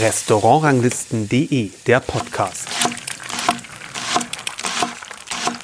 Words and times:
Restaurantranglisten.de, 0.00 1.70
der 1.86 2.00
Podcast. 2.00 2.68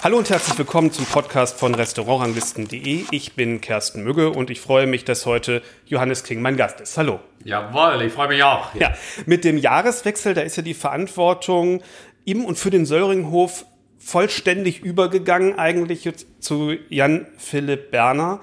Hallo 0.04 0.18
und 0.18 0.30
herzlich 0.30 0.56
willkommen 0.56 0.92
zum 0.92 1.04
Podcast 1.06 1.58
von 1.58 1.74
Restaurantranglisten.de. 1.74 3.06
Ich 3.10 3.32
bin 3.34 3.60
Kersten 3.60 4.04
Mügge 4.04 4.30
und 4.30 4.50
ich 4.50 4.60
freue 4.60 4.86
mich, 4.86 5.04
dass 5.04 5.26
heute 5.26 5.62
Johannes 5.86 6.22
King 6.22 6.42
mein 6.42 6.56
Gast 6.56 6.80
ist. 6.80 6.96
Hallo. 6.96 7.18
Jawohl, 7.42 8.02
ich 8.02 8.12
freue 8.12 8.28
mich 8.28 8.44
auch. 8.44 8.72
Ja, 8.76 8.94
mit 9.26 9.42
dem 9.42 9.58
Jahreswechsel, 9.58 10.34
da 10.34 10.42
ist 10.42 10.56
ja 10.56 10.62
die 10.62 10.74
Verantwortung 10.74 11.82
im 12.24 12.44
und 12.44 12.56
für 12.56 12.70
den 12.70 12.86
Söllringhof 12.86 13.64
vollständig 13.98 14.84
übergegangen 14.84 15.58
eigentlich 15.58 16.08
zu 16.38 16.76
Jan 16.88 17.26
Philipp 17.36 17.90
Berner. 17.90 18.40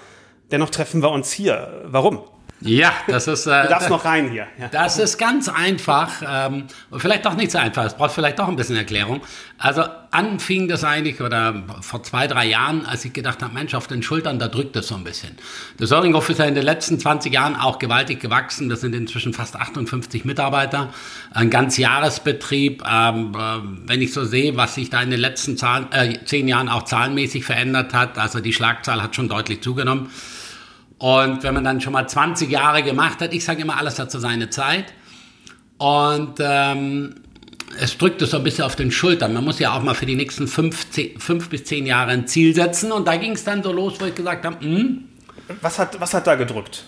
Dennoch 0.51 0.69
treffen 0.69 1.01
wir 1.01 1.11
uns 1.11 1.31
hier. 1.31 1.83
Warum? 1.85 2.23
Ja, 2.61 2.91
das 3.07 3.27
ist. 3.27 3.47
Äh, 3.47 3.63
du 3.63 3.69
darfst 3.69 3.89
noch 3.89 4.03
rein 4.03 4.29
hier. 4.29 4.47
Ja. 4.59 4.67
Das 4.67 4.97
ist 4.97 5.17
ganz 5.17 5.47
einfach. 5.47 6.21
Ähm, 6.27 6.65
vielleicht 6.97 7.25
doch 7.25 7.35
nicht 7.35 7.51
so 7.51 7.57
einfach. 7.57 7.85
Es 7.85 7.95
braucht 7.95 8.11
vielleicht 8.11 8.37
doch 8.37 8.49
ein 8.49 8.57
bisschen 8.57 8.75
Erklärung. 8.75 9.21
Also 9.57 9.83
anfing 10.11 10.67
das 10.67 10.83
eigentlich, 10.83 11.21
oder 11.21 11.63
vor 11.81 12.03
zwei, 12.03 12.27
drei 12.27 12.47
Jahren, 12.47 12.85
als 12.85 13.05
ich 13.05 13.13
gedacht 13.13 13.41
habe, 13.41 13.53
Mensch, 13.53 13.73
auf 13.75 13.87
den 13.87 14.03
Schultern, 14.03 14.39
da 14.39 14.47
drückt 14.47 14.75
es 14.75 14.87
so 14.87 14.95
ein 14.95 15.03
bisschen. 15.03 15.37
Der 15.79 15.87
Söringhof 15.87 16.29
ist 16.29 16.39
ja 16.39 16.45
in 16.45 16.55
den 16.55 16.63
letzten 16.63 16.99
20 16.99 17.31
Jahren 17.31 17.55
auch 17.55 17.79
gewaltig 17.79 18.19
gewachsen. 18.19 18.67
Das 18.67 18.81
sind 18.81 18.93
inzwischen 18.93 19.33
fast 19.33 19.55
58 19.55 20.25
Mitarbeiter. 20.25 20.89
Ein 21.31 21.49
ganz 21.49 21.77
Jahresbetrieb. 21.77 22.83
Ähm, 22.85 23.35
äh, 23.35 23.87
wenn 23.87 24.01
ich 24.01 24.11
so 24.11 24.25
sehe, 24.25 24.57
was 24.57 24.75
sich 24.75 24.89
da 24.89 25.01
in 25.01 25.11
den 25.11 25.19
letzten 25.21 25.55
Zahlen, 25.55 25.87
äh, 25.91 26.25
zehn 26.25 26.47
Jahren 26.49 26.67
auch 26.67 26.83
zahlenmäßig 26.83 27.45
verändert 27.45 27.93
hat, 27.93 28.17
also 28.17 28.41
die 28.41 28.51
Schlagzahl 28.51 29.01
hat 29.01 29.15
schon 29.15 29.29
deutlich 29.29 29.61
zugenommen. 29.61 30.09
Und 30.99 31.43
wenn 31.43 31.53
man 31.53 31.63
dann 31.63 31.81
schon 31.81 31.93
mal 31.93 32.07
20 32.07 32.51
Jahre 32.51 32.83
gemacht 32.83 33.21
hat, 33.21 33.33
ich 33.33 33.43
sage 33.43 33.61
immer, 33.61 33.77
alles 33.77 33.97
hat 33.99 34.11
so 34.11 34.19
seine 34.19 34.49
Zeit. 34.49 34.93
Und 35.77 36.35
ähm, 36.39 37.15
es 37.79 37.97
drückt 37.97 38.21
es 38.21 38.31
so 38.31 38.37
ein 38.37 38.43
bisschen 38.43 38.65
auf 38.65 38.75
den 38.75 38.91
Schultern. 38.91 39.33
Man 39.33 39.45
muss 39.45 39.59
ja 39.59 39.73
auch 39.73 39.81
mal 39.81 39.95
für 39.95 40.05
die 40.05 40.15
nächsten 40.15 40.47
fünf, 40.47 40.89
zehn, 40.91 41.17
fünf 41.19 41.49
bis 41.49 41.63
zehn 41.63 41.85
Jahre 41.85 42.11
ein 42.11 42.27
Ziel 42.27 42.53
setzen. 42.53 42.91
Und 42.91 43.07
da 43.07 43.15
ging 43.15 43.31
es 43.31 43.45
dann 43.45 43.63
so 43.63 43.71
los, 43.71 43.95
wo 43.99 44.05
ich 44.05 44.15
gesagt 44.15 44.45
habe, 44.45 44.59
hm, 44.59 45.05
was 45.61 45.79
hat, 45.79 45.99
was 46.01 46.13
hat 46.13 46.27
da 46.27 46.35
gedrückt? 46.35 46.83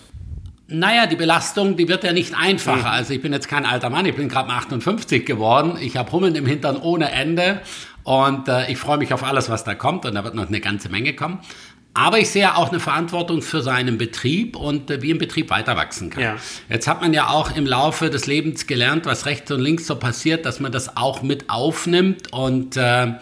Naja, 0.68 1.06
die 1.06 1.16
Belastung, 1.16 1.76
die 1.76 1.88
wird 1.88 2.04
ja 2.04 2.12
nicht 2.12 2.34
einfacher. 2.34 2.76
Mhm. 2.76 2.84
Also 2.86 3.14
ich 3.14 3.22
bin 3.22 3.32
jetzt 3.32 3.48
kein 3.48 3.66
alter 3.66 3.90
Mann, 3.90 4.06
ich 4.06 4.16
bin 4.16 4.28
gerade 4.28 4.48
mal 4.48 4.56
58 4.58 5.24
geworden. 5.24 5.78
Ich 5.80 5.96
habe 5.96 6.12
Hummeln 6.12 6.34
im 6.34 6.46
Hintern 6.46 6.76
ohne 6.76 7.10
Ende. 7.10 7.60
Und 8.04 8.48
äh, 8.48 8.70
ich 8.70 8.78
freue 8.78 8.98
mich 8.98 9.12
auf 9.14 9.22
alles, 9.22 9.48
was 9.48 9.64
da 9.64 9.74
kommt. 9.74 10.04
Und 10.04 10.14
da 10.14 10.24
wird 10.24 10.34
noch 10.34 10.48
eine 10.48 10.60
ganze 10.60 10.88
Menge 10.88 11.14
kommen. 11.14 11.38
Aber 11.94 12.18
ich 12.18 12.30
sehe 12.30 12.56
auch 12.56 12.70
eine 12.70 12.80
Verantwortung 12.80 13.42
für 13.42 13.60
seinen 13.60 13.98
Betrieb 13.98 14.56
und 14.56 14.90
äh, 14.90 15.02
wie 15.02 15.12
ein 15.12 15.18
Betrieb 15.18 15.50
weiter 15.50 15.76
wachsen 15.76 16.08
kann. 16.08 16.22
Ja. 16.22 16.36
Jetzt 16.70 16.88
hat 16.88 17.02
man 17.02 17.12
ja 17.12 17.28
auch 17.28 17.54
im 17.54 17.66
Laufe 17.66 18.08
des 18.08 18.26
Lebens 18.26 18.66
gelernt, 18.66 19.04
was 19.04 19.26
rechts 19.26 19.50
und 19.50 19.60
links 19.60 19.86
so 19.86 19.96
passiert, 19.96 20.46
dass 20.46 20.58
man 20.58 20.72
das 20.72 20.96
auch 20.96 21.22
mit 21.22 21.50
aufnimmt. 21.50 22.32
Und 22.32 22.76
äh, 22.76 23.12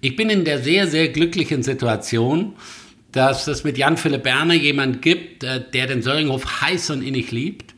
ich 0.00 0.14
bin 0.14 0.28
in 0.28 0.44
der 0.44 0.58
sehr, 0.58 0.86
sehr 0.86 1.08
glücklichen 1.08 1.62
Situation, 1.62 2.54
dass 3.12 3.46
es 3.46 3.64
mit 3.64 3.78
Jan-Philipp 3.78 4.22
Berner 4.22 4.54
jemand 4.54 5.00
gibt, 5.00 5.44
äh, 5.44 5.62
der 5.72 5.86
den 5.86 6.02
Söringhof 6.02 6.60
heiß 6.60 6.90
und 6.90 7.02
innig 7.02 7.30
liebt, 7.30 7.74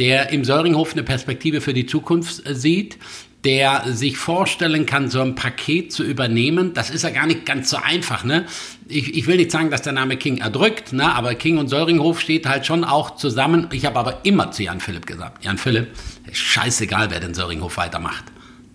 der 0.00 0.30
im 0.30 0.44
Söringhof 0.44 0.94
eine 0.94 1.04
Perspektive 1.04 1.60
für 1.60 1.72
die 1.72 1.86
Zukunft 1.86 2.44
äh, 2.48 2.54
sieht, 2.56 2.98
der 3.44 3.92
sich 3.92 4.16
vorstellen 4.16 4.86
kann, 4.86 5.10
so 5.10 5.20
ein 5.20 5.34
Paket 5.34 5.92
zu 5.92 6.02
übernehmen. 6.02 6.72
Das 6.72 6.90
ist 6.90 7.02
ja 7.02 7.10
gar 7.10 7.26
nicht 7.26 7.44
ganz 7.44 7.68
so 7.68 7.76
einfach. 7.76 8.24
Ne? 8.24 8.46
Ich, 8.88 9.14
ich 9.14 9.26
will 9.26 9.36
nicht 9.36 9.50
sagen, 9.50 9.70
dass 9.70 9.82
der 9.82 9.92
Name 9.92 10.16
King 10.16 10.38
erdrückt, 10.38 10.92
ne? 10.92 11.14
aber 11.14 11.34
King 11.34 11.58
und 11.58 11.68
Söringhof 11.68 12.20
steht 12.20 12.46
halt 12.46 12.64
schon 12.64 12.84
auch 12.84 13.16
zusammen. 13.16 13.68
Ich 13.72 13.84
habe 13.84 13.98
aber 13.98 14.20
immer 14.24 14.50
zu 14.50 14.62
Jan 14.62 14.80
Philipp 14.80 15.06
gesagt, 15.06 15.44
Jan 15.44 15.58
Philipp, 15.58 15.88
scheißegal, 16.32 17.10
wer 17.10 17.20
den 17.20 17.34
Söringhof 17.34 17.76
weitermacht. 17.76 18.24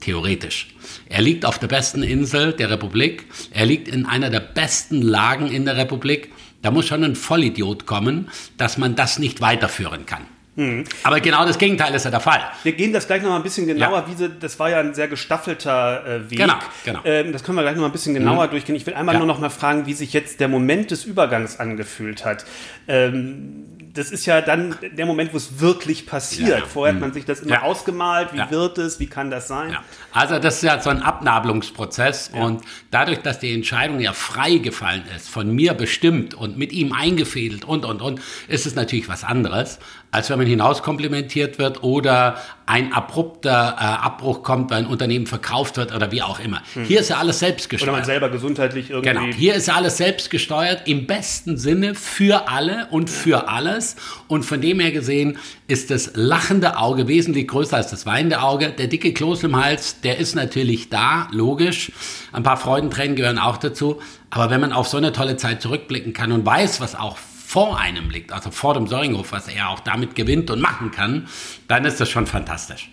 Theoretisch. 0.02 0.70
Er 1.08 1.22
liegt 1.22 1.46
auf 1.46 1.60
der 1.60 1.68
besten 1.68 2.04
Insel 2.04 2.54
der 2.54 2.70
Republik. 2.70 3.26
Er 3.52 3.66
liegt 3.66 3.88
in 3.88 4.06
einer 4.06 4.30
der 4.30 4.40
besten 4.40 5.02
Lagen 5.02 5.48
in 5.48 5.66
der 5.66 5.76
Republik. 5.76 6.32
Da 6.62 6.72
muss 6.72 6.88
schon 6.88 7.04
ein 7.04 7.16
Vollidiot 7.16 7.86
kommen, 7.86 8.30
dass 8.58 8.78
man 8.78 8.96
das 8.96 9.20
nicht 9.20 9.42
weiterführen 9.42 10.06
kann. 10.06 10.26
Mhm. 10.60 10.84
Aber 11.04 11.22
genau 11.22 11.46
das 11.46 11.58
Gegenteil 11.58 11.96
ist 11.96 12.04
ja 12.04 12.12
der 12.12 12.20
Fall. 12.20 12.42
Wir 12.64 12.74
gehen 12.74 12.92
das 12.92 13.08
gleich 13.08 13.22
noch 13.22 13.30
mal 13.30 13.38
ein 13.38 13.44
bisschen 13.44 13.66
genauer. 13.66 14.00
Ja. 14.00 14.08
Wie 14.08 14.16
sie, 14.16 14.30
das 14.30 14.60
war 14.60 14.70
ja 14.70 14.82
ein 14.82 14.94
sehr 14.94 15.08
gestaffelter 15.08 16.06
äh, 16.06 16.30
Weg. 16.30 16.40
Genau, 16.40 16.56
genau. 16.84 17.00
Ähm, 17.06 17.32
das 17.32 17.44
können 17.44 17.58
wir 17.58 17.62
gleich 17.62 17.76
noch 17.76 17.82
mal 17.82 17.88
ein 17.88 17.94
bisschen 17.94 18.14
genauer 18.14 18.48
mhm. 18.48 18.52
durchgehen. 18.52 18.76
Ich 18.76 18.86
will 18.86 18.94
einmal 18.94 19.16
ja. 19.16 19.20
nur 19.20 19.28
noch 19.28 19.40
mal 19.40 19.50
fragen, 19.50 19.86
wie 19.86 19.94
sich 19.94 20.12
jetzt 20.12 20.42
der 20.42 20.50
Moment 20.50 20.92
des 20.92 21.06
Übergangs 21.06 21.62
angefühlt 21.62 22.26
hat. 22.26 22.46
Ähm, 22.90 23.68
das 23.94 24.12
ist 24.12 24.26
ja 24.26 24.42
dann 24.42 24.76
der 24.82 25.06
Moment, 25.06 25.34
wo 25.34 25.38
es 25.38 25.60
wirklich 25.60 26.06
passiert. 26.06 26.60
Ja. 26.60 26.66
Vorher 26.66 26.94
hat 26.94 27.02
man 27.02 27.10
mhm. 27.10 27.14
sich 27.14 27.26
das 27.26 27.42
immer 27.42 27.56
ja. 27.56 27.62
ausgemalt, 27.64 28.34
wie 28.34 28.38
ja. 28.38 28.52
wird 28.52 28.78
es, 28.78 29.00
wie 29.00 29.08
kann 29.08 29.32
das 29.32 29.48
sein? 29.48 29.76
Also 30.12 30.40
das 30.40 30.58
ist 30.58 30.64
ja 30.64 30.80
so 30.80 30.90
ein 30.90 31.02
Abnabelungsprozess 31.02 32.32
und 32.34 32.64
dadurch, 32.92 33.20
dass 33.20 33.40
die 33.40 33.54
Entscheidung 33.54 34.00
ja 34.00 34.14
frei 34.14 34.58
gefallen 34.58 35.04
ist, 35.16 35.30
von 35.30 35.54
mir 35.54 35.74
bestimmt 35.74 36.34
und 36.34 36.58
mit 36.58 36.72
ihm 36.72 36.94
eingefädelt 36.94 37.66
und, 37.66 37.86
und, 37.86 38.02
und, 38.02 38.22
ist 38.48 38.66
es 38.66 38.76
natürlich 38.76 39.10
was 39.10 39.24
anderes, 39.24 39.80
als 40.12 40.30
wenn 40.30 40.40
man 40.40 40.48
hinauskomplimentiert 40.48 41.60
wird 41.60 41.84
oder 41.84 42.38
ein 42.66 42.94
abrupter 42.94 43.76
äh, 43.80 43.84
Abbruch 43.84 44.44
kommt, 44.44 44.72
weil 44.72 44.80
ein 44.80 44.86
Unternehmen 44.88 45.28
verkauft 45.28 45.78
wird 45.78 45.94
oder 45.94 46.12
wie 46.12 46.22
auch 46.22 46.40
immer. 46.40 46.62
Hm. 46.74 46.84
Hier 46.84 47.00
ist 47.00 47.10
ja 47.10 47.18
alles 47.18 47.40
selbst 47.40 47.70
gesteuert. 47.70 47.90
Oder 47.90 47.98
man 47.98 48.06
selber 48.06 48.30
gesundheitlich 48.30 48.90
irgendwie. 48.90 49.10
Genau. 49.10 49.26
Hier 49.34 49.54
ist 49.56 49.68
ja 49.68 49.76
alles 49.76 49.98
selbst 49.98 50.30
gesteuert, 50.30 50.88
im 50.88 51.06
besten 51.06 51.58
Sinne 51.58 51.94
für 51.94 52.48
alle 52.48 52.88
und 52.90 53.10
für 53.10 53.50
alles. 53.50 53.96
Und 54.28 54.44
von 54.44 54.62
dem 54.62 54.80
her 54.80 54.92
gesehen 54.92 55.38
ist 55.68 55.92
das 55.92 56.12
lachende 56.16 56.78
Auge 56.78 57.08
wesentlich 57.08 57.48
größer 57.48 57.78
als 57.78 57.92
das 57.92 58.06
weinende 58.06 58.42
Auge. 58.42 58.70
Der 58.70 58.88
dicke 58.88 59.14
Kloß 59.14 59.44
im 59.44 59.56
Hals, 59.56 60.02
der 60.02 60.18
ist 60.18 60.36
natürlich 60.36 60.90
da, 60.90 61.28
logisch. 61.32 61.92
Ein 62.32 62.44
paar 62.44 62.58
Freudentränen 62.58 63.16
gehören 63.16 63.40
auch 63.40 63.58
dazu. 63.58 64.00
Aber 64.32 64.50
wenn 64.50 64.62
man 64.62 64.74
auf 64.74 64.88
so 64.88 64.98
eine 64.98 65.12
tolle 65.12 65.38
Zeit 65.38 65.62
zurückblicken 65.62 66.14
kann 66.14 66.32
und 66.32 66.46
weiß, 66.46 66.82
was 66.82 66.96
auch 66.96 67.18
vor 67.50 67.80
einem 67.80 68.12
liegt, 68.12 68.32
also 68.32 68.52
vor 68.52 68.76
dem 68.76 68.86
Söringhof, 68.86 69.32
was 69.32 69.48
er 69.48 69.70
auch 69.70 69.80
damit 69.80 70.14
gewinnt 70.14 70.52
und 70.52 70.62
machen 70.62 70.92
kann, 70.92 71.28
dann 71.68 71.84
ist 71.84 72.00
das 72.00 72.08
schon 72.08 72.28
fantastisch. 72.28 72.92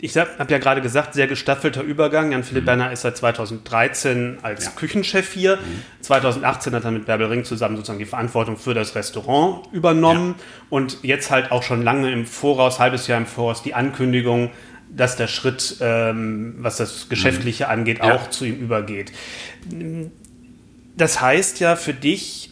Ich 0.00 0.16
habe 0.16 0.44
ja 0.48 0.58
gerade 0.58 0.80
gesagt, 0.80 1.14
sehr 1.14 1.28
gestaffelter 1.28 1.82
Übergang. 1.82 2.32
Jan-Philipp 2.32 2.64
mhm. 2.64 2.66
Berner 2.66 2.90
ist 2.90 3.02
seit 3.02 3.16
2013 3.16 4.38
als 4.42 4.64
ja. 4.64 4.70
Küchenchef 4.72 5.32
hier. 5.32 5.58
Mhm. 5.58 5.82
2018 6.00 6.74
hat 6.74 6.82
er 6.82 6.90
mit 6.90 7.06
Bärbel 7.06 7.28
Ring 7.28 7.44
zusammen 7.44 7.76
sozusagen 7.76 8.00
die 8.00 8.04
Verantwortung 8.04 8.56
für 8.56 8.74
das 8.74 8.96
Restaurant 8.96 9.72
übernommen. 9.72 10.34
Ja. 10.36 10.44
Und 10.70 10.98
jetzt 11.04 11.30
halt 11.30 11.52
auch 11.52 11.62
schon 11.62 11.82
lange 11.82 12.10
im 12.10 12.26
Voraus, 12.26 12.80
halbes 12.80 13.06
Jahr 13.06 13.18
im 13.18 13.26
Voraus, 13.26 13.62
die 13.62 13.74
Ankündigung, 13.74 14.50
dass 14.90 15.14
der 15.14 15.28
Schritt, 15.28 15.76
ähm, 15.80 16.56
was 16.58 16.78
das 16.78 17.08
Geschäftliche 17.08 17.66
mhm. 17.66 17.70
angeht, 17.70 17.98
ja. 17.98 18.16
auch 18.16 18.30
zu 18.30 18.46
ihm 18.46 18.56
übergeht. 18.56 19.12
Das 20.96 21.20
heißt 21.20 21.60
ja 21.60 21.76
für 21.76 21.94
dich, 21.94 22.51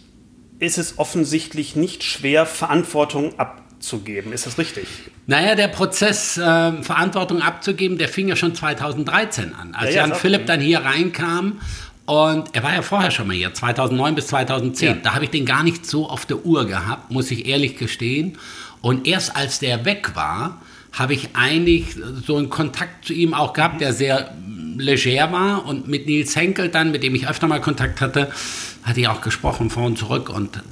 ist 0.60 0.78
es 0.78 0.98
offensichtlich 0.98 1.74
nicht 1.74 2.04
schwer, 2.04 2.46
Verantwortung 2.46 3.38
abzugeben. 3.38 4.32
Ist 4.32 4.46
das 4.46 4.58
richtig? 4.58 4.86
Naja, 5.26 5.54
der 5.54 5.68
Prozess, 5.68 6.36
äh, 6.36 6.82
Verantwortung 6.82 7.42
abzugeben, 7.42 7.98
der 7.98 8.08
fing 8.08 8.28
ja 8.28 8.36
schon 8.36 8.54
2013 8.54 9.54
an. 9.54 9.74
Als 9.74 9.94
ja, 9.94 10.06
Jan 10.06 10.14
Philipp 10.14 10.46
dann 10.46 10.60
hier 10.60 10.80
reinkam 10.80 11.60
und 12.10 12.56
er 12.56 12.64
war 12.64 12.74
ja 12.74 12.82
vorher 12.82 13.12
schon 13.12 13.28
mal 13.28 13.36
hier, 13.36 13.54
2009 13.54 14.16
bis 14.16 14.26
2010. 14.26 14.88
Ja. 14.88 14.94
Da 14.94 15.14
habe 15.14 15.24
ich 15.24 15.30
den 15.30 15.46
gar 15.46 15.62
nicht 15.62 15.86
so 15.86 16.08
auf 16.08 16.26
der 16.26 16.44
Uhr 16.44 16.66
gehabt, 16.66 17.12
muss 17.12 17.30
ich 17.30 17.46
ehrlich 17.46 17.76
gestehen. 17.76 18.36
Und 18.80 19.06
erst 19.06 19.36
als 19.36 19.60
der 19.60 19.84
weg 19.84 20.12
war, 20.14 20.60
habe 20.92 21.14
ich 21.14 21.28
eigentlich 21.34 21.96
so 22.26 22.36
einen 22.36 22.50
Kontakt 22.50 23.04
zu 23.04 23.12
ihm 23.12 23.32
auch 23.32 23.52
gehabt, 23.52 23.80
der 23.80 23.92
sehr 23.92 24.34
leger 24.76 25.30
war. 25.30 25.66
Und 25.66 25.86
mit 25.86 26.06
Nils 26.06 26.34
Henkel 26.34 26.68
dann, 26.68 26.90
mit 26.90 27.04
dem 27.04 27.14
ich 27.14 27.28
öfter 27.28 27.46
mal 27.46 27.60
Kontakt 27.60 28.00
hatte, 28.00 28.32
hatte 28.82 29.00
ich 29.00 29.08
auch 29.08 29.20
gesprochen 29.20 29.70
vor 29.70 29.84
und 29.84 29.98
zurück 29.98 30.30
und 30.30 30.62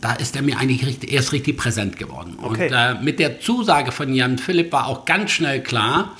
da 0.00 0.12
ist 0.12 0.36
er 0.36 0.42
mir 0.42 0.58
eigentlich 0.58 0.84
richtig, 0.84 1.12
erst 1.12 1.32
richtig 1.32 1.56
präsent 1.56 1.96
geworden. 1.96 2.36
Okay. 2.42 2.66
Und 2.66 2.72
äh, 2.72 2.94
mit 3.02 3.18
der 3.18 3.40
Zusage 3.40 3.90
von 3.90 4.12
Jan 4.12 4.36
Philipp 4.36 4.70
war 4.70 4.86
auch 4.86 5.06
ganz 5.06 5.30
schnell 5.30 5.62
klar, 5.62 6.14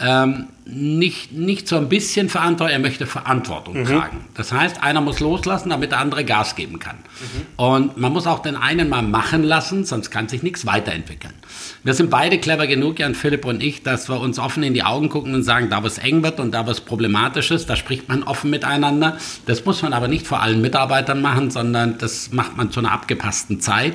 ähm, 0.00 0.46
nicht, 0.64 1.32
nicht 1.32 1.68
so 1.68 1.76
ein 1.76 1.88
bisschen 1.88 2.28
Verantwortung, 2.28 2.72
er 2.72 2.78
möchte 2.78 3.06
Verantwortung 3.06 3.80
mhm. 3.80 3.86
tragen. 3.86 4.24
Das 4.34 4.52
heißt, 4.52 4.82
einer 4.82 5.00
muss 5.00 5.20
loslassen, 5.20 5.70
damit 5.70 5.92
der 5.92 5.98
andere 5.98 6.24
Gas 6.24 6.54
geben 6.56 6.78
kann. 6.78 6.96
Mhm. 6.96 7.64
Und 7.64 7.96
man 7.96 8.12
muss 8.12 8.26
auch 8.26 8.40
den 8.40 8.56
einen 8.56 8.88
mal 8.88 9.02
machen 9.02 9.42
lassen, 9.42 9.84
sonst 9.84 10.10
kann 10.10 10.28
sich 10.28 10.42
nichts 10.42 10.66
weiterentwickeln. 10.66 11.34
Wir 11.82 11.94
sind 11.94 12.10
beide 12.10 12.38
clever 12.38 12.66
genug, 12.66 12.98
Jan 12.98 13.14
Philipp 13.14 13.44
und 13.44 13.62
ich, 13.62 13.82
dass 13.82 14.08
wir 14.08 14.20
uns 14.20 14.38
offen 14.38 14.62
in 14.62 14.74
die 14.74 14.82
Augen 14.82 15.08
gucken 15.08 15.34
und 15.34 15.42
sagen, 15.42 15.70
da 15.70 15.82
wo 15.82 15.86
es 15.86 15.98
eng 15.98 16.22
wird 16.22 16.40
und 16.40 16.52
da 16.52 16.66
wo 16.66 16.70
es 16.70 16.80
problematisch 16.80 17.50
ist, 17.50 17.68
da 17.68 17.76
spricht 17.76 18.08
man 18.08 18.22
offen 18.22 18.50
miteinander. 18.50 19.18
Das 19.46 19.64
muss 19.64 19.82
man 19.82 19.92
aber 19.92 20.08
nicht 20.08 20.26
vor 20.26 20.40
allen 20.40 20.60
Mitarbeitern 20.60 21.20
machen, 21.20 21.50
sondern 21.50 21.98
das 21.98 22.32
macht 22.32 22.56
man 22.56 22.70
zu 22.70 22.80
einer 22.80 22.92
abgepassten 22.92 23.60
Zeit. 23.60 23.94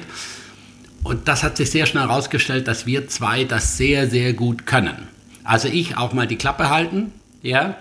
Und 1.04 1.28
das 1.28 1.44
hat 1.44 1.58
sich 1.58 1.70
sehr 1.70 1.86
schnell 1.86 2.04
herausgestellt, 2.04 2.68
dass 2.68 2.86
wir 2.86 3.08
zwei 3.08 3.44
das 3.44 3.78
sehr, 3.78 4.10
sehr 4.10 4.34
gut 4.34 4.66
können. 4.66 5.15
Also 5.46 5.68
ich 5.68 5.98
auch 5.98 6.14
mal 6.14 6.28
die 6.28 6.38
Klappe 6.38 6.70
halten, 6.70 7.14
ja, 7.42 7.76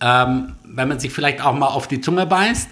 ähm, 0.00 0.54
wenn 0.64 0.88
man 0.88 0.98
sich 0.98 1.12
vielleicht 1.12 1.40
auch 1.40 1.54
mal 1.54 1.68
auf 1.68 1.88
die 1.88 2.00
Zunge 2.00 2.26
beißt 2.26 2.68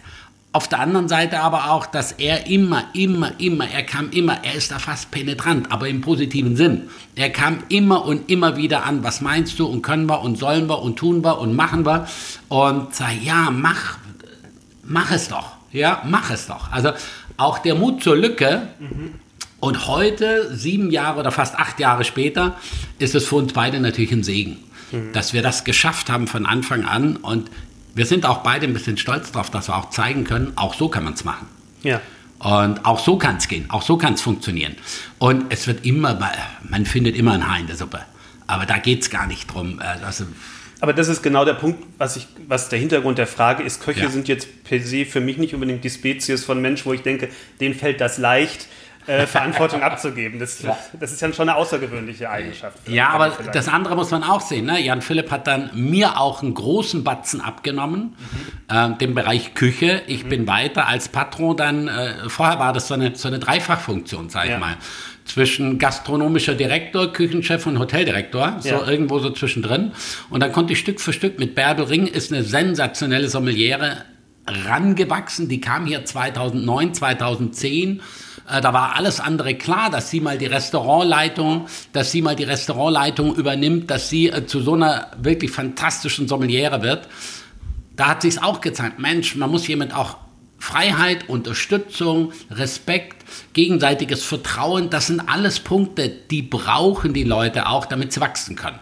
auf 0.53 0.69
der 0.69 0.81
anderen 0.81 1.09
Seite 1.09 1.41
aber 1.41 1.71
auch, 1.71 1.87
dass 1.87 2.13
er 2.13 2.47
immer, 2.47 2.85
immer, 2.93 3.33
immer, 3.41 3.69
er 3.69 3.85
kam 3.85 4.11
immer, 4.11 4.45
er 4.45 4.55
ist 4.55 4.71
da 4.71 4.79
fast 4.79 5.11
penetrant, 5.11 5.73
aber 5.73 5.89
im 5.89 6.03
positiven 6.03 6.57
Sinn. 6.57 6.91
Er 7.17 7.31
kam 7.31 7.61
immer 7.71 8.05
und 8.05 8.31
immer 8.31 8.57
wieder 8.57 8.85
an, 8.85 9.03
was 9.03 9.23
meinst 9.23 9.59
du 9.59 9.67
und 9.67 9.81
können 9.81 10.07
wir 10.07 10.21
und 10.21 10.37
sollen 10.37 10.69
wir 10.69 10.83
und 10.83 10.99
tun 10.99 11.25
wir 11.25 11.39
und 11.39 11.57
machen 11.57 11.87
wir 11.87 12.07
und 12.49 12.95
sag, 12.95 13.23
ja, 13.23 13.51
mach, 13.51 13.97
mach 14.85 15.11
es 15.11 15.29
doch, 15.29 15.53
ja, 15.73 16.03
mach 16.05 16.31
es 16.31 16.47
doch. 16.47 16.71
Also 16.71 16.91
auch 17.39 17.59
der 17.59 17.75
Mut 17.75 18.03
zur 18.03 18.17
Lücke 18.17 18.69
mhm. 18.79 19.15
Und 19.63 19.87
heute, 19.87 20.53
sieben 20.53 20.91
Jahre 20.91 21.21
oder 21.21 21.31
fast 21.31 21.55
acht 21.55 21.79
Jahre 21.79 22.03
später, 22.03 22.57
ist 22.99 23.15
es 23.15 23.29
für 23.29 23.37
uns 23.37 23.53
beide 23.53 23.79
natürlich 23.79 24.11
ein 24.11 24.25
Segen, 24.25 24.57
mhm. 24.91 25.13
dass 25.13 25.35
wir 25.35 25.41
das 25.41 25.63
geschafft 25.63 26.11
haben 26.11 26.27
von 26.27 26.47
Anfang 26.47 26.85
an 26.85 27.17
und 27.17 27.49
wir 27.95 28.05
sind 28.05 28.27
auch 28.27 28.39
beide 28.39 28.67
ein 28.67 28.73
bisschen 28.73 28.97
stolz 28.97 29.31
darauf, 29.31 29.51
dass 29.51 29.69
wir 29.69 29.77
auch 29.77 29.91
zeigen 29.91 30.25
können, 30.25 30.53
auch 30.57 30.75
so 30.75 30.89
kann 30.89 31.05
man 31.05 31.13
es 31.13 31.23
machen. 31.23 31.47
Ja. 31.85 32.01
Und 32.41 32.85
auch 32.85 32.99
so 32.99 33.19
kann 33.19 33.37
es 33.37 33.47
gehen, 33.47 33.67
auch 33.69 33.83
so 33.83 33.97
kann 33.97 34.15
es 34.15 34.21
funktionieren. 34.21 34.75
Und 35.21 35.45
es 35.51 35.69
wird 35.69 35.87
immer, 35.87 36.19
man 36.69 36.85
findet 36.85 37.15
immer 37.15 37.35
ein 37.35 37.49
Haar 37.49 37.61
in 37.61 37.69
der 37.69 37.77
Suppe. 37.77 38.01
Aber 38.49 38.67
da 38.67 38.79
geht 38.79 39.03
es 39.03 39.11
gar 39.11 39.29
nicht 39.29 39.47
drum. 39.47 39.81
Also 40.05 40.25
aber 40.81 40.93
das 40.93 41.07
ist 41.07 41.23
genau 41.23 41.45
der 41.45 41.55
Punkt, 41.55 41.85
was, 41.99 42.17
ich, 42.17 42.27
was 42.49 42.69
der 42.69 42.81
Hintergrund 42.81 43.17
der 43.17 43.29
Frage 43.29 43.63
ist. 43.63 43.81
Köche 43.81 44.01
ja. 44.01 44.11
sind 44.11 44.27
jetzt 44.27 44.65
per 44.65 44.81
se 44.81 45.07
für 45.07 45.21
mich 45.21 45.39
nicht 45.39 45.55
unbedingt 45.55 45.85
die 45.85 45.91
Spezies 45.91 46.45
von 46.45 46.61
Mensch, 46.61 46.85
wo 46.85 46.93
ich 46.93 47.03
denke, 47.03 47.29
denen 47.61 47.77
fällt 47.77 48.01
das 48.01 48.19
leicht, 48.19 48.67
äh, 49.07 49.27
Verantwortung 49.27 49.83
abzugeben. 49.83 50.39
Das, 50.39 50.63
ja. 50.63 50.77
das 50.99 51.13
ist 51.13 51.21
ja 51.21 51.33
schon 51.33 51.49
eine 51.49 51.59
außergewöhnliche 51.59 52.31
Eigenschaft. 52.31 52.89
Ja, 52.89 53.09
aber 53.11 53.33
das 53.53 53.69
andere 53.69 53.97
muss 53.97 54.11
man 54.11 54.23
auch 54.23 54.41
sehen. 54.41 54.67
Ne? 54.67 54.81
Jan 54.81 55.03
Philipp 55.03 55.31
hat 55.31 55.47
dann 55.47 55.71
mir 55.75 56.21
auch 56.21 56.43
einen 56.43 56.55
großen 56.55 57.03
Batzen 57.03 57.41
abgenommen, 57.41 58.17
mhm. 58.69 58.75
äh, 58.75 58.97
den 58.99 59.15
Bereich 59.15 59.55
Küche. 59.55 60.03
Ich 60.07 60.25
mhm. 60.25 60.29
bin 60.29 60.47
weiter 60.47 60.87
als 60.87 61.09
Patron 61.09 61.57
dann, 61.57 61.89
äh, 61.89 62.29
vorher 62.29 62.59
war 62.59 62.73
das 62.73 62.89
so 62.89 62.95
eine, 62.95 63.15
so 63.17 63.29
eine 63.29 63.39
Dreifachfunktion, 63.39 64.29
sag 64.31 64.45
ich 64.45 64.51
ja. 64.51 64.59
mal 64.59 64.77
zwischen 65.25 65.79
gastronomischer 65.79 66.55
Direktor, 66.55 67.13
Küchenchef 67.13 67.67
und 67.67 67.79
Hoteldirektor, 67.79 68.57
so 68.59 68.69
ja. 68.69 68.87
irgendwo 68.87 69.21
so 69.21 69.31
zwischendrin. 69.31 69.93
Und 70.31 70.41
dann 70.41 70.53
konnte 70.53 70.73
ich 70.73 70.81
Stück 70.81 71.01
für 71.01 71.13
Stück 71.13 71.39
mit 71.39 71.55
Bärbel 71.55 71.85
Ring, 71.85 72.07
ist 72.07 72.33
eine 72.33 72.43
sensationelle 72.43 73.29
Sommeliere, 73.29 74.05
rangewachsen. 74.47 75.49
Die 75.49 75.61
kam 75.61 75.87
hier 75.87 76.05
2009, 76.05 76.95
2010 76.95 77.99
äh, 77.99 78.03
da 78.61 78.73
war 78.73 78.97
alles 78.97 79.21
andere 79.21 79.55
klar, 79.55 79.91
dass 79.91 80.11
sie 80.11 80.21
mal 80.21 80.39
die 80.39 80.47
Restaurantleitung, 80.47 81.67
dass 81.93 82.13
sie 82.13 82.23
mal 82.23 82.37
die 82.37 82.45
Restaurantleitung 82.45 83.35
übernimmt, 83.35 83.91
dass 83.91 84.09
sie 84.09 84.29
äh, 84.29 84.47
zu 84.47 84.61
so 84.61 84.75
einer 84.75 85.09
wirklich 85.21 85.51
fantastischen 85.51 86.29
Sommeliere 86.29 86.83
wird. 86.83 87.09
Da 87.97 88.09
hat 88.09 88.23
sich 88.23 88.43
auch 88.43 88.61
gezeigt, 88.61 88.99
Mensch, 88.99 89.37
man 89.37 89.51
muss 89.51 89.67
jemand 89.67 89.95
auch 89.95 90.17
Freiheit, 90.59 91.29
Unterstützung, 91.29 92.33
Respekt, 92.51 93.25
gegenseitiges 93.53 94.23
Vertrauen, 94.23 94.91
das 94.91 95.09
sind 95.09 95.21
alles 95.29 95.59
Punkte, 95.59 96.09
die 96.09 96.43
brauchen 96.43 97.13
die 97.13 97.25
Leute 97.25 97.67
auch, 97.67 97.85
damit 97.85 98.13
sie 98.13 98.21
wachsen 98.21 98.55
können. 98.55 98.79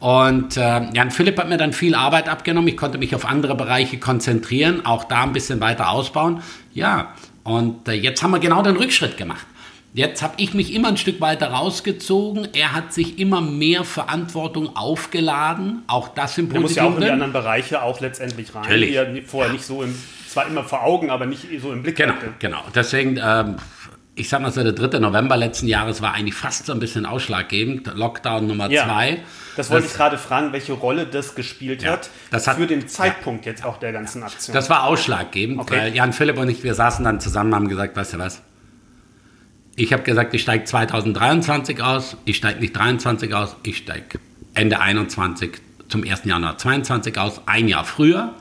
Und 0.00 0.56
äh, 0.56 0.90
Jan 0.94 1.10
Philipp 1.10 1.38
hat 1.38 1.48
mir 1.48 1.58
dann 1.58 1.72
viel 1.72 1.94
Arbeit 1.94 2.28
abgenommen. 2.28 2.68
Ich 2.68 2.76
konnte 2.76 2.98
mich 2.98 3.14
auf 3.14 3.26
andere 3.26 3.56
Bereiche 3.56 3.98
konzentrieren, 3.98 4.86
auch 4.86 5.04
da 5.04 5.24
ein 5.24 5.32
bisschen 5.32 5.60
weiter 5.60 5.90
ausbauen. 5.90 6.42
Ja, 6.72 7.14
und 7.48 7.88
äh, 7.88 7.92
jetzt 7.92 8.22
haben 8.22 8.30
wir 8.32 8.38
genau 8.38 8.62
den 8.62 8.76
Rückschritt 8.76 9.16
gemacht. 9.16 9.46
Jetzt 9.94 10.22
habe 10.22 10.34
ich 10.36 10.52
mich 10.52 10.74
immer 10.74 10.88
ein 10.88 10.96
Stück 10.98 11.20
weiter 11.20 11.48
rausgezogen. 11.48 12.48
Er 12.52 12.74
hat 12.74 12.92
sich 12.92 13.18
immer 13.18 13.40
mehr 13.40 13.84
Verantwortung 13.84 14.76
aufgeladen. 14.76 15.82
Auch 15.86 16.08
das 16.08 16.36
im 16.36 16.48
Positiven. 16.48 16.56
Er 16.56 16.60
muss 16.60 16.76
ja 16.76 16.84
auch 16.84 16.94
in 16.94 17.00
die 17.00 17.10
anderen 17.10 17.32
Bereiche 17.32 17.82
auch 17.82 18.00
letztendlich 18.00 18.54
rein, 18.54 18.62
Natürlich. 18.62 18.90
die 18.90 18.94
er 18.96 19.22
vorher 19.24 19.48
ja. 19.48 19.54
nicht 19.54 19.64
so 19.64 19.82
im, 19.82 19.94
zwar 20.28 20.46
immer 20.46 20.62
vor 20.62 20.84
Augen, 20.84 21.10
aber 21.10 21.24
nicht 21.24 21.46
so 21.60 21.72
im 21.72 21.82
Blick 21.82 21.96
genau, 21.96 22.14
hatte. 22.14 22.34
Genau, 22.38 22.62
deswegen, 22.74 23.18
ähm, 23.22 23.56
ich 24.18 24.28
sage 24.28 24.42
mal 24.42 24.52
so, 24.52 24.62
der 24.62 24.72
3. 24.72 24.98
November 24.98 25.36
letzten 25.36 25.68
Jahres 25.68 26.02
war 26.02 26.14
eigentlich 26.14 26.34
fast 26.34 26.66
so 26.66 26.72
ein 26.72 26.80
bisschen 26.80 27.06
ausschlaggebend. 27.06 27.90
Lockdown 27.94 28.46
Nummer 28.46 28.70
ja. 28.70 28.84
zwei. 28.84 29.22
Das 29.56 29.70
wollte 29.70 29.84
das, 29.84 29.92
ich 29.92 29.96
gerade 29.96 30.18
fragen, 30.18 30.52
welche 30.52 30.72
Rolle 30.72 31.06
das 31.06 31.34
gespielt 31.34 31.82
ja, 31.82 31.92
hat 31.92 32.10
das 32.30 32.46
hat, 32.46 32.56
für 32.56 32.66
den 32.66 32.88
Zeitpunkt 32.88 33.46
ja. 33.46 33.52
jetzt 33.52 33.64
auch 33.64 33.78
der 33.78 33.92
ganzen 33.92 34.22
Aktion. 34.22 34.54
Das 34.54 34.68
war 34.68 34.84
ausschlaggebend, 34.84 35.60
okay. 35.60 35.76
weil 35.76 35.94
Jan 35.94 36.12
Philipp 36.12 36.38
und 36.38 36.48
ich, 36.48 36.62
wir 36.62 36.74
saßen 36.74 37.04
dann 37.04 37.20
zusammen 37.20 37.50
und 37.50 37.56
haben 37.56 37.68
gesagt, 37.68 37.96
weißt 37.96 38.14
du 38.14 38.18
was, 38.18 38.42
ich 39.76 39.92
habe 39.92 40.02
gesagt, 40.02 40.34
ich 40.34 40.42
steige 40.42 40.64
2023 40.64 41.80
aus, 41.80 42.16
ich 42.24 42.36
steige 42.36 42.60
nicht 42.60 42.76
23 42.76 43.32
aus, 43.32 43.56
ich 43.62 43.78
steige 43.78 44.18
Ende 44.54 44.80
21 44.80 45.52
zum 45.88 46.02
1. 46.02 46.24
Januar 46.24 46.58
22 46.58 47.16
aus, 47.18 47.40
ein 47.46 47.68
Jahr 47.68 47.84
früher. 47.84 48.34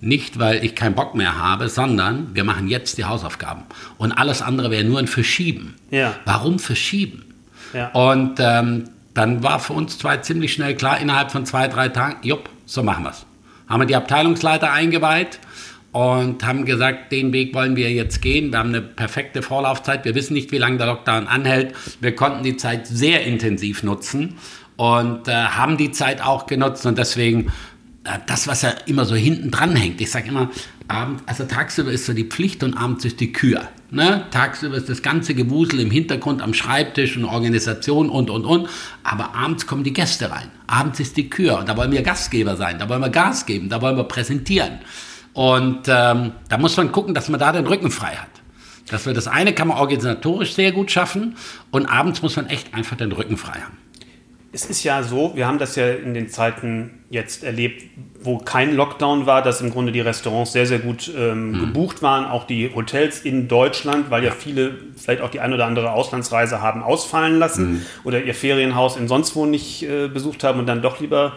Nicht, 0.00 0.38
weil 0.38 0.64
ich 0.64 0.74
keinen 0.74 0.94
Bock 0.94 1.14
mehr 1.14 1.38
habe, 1.38 1.68
sondern 1.68 2.34
wir 2.34 2.44
machen 2.44 2.68
jetzt 2.68 2.98
die 2.98 3.04
Hausaufgaben. 3.04 3.62
Und 3.96 4.12
alles 4.12 4.42
andere 4.42 4.70
wäre 4.70 4.84
nur 4.84 4.98
ein 4.98 5.06
Verschieben. 5.06 5.74
Ja. 5.90 6.14
Warum 6.24 6.58
verschieben? 6.58 7.24
Ja. 7.72 7.88
Und 7.92 8.38
ähm, 8.38 8.84
dann 9.14 9.42
war 9.42 9.58
für 9.60 9.72
uns 9.72 9.98
zwei 9.98 10.18
ziemlich 10.18 10.52
schnell 10.52 10.74
klar, 10.74 11.00
innerhalb 11.00 11.32
von 11.32 11.46
zwei, 11.46 11.68
drei 11.68 11.88
Tagen, 11.88 12.18
jupp, 12.22 12.50
so 12.66 12.82
machen 12.82 13.04
wir 13.04 13.10
es. 13.10 13.24
Haben 13.68 13.80
wir 13.80 13.86
die 13.86 13.96
Abteilungsleiter 13.96 14.70
eingeweiht 14.70 15.40
und 15.92 16.44
haben 16.44 16.66
gesagt, 16.66 17.10
den 17.10 17.32
Weg 17.32 17.54
wollen 17.54 17.74
wir 17.74 17.90
jetzt 17.90 18.20
gehen. 18.20 18.52
Wir 18.52 18.58
haben 18.58 18.68
eine 18.68 18.82
perfekte 18.82 19.40
Vorlaufzeit. 19.40 20.04
Wir 20.04 20.14
wissen 20.14 20.34
nicht, 20.34 20.52
wie 20.52 20.58
lange 20.58 20.76
der 20.76 20.86
Lockdown 20.88 21.26
anhält. 21.26 21.74
Wir 22.00 22.14
konnten 22.14 22.42
die 22.42 22.58
Zeit 22.58 22.86
sehr 22.86 23.24
intensiv 23.24 23.82
nutzen 23.82 24.36
und 24.76 25.26
äh, 25.28 25.32
haben 25.32 25.78
die 25.78 25.90
Zeit 25.90 26.20
auch 26.20 26.46
genutzt 26.46 26.84
und 26.84 26.98
deswegen 26.98 27.50
das, 28.26 28.46
was 28.46 28.62
ja 28.62 28.70
immer 28.86 29.04
so 29.04 29.14
hinten 29.14 29.50
dran 29.50 29.76
hängt. 29.76 30.00
Ich 30.00 30.10
sage 30.10 30.28
immer, 30.28 30.50
abend, 30.88 31.22
also 31.26 31.44
tagsüber 31.44 31.90
ist 31.90 32.06
so 32.06 32.12
die 32.12 32.24
Pflicht 32.24 32.62
und 32.62 32.74
abends 32.74 33.04
ist 33.04 33.20
die 33.20 33.32
Kür. 33.32 33.68
Ne? 33.90 34.24
Tagsüber 34.30 34.76
ist 34.76 34.88
das 34.88 35.02
ganze 35.02 35.34
Gewusel 35.34 35.80
im 35.80 35.90
Hintergrund 35.90 36.42
am 36.42 36.54
Schreibtisch 36.54 37.16
und 37.16 37.24
Organisation 37.24 38.10
und, 38.10 38.30
und, 38.30 38.44
und. 38.44 38.68
Aber 39.02 39.34
abends 39.34 39.66
kommen 39.66 39.84
die 39.84 39.92
Gäste 39.92 40.30
rein. 40.30 40.50
Abends 40.66 41.00
ist 41.00 41.16
die 41.16 41.30
Kür. 41.30 41.58
Und 41.58 41.68
da 41.68 41.76
wollen 41.76 41.92
wir 41.92 42.02
Gastgeber 42.02 42.56
sein. 42.56 42.78
Da 42.78 42.88
wollen 42.88 43.00
wir 43.00 43.10
Gas 43.10 43.46
geben. 43.46 43.68
Da 43.68 43.80
wollen 43.82 43.96
wir 43.96 44.04
präsentieren. 44.04 44.78
Und 45.32 45.86
ähm, 45.86 46.32
da 46.48 46.58
muss 46.58 46.76
man 46.76 46.92
gucken, 46.92 47.14
dass 47.14 47.28
man 47.28 47.38
da 47.38 47.52
den 47.52 47.66
Rücken 47.66 47.90
frei 47.90 48.16
hat. 48.16 48.28
Dass 48.88 49.06
wir 49.06 49.14
das 49.14 49.28
eine 49.28 49.52
kann 49.52 49.68
man 49.68 49.78
organisatorisch 49.78 50.54
sehr 50.54 50.72
gut 50.72 50.90
schaffen. 50.90 51.36
Und 51.70 51.86
abends 51.86 52.22
muss 52.22 52.36
man 52.36 52.46
echt 52.46 52.74
einfach 52.74 52.96
den 52.96 53.12
Rücken 53.12 53.36
frei 53.36 53.60
haben 53.60 53.85
es 54.56 54.64
ist 54.64 54.84
ja 54.84 55.02
so, 55.02 55.32
wir 55.34 55.46
haben 55.46 55.58
das 55.58 55.76
ja 55.76 55.90
in 55.90 56.14
den 56.14 56.30
Zeiten 56.30 57.04
jetzt 57.10 57.44
erlebt, 57.44 57.84
wo 58.22 58.38
kein 58.38 58.74
Lockdown 58.74 59.26
war, 59.26 59.42
dass 59.42 59.60
im 59.60 59.70
Grunde 59.70 59.92
die 59.92 60.00
Restaurants 60.00 60.52
sehr, 60.52 60.64
sehr 60.64 60.78
gut 60.78 61.12
ähm, 61.14 61.50
mhm. 61.50 61.60
gebucht 61.60 62.00
waren, 62.00 62.24
auch 62.24 62.44
die 62.44 62.74
Hotels 62.74 63.20
in 63.20 63.48
Deutschland, 63.48 64.10
weil 64.10 64.24
ja 64.24 64.30
viele 64.30 64.78
vielleicht 64.96 65.20
auch 65.20 65.28
die 65.28 65.40
ein 65.40 65.52
oder 65.52 65.66
andere 65.66 65.92
Auslandsreise 65.92 66.62
haben 66.62 66.82
ausfallen 66.82 67.38
lassen 67.38 67.70
mhm. 67.70 67.82
oder 68.04 68.22
ihr 68.22 68.34
Ferienhaus 68.34 68.96
in 68.96 69.08
sonst 69.08 69.36
wo 69.36 69.44
nicht 69.44 69.82
äh, 69.82 70.08
besucht 70.08 70.42
haben 70.42 70.58
und 70.58 70.66
dann 70.66 70.80
doch 70.80 71.00
lieber 71.00 71.34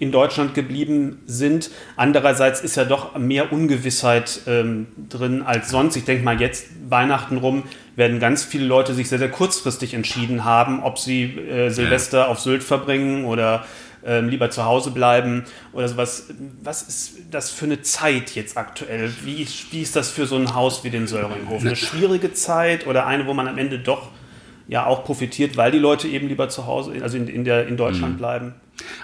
in 0.00 0.10
Deutschland 0.10 0.54
geblieben 0.54 1.20
sind. 1.26 1.70
Andererseits 1.94 2.62
ist 2.62 2.74
ja 2.76 2.84
doch 2.84 3.16
mehr 3.16 3.52
Ungewissheit 3.52 4.40
ähm, 4.46 4.86
drin 5.08 5.42
als 5.42 5.68
sonst. 5.70 5.94
Ich 5.94 6.04
denke 6.04 6.24
mal, 6.24 6.40
jetzt 6.40 6.68
Weihnachten 6.88 7.36
rum 7.36 7.64
werden 7.96 8.18
ganz 8.18 8.42
viele 8.42 8.64
Leute 8.64 8.94
sich 8.94 9.10
sehr, 9.10 9.18
sehr 9.18 9.30
kurzfristig 9.30 9.92
entschieden 9.92 10.44
haben, 10.44 10.82
ob 10.82 10.98
sie 10.98 11.24
äh, 11.24 11.68
Silvester 11.68 12.20
ja. 12.20 12.26
auf 12.28 12.40
Sylt 12.40 12.64
verbringen 12.64 13.26
oder 13.26 13.66
ähm, 14.02 14.30
lieber 14.30 14.48
zu 14.48 14.64
Hause 14.64 14.90
bleiben 14.90 15.44
oder 15.74 15.86
sowas. 15.86 16.28
Was 16.62 16.80
ist 16.80 17.18
das 17.30 17.50
für 17.50 17.66
eine 17.66 17.82
Zeit 17.82 18.34
jetzt 18.34 18.56
aktuell? 18.56 19.12
Wie, 19.22 19.46
wie 19.70 19.82
ist 19.82 19.96
das 19.96 20.10
für 20.10 20.24
so 20.24 20.36
ein 20.36 20.54
Haus 20.54 20.82
wie 20.82 20.88
den 20.88 21.08
Söllringhof? 21.08 21.60
Eine 21.60 21.76
schwierige 21.76 22.32
Zeit 22.32 22.86
oder 22.86 23.06
eine, 23.06 23.26
wo 23.26 23.34
man 23.34 23.46
am 23.48 23.58
Ende 23.58 23.78
doch 23.78 24.08
ja 24.70 24.86
auch 24.86 25.04
profitiert, 25.04 25.56
weil 25.56 25.72
die 25.72 25.78
Leute 25.78 26.08
eben 26.08 26.28
lieber 26.28 26.48
zu 26.48 26.66
Hause, 26.66 26.92
also 27.02 27.16
in, 27.16 27.26
in, 27.26 27.44
der, 27.44 27.66
in 27.66 27.76
Deutschland 27.76 28.14
mhm. 28.14 28.18
bleiben? 28.18 28.54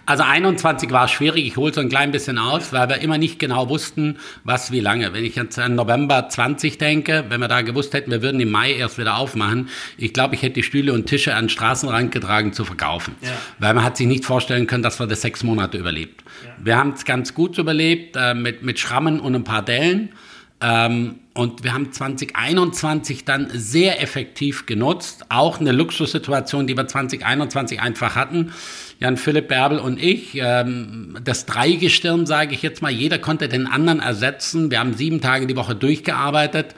Also 0.06 0.22
21 0.22 0.90
war 0.90 1.06
schwierig, 1.08 1.46
ich 1.46 1.56
hole 1.56 1.74
so 1.74 1.80
ein 1.80 1.88
klein 1.88 2.10
bisschen 2.10 2.38
aus, 2.38 2.72
weil 2.72 2.88
wir 2.88 3.00
immer 3.00 3.18
nicht 3.18 3.38
genau 3.38 3.68
wussten, 3.68 4.16
was 4.44 4.70
wie 4.70 4.80
lange. 4.80 5.12
Wenn 5.12 5.24
ich 5.24 5.34
jetzt 5.34 5.58
an 5.58 5.74
November 5.74 6.28
20 6.28 6.78
denke, 6.78 7.24
wenn 7.28 7.40
wir 7.40 7.48
da 7.48 7.60
gewusst 7.60 7.92
hätten, 7.92 8.10
wir 8.10 8.22
würden 8.22 8.40
im 8.40 8.50
Mai 8.50 8.72
erst 8.72 8.96
wieder 8.96 9.18
aufmachen, 9.18 9.68
ich 9.98 10.14
glaube, 10.14 10.34
ich 10.34 10.42
hätte 10.42 10.54
die 10.54 10.62
Stühle 10.62 10.94
und 10.94 11.06
Tische 11.06 11.34
an 11.34 11.44
den 11.44 11.48
Straßenrand 11.50 12.10
getragen 12.12 12.52
zu 12.54 12.64
verkaufen. 12.64 13.16
Ja. 13.20 13.30
Weil 13.58 13.74
man 13.74 13.84
hat 13.84 13.96
sich 13.96 14.06
nicht 14.06 14.24
vorstellen 14.24 14.66
können, 14.66 14.82
dass 14.82 14.98
wir 14.98 15.06
das 15.06 15.20
sechs 15.20 15.42
Monate 15.42 15.76
überlebt. 15.76 16.22
Ja. 16.44 16.50
Wir 16.58 16.76
haben 16.78 16.92
es 16.92 17.04
ganz 17.04 17.34
gut 17.34 17.58
überlebt, 17.58 18.16
äh, 18.16 18.34
mit, 18.34 18.62
mit 18.62 18.78
Schrammen 18.78 19.20
und 19.20 19.34
ein 19.34 19.44
paar 19.44 19.62
Dellen. 19.62 20.10
Ähm, 20.60 21.16
und 21.34 21.64
wir 21.64 21.74
haben 21.74 21.92
2021 21.92 23.26
dann 23.26 23.50
sehr 23.52 24.02
effektiv 24.02 24.64
genutzt. 24.64 25.26
Auch 25.28 25.60
eine 25.60 25.72
Luxussituation, 25.72 26.66
die 26.66 26.76
wir 26.76 26.88
2021 26.88 27.80
einfach 27.80 28.16
hatten. 28.16 28.52
Jan 28.98 29.18
Philipp 29.18 29.48
Bärbel 29.48 29.78
und 29.78 30.02
ich, 30.02 30.30
ähm, 30.36 31.18
das 31.22 31.44
Dreigestirn, 31.44 32.24
sage 32.24 32.54
ich 32.54 32.62
jetzt 32.62 32.80
mal, 32.80 32.90
jeder 32.90 33.18
konnte 33.18 33.48
den 33.48 33.66
anderen 33.66 34.00
ersetzen. 34.00 34.70
Wir 34.70 34.78
haben 34.80 34.94
sieben 34.94 35.20
Tage 35.20 35.46
die 35.46 35.56
Woche 35.56 35.74
durchgearbeitet 35.74 36.74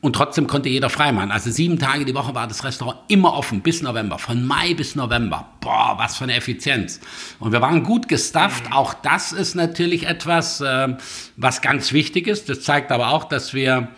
Und 0.00 0.14
trotzdem 0.14 0.46
konnte 0.46 0.68
jeder 0.68 0.90
frei 0.90 1.10
machen. 1.10 1.32
Also 1.32 1.50
sieben 1.50 1.78
Tage 1.78 2.04
die 2.04 2.14
Woche 2.14 2.32
war 2.32 2.46
das 2.46 2.62
Restaurant 2.62 3.00
immer 3.08 3.34
offen 3.34 3.62
bis 3.62 3.82
November, 3.82 4.18
von 4.18 4.46
Mai 4.46 4.74
bis 4.74 4.94
November. 4.94 5.48
Boah, 5.60 5.94
was 5.96 6.16
für 6.16 6.24
eine 6.24 6.36
Effizienz. 6.36 7.00
Und 7.40 7.50
wir 7.50 7.60
waren 7.60 7.82
gut 7.82 8.06
gestafft. 8.06 8.70
Auch 8.70 8.94
das 8.94 9.32
ist 9.32 9.56
natürlich 9.56 10.06
etwas, 10.06 10.60
äh, 10.60 10.96
was 11.36 11.62
ganz 11.62 11.92
wichtig 11.92 12.28
ist. 12.28 12.48
Das 12.48 12.60
zeigt 12.60 12.92
aber 12.92 13.08
auch, 13.10 13.24
dass 13.24 13.54
wir 13.54 13.88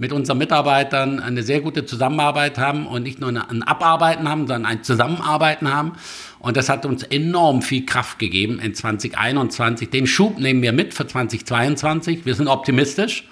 mit 0.00 0.14
unseren 0.14 0.38
Mitarbeitern 0.38 1.20
eine 1.20 1.42
sehr 1.42 1.60
gute 1.60 1.84
Zusammenarbeit 1.84 2.56
haben 2.56 2.86
und 2.86 3.02
nicht 3.02 3.20
nur 3.20 3.28
ein 3.28 3.62
Abarbeiten 3.62 4.26
haben, 4.30 4.46
sondern 4.46 4.64
ein 4.64 4.82
Zusammenarbeiten 4.82 5.70
haben. 5.70 5.92
Und 6.38 6.56
das 6.56 6.70
hat 6.70 6.86
uns 6.86 7.02
enorm 7.02 7.60
viel 7.60 7.84
Kraft 7.84 8.18
gegeben 8.18 8.60
in 8.60 8.74
2021. 8.74 9.90
Den 9.90 10.06
Schub 10.06 10.38
nehmen 10.38 10.62
wir 10.62 10.72
mit 10.72 10.94
für 10.94 11.06
2022. 11.06 12.24
Wir 12.24 12.34
sind 12.34 12.48
optimistisch. 12.48 13.28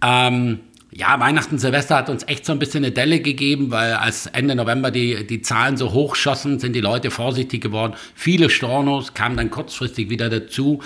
Ähm, 0.00 0.60
ja, 0.96 1.20
Weihnachten, 1.20 1.58
Silvester 1.58 1.96
hat 1.96 2.08
uns 2.08 2.24
echt 2.26 2.46
so 2.46 2.52
ein 2.52 2.58
bisschen 2.58 2.82
eine 2.82 2.90
Delle 2.90 3.20
gegeben, 3.20 3.70
weil 3.70 3.94
als 3.94 4.26
Ende 4.28 4.54
November 4.54 4.90
die, 4.90 5.26
die 5.26 5.42
Zahlen 5.42 5.76
so 5.76 5.92
hoch 5.92 6.16
schossen, 6.16 6.58
sind 6.58 6.72
die 6.72 6.80
Leute 6.80 7.10
vorsichtig 7.10 7.62
geworden. 7.62 7.94
Viele 8.14 8.48
Stornos 8.48 9.12
kamen 9.12 9.36
dann 9.36 9.50
kurzfristig 9.50 10.08
wieder 10.08 10.30
dazu. 10.30 10.80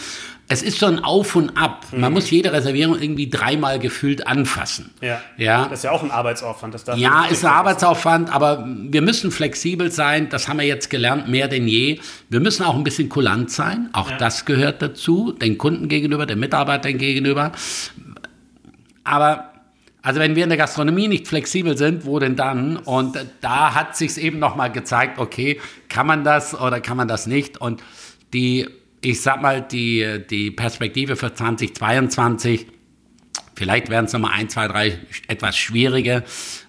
Es 0.49 0.63
ist 0.63 0.81
so 0.81 0.87
ein 0.87 0.99
Auf 0.99 1.37
und 1.37 1.57
Ab. 1.57 1.87
Man 1.93 2.11
mhm. 2.11 2.15
muss 2.15 2.29
jede 2.29 2.53
Reservierung 2.53 3.01
irgendwie 3.01 3.31
dreimal 3.31 3.79
gefühlt 3.79 4.27
anfassen. 4.27 4.91
Ja. 5.01 5.21
ja. 5.37 5.67
Das 5.67 5.79
ist 5.79 5.85
ja 5.85 5.93
auch 5.93 6.03
ein 6.03 6.11
Arbeitsaufwand. 6.11 6.75
Das 6.75 6.85
ja, 6.97 7.27
ist 7.27 7.45
ein 7.45 7.53
Arbeitsaufwand, 7.53 8.35
aber 8.35 8.67
wir 8.67 9.03
müssen 9.03 9.31
flexibel 9.31 9.93
sein. 9.93 10.29
Das 10.29 10.49
haben 10.49 10.59
wir 10.59 10.67
jetzt 10.67 10.91
gelernt, 10.91 11.29
mehr 11.29 11.47
denn 11.47 11.69
je. 11.69 12.01
Wir 12.31 12.41
müssen 12.41 12.65
auch 12.65 12.75
ein 12.75 12.83
bisschen 12.83 13.09
kulant 13.09 13.53
sein. 13.53 13.91
Auch 13.93 14.11
ja. 14.11 14.17
das 14.17 14.45
gehört 14.45 14.83
dazu, 14.83 15.31
den 15.31 15.57
Kunden 15.57 15.87
gegenüber, 15.87 16.27
den 16.27 16.41
Mitarbeitern 16.41 16.99
gegenüber. 16.99 17.53
Aber 19.05 19.50
also 20.03 20.21
wenn 20.21 20.35
wir 20.35 20.45
in 20.45 20.49
der 20.49 20.59
Gastronomie 20.59 21.09
nicht 21.09 21.29
flexibel 21.29 21.77
sind, 21.77 22.07
wo 22.07 22.19
denn 22.19 22.37
dann? 22.37 22.77
Und 22.77 23.19
da 23.41 23.75
hat 23.75 23.97
sich 23.97 24.17
eben 24.19 24.39
nochmal 24.39 24.73
gezeigt, 24.73 25.19
okay, 25.19 25.61
kann 25.89 26.07
man 26.07 26.25
das 26.25 26.59
oder 26.59 26.81
kann 26.81 26.97
man 26.97 27.09
das 27.09 27.27
nicht? 27.27 27.61
Und 27.61 27.83
die, 28.33 28.69
ich 29.03 29.21
sag 29.21 29.43
mal, 29.43 29.61
die, 29.61 30.23
die 30.31 30.51
Perspektive 30.51 31.17
für 31.17 31.35
2022 31.35 32.67
Vielleicht 33.61 33.91
werden 33.91 34.07
es 34.07 34.15
nochmal 34.15 34.33
ein, 34.37 34.49
zwei, 34.49 34.69
drei 34.69 34.99
etwas 35.29 35.55
schwierige, 35.55 36.25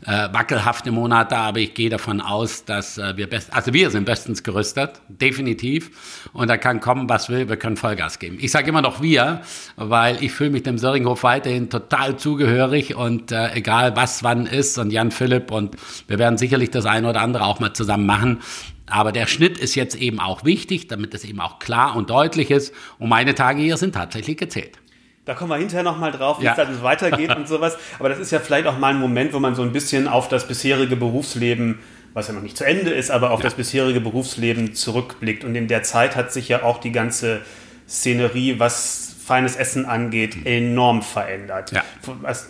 äh, 0.06 0.28
wackelhafte 0.34 0.92
Monate, 0.92 1.38
aber 1.38 1.60
ich 1.60 1.74
gehe 1.74 1.90
davon 1.90 2.20
aus, 2.20 2.66
dass 2.66 2.98
äh, 2.98 3.16
wir 3.16 3.30
best, 3.30 3.54
also 3.54 3.74
wir 3.74 3.90
sind 3.92 4.04
bestens 4.04 4.44
gerüstet, 4.44 5.00
definitiv. 5.08 6.28
Und 6.34 6.50
da 6.50 6.58
kann 6.58 6.82
kommen, 6.82 7.08
was 7.08 7.30
will, 7.30 7.48
wir 7.48 7.56
können 7.56 7.78
Vollgas 7.78 8.20
geben. 8.20 8.40
Ich 8.42 8.52
sage 8.52 8.68
immer 8.68 8.82
noch 8.82 9.02
wir, 9.02 9.40
weil 9.78 10.22
ich 10.22 10.34
fühle 10.34 10.50
mich 10.50 10.64
dem 10.64 10.78
Söringhof 10.78 11.24
weiterhin 11.24 11.70
total 11.70 12.18
zugehörig 12.18 12.94
und 12.94 13.32
äh, 13.32 13.54
egal 13.54 13.96
was 13.96 14.22
wann 14.26 14.46
ist 14.46 14.78
und 14.78 14.92
Jan 14.92 15.12
Philipp 15.12 15.50
und 15.50 15.78
wir 16.10 16.20
werden 16.20 16.38
sicherlich 16.38 16.72
das 16.72 16.86
eine 16.86 17.08
oder 17.08 17.22
andere 17.22 17.46
auch 17.46 17.62
mal 17.62 17.72
zusammen 17.72 18.06
machen. 18.06 18.42
Aber 18.88 19.14
der 19.14 19.28
Schnitt 19.28 19.58
ist 19.58 19.76
jetzt 19.76 19.96
eben 19.96 20.20
auch 20.20 20.44
wichtig, 20.44 20.90
damit 20.90 21.14
es 21.14 21.24
eben 21.24 21.40
auch 21.40 21.60
klar 21.60 21.96
und 21.96 22.10
deutlich 22.10 22.52
ist. 22.52 22.74
Und 23.00 23.08
meine 23.08 23.34
Tage 23.34 23.62
hier 23.62 23.78
sind 23.78 23.96
tatsächlich 23.96 24.36
gezählt. 24.36 24.81
Da 25.26 25.36
kommen 25.36 25.52
wir 25.52 25.58
hinterher 25.58 25.84
nochmal 25.84 26.12
drauf, 26.12 26.40
wie 26.40 26.46
ja. 26.46 26.52
es 26.52 26.58
dann 26.58 26.82
weitergeht 26.82 27.36
und 27.36 27.48
sowas. 27.48 27.78
Aber 28.00 28.10
das 28.10 28.20
ist 28.20 28.32
ja 28.32 28.40
vielleicht 28.40 28.66
auch 28.66 28.78
mal 28.78 28.90
ein 28.90 29.00
Moment, 29.00 29.34
wo 29.34 29.40
man 29.40 29.54
so 29.54 29.62
ein 29.62 29.72
bisschen 29.72 30.08
auf 30.08 30.28
das 30.28 30.48
bisherige 30.48 30.96
Berufsleben, 30.96 31.80
was 32.14 32.28
ja 32.28 32.34
noch 32.34 32.42
nicht 32.42 32.58
zu 32.58 32.66
Ende 32.66 32.90
ist, 32.90 33.10
aber 33.10 33.32
auf 33.32 33.40
ja. 33.40 33.46
das 33.46 33.54
bisherige 33.54 34.02
Berufsleben 34.02 34.74
zurückblickt. 34.74 35.46
Und 35.46 35.56
in 35.56 35.70
der 35.70 35.84
Zeit 35.84 36.18
hat 36.18 36.34
sich 36.34 36.50
ja 36.50 36.64
auch 36.64 36.80
die 36.80 36.92
ganze 36.92 37.40
Szenerie, 37.88 38.60
was 38.60 39.16
feines 39.24 39.56
Essen 39.56 39.86
angeht, 39.86 40.36
mhm. 40.36 40.46
enorm 40.46 41.02
verändert. 41.02 41.72
Ja. 41.72 41.84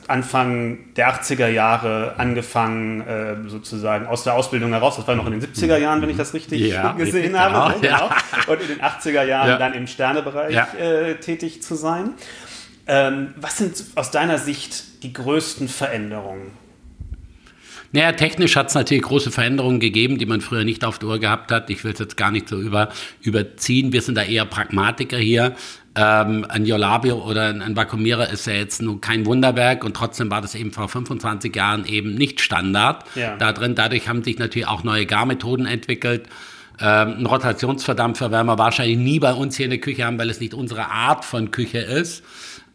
Anfang 0.07 0.93
der 0.95 1.13
80er 1.13 1.47
Jahre 1.47 2.15
angefangen, 2.17 3.01
äh, 3.01 3.35
sozusagen 3.49 4.07
aus 4.07 4.23
der 4.23 4.33
Ausbildung 4.33 4.71
heraus, 4.71 4.95
das 4.95 5.05
war 5.07 5.15
noch 5.15 5.27
in 5.27 5.39
den 5.39 5.41
70er 5.41 5.77
Jahren, 5.77 6.01
wenn 6.01 6.09
ich 6.09 6.17
das 6.17 6.33
richtig 6.33 6.61
ja, 6.61 6.91
gesehen 6.97 7.37
habe. 7.37 7.79
Genau, 7.79 8.07
genau. 8.07 8.09
Und 8.47 8.61
in 8.61 8.67
den 8.69 8.81
80er 8.81 9.23
Jahren 9.23 9.59
dann 9.59 9.73
im 9.73 9.85
Sternebereich 9.85 10.55
äh, 10.79 11.15
tätig 11.15 11.61
zu 11.61 11.75
sein. 11.75 12.15
Ähm, 12.87 13.33
was 13.37 13.57
sind 13.57 13.83
aus 13.95 14.11
deiner 14.11 14.37
Sicht 14.37 15.03
die 15.03 15.13
größten 15.13 15.67
Veränderungen? 15.67 16.51
Naja, 17.93 18.13
technisch 18.13 18.55
hat 18.55 18.69
es 18.69 18.75
natürlich 18.75 19.03
große 19.03 19.31
Veränderungen 19.31 19.81
gegeben, 19.81 20.17
die 20.17 20.25
man 20.25 20.39
früher 20.39 20.63
nicht 20.63 20.85
auf 20.85 20.97
der 20.97 21.09
Uhr 21.09 21.19
gehabt 21.19 21.51
hat. 21.51 21.69
Ich 21.69 21.83
will 21.83 21.91
es 21.91 21.99
jetzt 21.99 22.15
gar 22.15 22.31
nicht 22.31 22.47
so 22.47 22.59
über, 22.59 22.89
überziehen. 23.21 23.91
Wir 23.91 24.01
sind 24.01 24.15
da 24.15 24.23
eher 24.23 24.45
Pragmatiker 24.45 25.17
hier. 25.17 25.55
Ähm, 25.93 26.45
ein 26.47 26.65
Jolabio 26.65 27.17
oder 27.17 27.49
ein 27.49 27.75
Vakuumierer 27.75 28.29
ist 28.29 28.47
ja 28.47 28.53
jetzt 28.53 28.81
nun 28.81 29.01
kein 29.01 29.25
Wunderwerk 29.25 29.83
und 29.83 29.93
trotzdem 29.93 30.31
war 30.31 30.39
das 30.39 30.55
eben 30.55 30.71
vor 30.71 30.87
25 30.87 31.53
Jahren 31.53 31.85
eben 31.85 32.15
nicht 32.15 32.39
Standard 32.39 33.03
ja. 33.15 33.35
da 33.35 33.51
drin. 33.51 33.75
Dadurch 33.75 34.07
haben 34.07 34.23
sich 34.23 34.39
natürlich 34.39 34.69
auch 34.69 34.85
neue 34.85 35.05
Garmethoden 35.05 35.65
entwickelt. 35.65 36.29
Ähm, 36.79 37.15
ein 37.19 37.25
Rotationsverdampfer 37.25 38.31
werden 38.31 38.47
wir 38.47 38.57
wahrscheinlich 38.57 38.97
nie 38.97 39.19
bei 39.19 39.33
uns 39.33 39.57
hier 39.57 39.65
in 39.65 39.71
der 39.71 39.81
Küche 39.81 40.05
haben, 40.05 40.17
weil 40.17 40.29
es 40.29 40.39
nicht 40.39 40.53
unsere 40.53 40.89
Art 40.89 41.25
von 41.25 41.51
Küche 41.51 41.79
ist. 41.79 42.23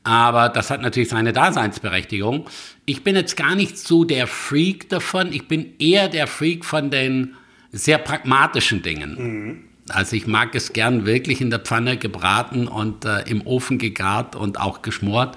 Aber 0.07 0.51
das 0.51 0.71
hat 0.71 0.83
natürlich 0.83 1.09
seine 1.09 1.33
Daseinsberechtigung. 1.33 2.47
Ich 2.85 3.03
bin 3.03 3.17
jetzt 3.17 3.37
gar 3.37 3.57
nicht 3.57 3.77
so 3.77 4.05
der 4.05 4.29
Freak 4.29 4.89
davon. 4.89 5.33
Ich 5.33 5.49
bin 5.49 5.75
eher 5.81 6.09
der 6.09 6.29
Freak 6.29 6.65
von 6.65 6.91
den 6.91 7.35
sehr 7.73 7.99
pragmatischen 7.99 8.83
Dingen. 8.83 9.17
Mhm. 9.19 9.65
Also 9.89 10.15
ich 10.15 10.29
mag 10.29 10.55
es 10.55 10.73
gern 10.73 11.07
wirklich 11.07 11.41
in 11.41 11.51
der 11.51 11.59
Pfanne 11.59 11.97
gebraten 11.97 12.69
und 12.69 13.05
äh, 13.05 13.23
im 13.23 13.45
Ofen 13.45 13.79
gegart 13.79 14.37
und 14.37 14.61
auch 14.61 14.83
geschmort. 14.83 15.37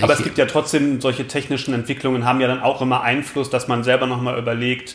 Aber 0.00 0.12
ich, 0.12 0.20
es 0.20 0.24
gibt 0.24 0.38
ja 0.38 0.46
trotzdem 0.46 1.00
solche 1.00 1.26
technischen 1.26 1.74
Entwicklungen, 1.74 2.24
haben 2.24 2.40
ja 2.40 2.46
dann 2.46 2.60
auch 2.60 2.82
immer 2.82 3.02
Einfluss, 3.02 3.50
dass 3.50 3.66
man 3.66 3.82
selber 3.82 4.06
nochmal 4.06 4.38
überlegt, 4.38 4.94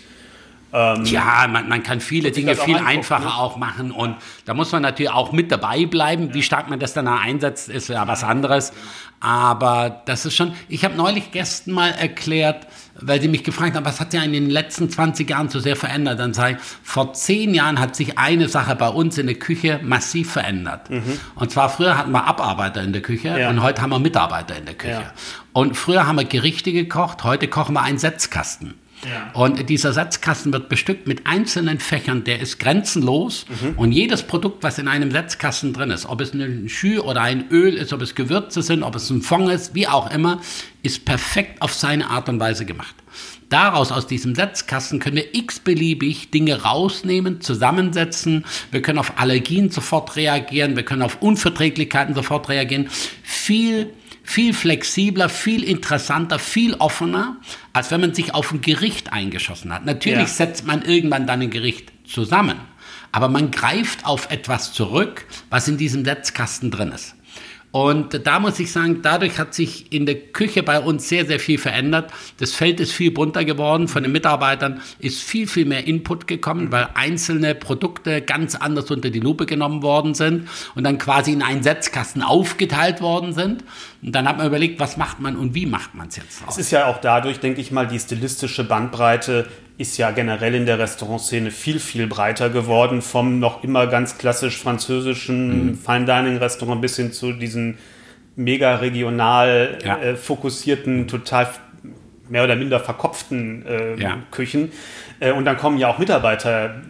ähm, 0.71 1.05
ja, 1.05 1.47
man, 1.49 1.67
man, 1.67 1.81
kann 1.81 1.99
viele 1.99 2.31
Dinge 2.31 2.55
viel 2.55 2.77
einfacher 2.77 3.25
ne? 3.25 3.35
auch 3.35 3.57
machen 3.57 3.91
und 3.91 4.15
da 4.45 4.53
muss 4.53 4.71
man 4.71 4.83
natürlich 4.83 5.11
auch 5.11 5.31
mit 5.31 5.51
dabei 5.51 5.85
bleiben. 5.85 6.33
Wie 6.33 6.43
stark 6.43 6.69
man 6.69 6.79
das 6.79 6.93
dann 6.93 7.07
einsetzt, 7.07 7.69
ist 7.69 7.89
ja 7.89 8.07
was 8.07 8.23
anderes. 8.23 8.71
Aber 9.19 10.01
das 10.05 10.25
ist 10.25 10.35
schon, 10.35 10.53
ich 10.69 10.85
habe 10.85 10.95
neulich 10.95 11.31
Gästen 11.31 11.73
mal 11.73 11.89
erklärt, 11.89 12.67
weil 13.01 13.21
sie 13.21 13.27
mich 13.27 13.43
gefragt 13.43 13.75
haben, 13.75 13.85
was 13.85 13.99
hat 13.99 14.11
sich 14.11 14.23
in 14.23 14.31
den 14.31 14.49
letzten 14.49 14.89
20 14.89 15.29
Jahren 15.29 15.49
so 15.49 15.59
sehr 15.59 15.75
verändert? 15.75 16.19
Dann 16.19 16.33
sage 16.33 16.55
ich, 16.55 16.63
vor 16.83 17.13
zehn 17.13 17.53
Jahren 17.53 17.79
hat 17.79 17.95
sich 17.95 18.17
eine 18.17 18.47
Sache 18.47 18.75
bei 18.75 18.87
uns 18.87 19.17
in 19.17 19.27
der 19.27 19.35
Küche 19.35 19.79
massiv 19.83 20.31
verändert. 20.31 20.89
Mhm. 20.89 21.19
Und 21.35 21.51
zwar 21.51 21.69
früher 21.69 21.97
hatten 21.97 22.11
wir 22.11 22.25
Abarbeiter 22.25 22.81
in 22.81 22.93
der 22.93 23.01
Küche 23.01 23.37
ja. 23.37 23.49
und 23.49 23.61
heute 23.61 23.81
haben 23.81 23.89
wir 23.89 23.99
Mitarbeiter 23.99 24.55
in 24.55 24.65
der 24.65 24.75
Küche. 24.75 24.93
Ja. 24.93 25.13
Und 25.51 25.75
früher 25.75 26.07
haben 26.07 26.17
wir 26.17 26.25
Gerichte 26.25 26.71
gekocht, 26.71 27.23
heute 27.23 27.47
kochen 27.47 27.73
wir 27.73 27.81
einen 27.81 27.97
Setzkasten. 27.97 28.75
Ja. 29.07 29.31
Und 29.33 29.69
dieser 29.69 29.93
Setzkasten 29.93 30.51
wird 30.51 30.69
bestückt 30.69 31.07
mit 31.07 31.25
einzelnen 31.25 31.79
Fächern, 31.79 32.23
der 32.23 32.39
ist 32.39 32.59
grenzenlos. 32.59 33.45
Mhm. 33.47 33.77
Und 33.77 33.91
jedes 33.91 34.23
Produkt, 34.23 34.63
was 34.63 34.77
in 34.77 34.87
einem 34.87 35.11
Setzkasten 35.11 35.73
drin 35.73 35.91
ist, 35.91 36.05
ob 36.05 36.21
es 36.21 36.33
ein 36.33 36.67
Schü 36.69 36.99
oder 36.99 37.21
ein 37.21 37.49
Öl 37.49 37.75
ist, 37.75 37.93
ob 37.93 38.01
es 38.01 38.15
Gewürze 38.15 38.61
sind, 38.61 38.83
ob 38.83 38.95
es 38.95 39.09
ein 39.09 39.21
Fond 39.21 39.49
ist, 39.49 39.73
wie 39.73 39.87
auch 39.87 40.11
immer, 40.11 40.41
ist 40.83 41.05
perfekt 41.05 41.61
auf 41.61 41.73
seine 41.73 42.09
Art 42.09 42.29
und 42.29 42.39
Weise 42.39 42.65
gemacht. 42.65 42.95
Daraus, 43.49 43.91
aus 43.91 44.05
diesem 44.05 44.35
Setzkasten, 44.35 44.99
können 44.99 45.15
wir 45.15 45.33
x-beliebig 45.33 46.29
Dinge 46.29 46.61
rausnehmen, 46.61 47.41
zusammensetzen. 47.41 48.45
Wir 48.69 48.83
können 48.83 48.99
auf 48.99 49.17
Allergien 49.17 49.71
sofort 49.71 50.15
reagieren. 50.15 50.75
Wir 50.75 50.83
können 50.83 51.01
auf 51.01 51.21
Unverträglichkeiten 51.21 52.13
sofort 52.13 52.47
reagieren. 52.49 52.89
Viel 53.23 53.91
viel 54.29 54.53
flexibler, 54.53 55.27
viel 55.27 55.63
interessanter, 55.63 56.37
viel 56.37 56.75
offener, 56.75 57.37
als 57.73 57.89
wenn 57.89 57.99
man 57.99 58.13
sich 58.13 58.35
auf 58.35 58.51
ein 58.51 58.61
Gericht 58.61 59.11
eingeschossen 59.11 59.73
hat. 59.73 59.85
Natürlich 59.85 60.19
ja. 60.19 60.27
setzt 60.27 60.67
man 60.67 60.83
irgendwann 60.83 61.25
dann 61.25 61.41
ein 61.41 61.49
Gericht 61.49 61.91
zusammen, 62.05 62.59
aber 63.11 63.27
man 63.27 63.49
greift 63.49 64.05
auf 64.05 64.29
etwas 64.29 64.71
zurück, 64.71 65.25
was 65.49 65.67
in 65.67 65.77
diesem 65.77 66.05
Setzkasten 66.05 66.69
drin 66.69 66.91
ist. 66.91 67.15
Und 67.71 68.25
da 68.25 68.39
muss 68.39 68.59
ich 68.59 68.71
sagen, 68.71 69.01
dadurch 69.03 69.37
hat 69.37 69.53
sich 69.53 69.93
in 69.93 70.07
der 70.07 70.15
Küche 70.15 70.63
bei 70.63 70.79
uns 70.79 71.07
sehr, 71.07 71.25
sehr 71.27 71.39
viel 71.39 71.59
verändert. 71.59 72.11
Das 72.37 72.53
Feld 72.53 72.79
ist 72.79 72.91
viel 72.91 73.11
bunter 73.11 73.45
geworden. 73.45 73.87
Von 73.87 74.01
den 74.01 74.11
Mitarbeitern 74.11 74.81
ist 74.97 75.21
viel, 75.21 75.47
viel 75.47 75.65
mehr 75.65 75.85
Input 75.85 76.25
gekommen, 76.25 76.71
weil 76.71 76.89
einzelne 76.95 77.53
Produkte 77.53 78.21
ganz 78.21 78.55
anders 78.55 78.89
unter 78.89 79.11
die 79.11 79.19
Lupe 79.19 79.45
genommen 79.45 79.83
worden 79.83 80.15
sind 80.15 80.47
und 80.73 80.83
dann 80.83 80.97
quasi 80.97 81.31
in 81.31 81.43
einen 81.43 81.61
Setzkasten 81.61 82.23
aufgeteilt 82.23 83.01
worden 83.01 83.33
sind. 83.33 83.63
Und 84.01 84.15
dann 84.15 84.27
hat 84.27 84.37
man 84.37 84.47
überlegt, 84.47 84.79
was 84.79 84.97
macht 84.97 85.19
man 85.19 85.35
und 85.35 85.53
wie 85.53 85.67
macht 85.67 85.93
man 85.93 86.07
es 86.07 86.15
jetzt 86.15 86.41
raus. 86.41 86.57
Es 86.57 86.65
ist 86.65 86.71
ja 86.71 86.87
auch 86.87 86.99
dadurch, 86.99 87.39
denke 87.39 87.61
ich 87.61 87.71
mal, 87.71 87.85
die 87.85 87.99
stilistische 87.99 88.63
Bandbreite 88.63 89.47
ist 89.79 89.97
ja 89.97 90.11
generell 90.11 90.55
in 90.55 90.65
der 90.65 90.77
Restaurantszene 90.77 91.51
viel, 91.51 91.79
viel 91.79 92.05
breiter 92.05 92.49
geworden, 92.49 93.01
vom 93.01 93.39
noch 93.39 93.63
immer 93.63 93.87
ganz 93.87 94.17
klassisch 94.17 94.57
französischen 94.57 95.67
mhm. 95.67 95.77
Fine 95.77 96.05
Dining 96.05 96.37
Restaurant 96.37 96.81
bis 96.81 96.97
hin 96.97 97.13
zu 97.13 97.31
diesen 97.31 97.77
mega 98.35 98.75
regional 98.75 99.79
ja. 99.83 99.97
äh, 99.99 100.15
fokussierten, 100.17 101.07
total 101.07 101.47
mehr 102.27 102.43
oder 102.43 102.57
minder 102.57 102.81
verkopften 102.81 103.65
äh, 103.65 103.95
ja. 103.95 104.17
Küchen. 104.31 104.73
Äh, 105.21 105.31
und 105.31 105.45
dann 105.45 105.55
kommen 105.55 105.77
ja 105.77 105.87
auch 105.87 105.97
Mitarbeiter 105.97 106.81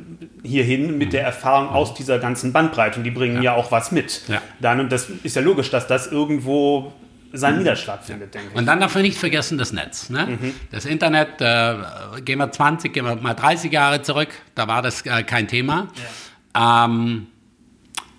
hierhin 0.41 0.98
mit 0.98 1.13
der 1.13 1.24
Erfahrung 1.24 1.69
mhm. 1.69 1.75
aus 1.75 1.93
dieser 1.93 2.17
ganzen 2.17 2.53
Bandbreite 2.53 2.98
und 2.98 3.03
die 3.03 3.12
bringen 3.12 3.38
ja, 3.38 3.53
ja 3.53 3.53
auch 3.53 3.72
was 3.72 3.91
mit. 3.91 4.24
Dann, 4.60 4.79
und 4.79 4.91
das 4.91 5.12
ist 5.22 5.36
ja 5.36 5.43
logisch, 5.43 5.69
dass 5.69 5.86
das 5.86 6.12
irgendwo 6.12 6.91
seinen 7.33 7.59
Niederschlag 7.59 8.03
findet, 8.03 8.33
denke 8.33 8.50
ich. 8.51 8.55
Und 8.55 8.65
dann 8.65 8.79
darf 8.79 8.93
man 8.95 9.03
nicht 9.03 9.17
vergessen 9.17 9.57
das 9.57 9.71
Netz. 9.71 10.09
Ne? 10.09 10.38
Mhm. 10.39 10.55
Das 10.71 10.86
Internet, 10.86 11.41
äh, 11.41 12.21
gehen 12.21 12.39
wir 12.39 12.51
20, 12.51 12.93
gehen 12.93 13.05
wir 13.05 13.15
mal 13.15 13.33
30 13.33 13.71
Jahre 13.71 14.01
zurück, 14.01 14.29
da 14.55 14.67
war 14.67 14.81
das 14.81 15.05
äh, 15.05 15.24
kein 15.24 15.48
Thema. 15.48 15.88
Ja. 16.55 16.86
Ähm, 16.86 17.27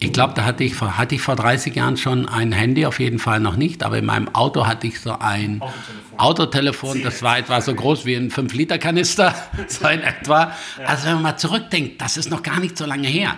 ich 0.03 0.15
glaube, 0.15 0.33
da 0.35 0.45
hatte 0.45 0.65
ich, 0.65 0.81
hatte 0.81 1.15
ich 1.15 1.21
vor 1.21 1.37
30 1.37 1.77
Jahren 1.77 1.99
schon 1.99 2.27
ein 2.27 2.53
Handy, 2.53 2.87
auf 2.87 3.01
jeden 3.01 3.19
Fall 3.19 3.39
noch 3.39 3.57
nicht, 3.57 3.83
aber 3.83 3.99
in 3.99 4.07
meinem 4.07 4.35
Auto 4.35 4.67
hatte 4.67 4.87
ich 4.87 4.99
so 4.99 5.13
ein 5.19 5.61
Autotelefon. 5.61 6.17
Autotelefon 6.17 7.03
das 7.03 7.23
war 7.23 7.39
etwa 7.39 7.61
so 7.61 7.75
groß 7.75 8.07
wie 8.07 8.15
ein 8.15 8.31
5-Liter-Kanister, 8.31 9.35
so 9.67 9.89
in 9.89 10.01
etwa. 10.01 10.53
Also 10.87 11.07
wenn 11.07 11.15
man 11.15 11.23
mal 11.23 11.37
zurückdenkt, 11.37 12.01
das 12.01 12.17
ist 12.17 12.31
noch 12.31 12.43
gar 12.43 12.61
nicht 12.61 12.79
so 12.79 12.87
lange 12.87 13.09
her. 13.09 13.37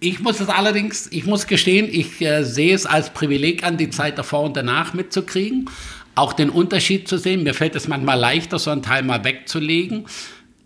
Ich 0.00 0.20
muss 0.20 0.38
es 0.38 0.48
allerdings, 0.48 1.08
ich 1.10 1.26
muss 1.26 1.46
gestehen, 1.46 1.88
ich 1.90 2.20
äh, 2.20 2.44
sehe 2.44 2.74
es 2.74 2.86
als 2.86 3.10
Privileg 3.10 3.64
an, 3.64 3.76
die 3.76 3.90
Zeit 3.90 4.16
davor 4.16 4.44
und 4.44 4.56
danach 4.56 4.94
mitzukriegen, 4.94 5.68
auch 6.14 6.32
den 6.32 6.50
Unterschied 6.50 7.08
zu 7.08 7.18
sehen. 7.18 7.42
Mir 7.42 7.54
fällt 7.54 7.74
es 7.74 7.88
manchmal 7.88 8.18
leichter, 8.18 8.58
so 8.58 8.70
einen 8.70 8.82
Teil 8.82 9.02
mal 9.02 9.24
wegzulegen. 9.24 10.06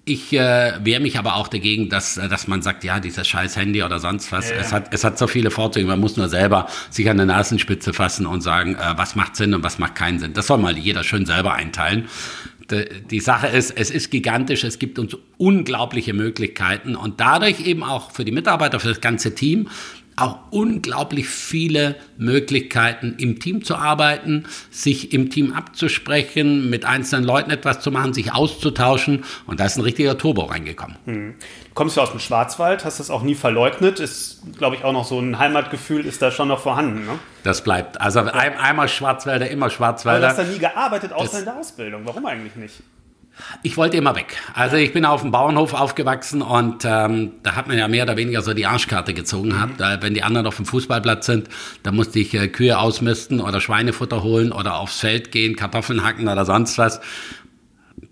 Ich 0.05 0.33
äh, 0.33 0.73
wehre 0.83 1.01
mich 1.01 1.17
aber 1.17 1.37
auch 1.37 1.47
dagegen, 1.49 1.89
dass, 1.89 2.19
äh, 2.19 2.29
dass 2.29 2.49
man 2.49 2.61
sagt, 2.61 2.85
ja, 2.85 3.01
dieses 3.01 3.27
scheiß 3.27 3.57
Handy 3.57 3.83
oder 3.83 4.01
sonst 4.01 4.33
was. 4.33 4.51
Ja, 4.51 4.57
Es, 4.57 4.73
hat, 4.73 4.93
es 4.93 5.05
hat 5.05 5.17
so 5.17 5.29
viele 5.29 5.51
Vorzüge. 5.51 5.87
Man 5.87 6.01
muss 6.01 6.17
nur 6.17 6.29
selber 6.29 6.67
sich 6.91 7.09
an 7.09 7.17
der 7.17 7.27
Nasenspitze 7.27 7.95
fassen 7.95 8.27
und 8.27 8.41
sagen, 8.41 8.75
äh, 8.75 8.95
was 8.97 9.15
macht 9.15 9.37
Sinn 9.37 9.55
und 9.55 9.63
was 9.63 9.79
macht 9.79 9.95
keinen 9.95 10.19
Sinn. 10.19 10.35
Das 10.35 10.49
soll 10.49 10.59
mal 10.59 10.77
jeder 10.77 11.05
schön 11.05 11.25
selber 11.25 11.55
einteilen. 11.55 12.09
Die, 13.11 13.21
Sache 13.21 13.49
ist, 13.49 13.71
es 13.71 13.91
ist 13.91 14.11
gigantisch, 14.11 14.65
es 14.65 14.79
gibt 14.79 14.99
uns 14.99 15.17
unglaubliche 15.39 16.15
Möglichkeiten 16.15 16.97
und 16.97 17.21
dadurch 17.21 17.61
eben 17.67 17.83
auch 17.83 18.11
für 18.11 18.25
die 18.25 18.33
Mitarbeiter, 18.33 18.81
für 18.81 18.89
das 18.89 19.01
ganze 19.01 19.35
Team 19.35 19.69
auch 20.23 20.39
unglaublich 20.51 21.29
viele 21.29 21.97
Möglichkeiten, 22.17 23.17
im 23.19 23.41
Team 23.41 23.65
zu 23.65 23.75
arbeiten, 23.75 24.45
sich 24.71 25.13
im 25.13 25.31
Team 25.31 25.53
abzusprechen, 25.53 26.71
mit 26.71 26.85
einzelnen 26.85 27.25
Leuten 27.25 27.51
etwas 27.51 27.81
zu 27.81 27.91
machen, 27.91 28.15
sich 28.15 28.33
auszutauschen. 28.33 29.25
Und 29.47 29.61
da 29.61 29.67
ist 29.67 29.77
ein 29.77 29.83
richtiger 29.83 30.17
Turbo 30.17 30.43
reingekommen. 30.43 30.97
Hm. 31.07 31.35
Du 31.69 31.75
kommst 31.75 31.97
ja 31.97 32.03
aus 32.03 32.11
dem 32.11 32.21
Schwarzwald, 32.21 32.85
hast 32.85 33.01
das 33.01 33.11
auch 33.11 33.23
nie 33.23 33.35
verleugnet. 33.35 33.99
Ist, 33.99 34.43
glaube 34.59 34.77
ich, 34.77 34.85
auch 34.85 34.93
noch 34.93 35.07
so 35.07 35.19
ein 35.19 35.39
Heimatgefühl, 35.39 36.07
ist 36.07 36.23
da 36.23 36.31
schon 36.31 36.49
noch 36.49 36.61
vorhanden. 36.61 37.07
Ne? 37.07 37.19
Das 37.43 37.65
bleibt. 37.65 38.01
Also 38.01 38.21
ein, 38.21 38.57
einmal 38.57 38.89
Schwarzwälder, 38.89 39.51
immer 39.51 39.71
Schwarzwälder. 39.71 40.29
Aber 40.29 40.35
du 40.35 40.41
hast 40.41 40.49
da 40.49 40.53
nie 40.53 40.59
gearbeitet, 40.59 41.13
außer 41.13 41.25
das, 41.25 41.39
in 41.41 41.45
der 41.47 41.57
Ausbildung. 41.57 42.03
Warum 42.05 42.27
eigentlich 42.27 42.57
nicht? 42.57 42.75
Ich 43.63 43.77
wollte 43.77 43.97
immer 43.97 44.17
weg. 44.17 44.37
Also 44.55 44.77
ich 44.77 44.93
bin 44.93 45.05
auf 45.05 45.23
dem 45.23 45.31
Bauernhof 45.31 45.75
aufgewachsen 45.75 46.43
und 46.43 46.85
ähm, 46.85 47.33
da 47.43 47.55
hat 47.55 47.69
man 47.69 47.79
ja 47.79 47.89
mehr 47.89 48.05
oder 48.05 48.17
weniger 48.17 48.43
so 48.43 48.55
die 48.55 48.67
Arschkarte 48.67 49.15
gezogen. 49.15 49.51
Mhm. 49.51 49.75
Da, 49.79 50.03
wenn 50.03 50.15
die 50.15 50.23
anderen 50.23 50.47
auf 50.47 50.57
dem 50.57 50.67
Fußballplatz 50.67 51.27
sind, 51.27 51.49
da 51.83 51.93
musste 51.93 52.19
ich 52.19 52.35
äh, 52.35 52.49
Kühe 52.49 52.79
ausmisten 52.79 53.41
oder 53.41 53.61
Schweinefutter 53.61 54.23
holen 54.23 54.53
oder 54.53 54.77
aufs 54.77 55.01
Feld 55.01 55.31
gehen, 55.31 55.57
Kartoffeln 55.57 56.05
hacken 56.05 56.29
oder 56.29 56.45
sonst 56.45 56.79
was. 56.79 57.01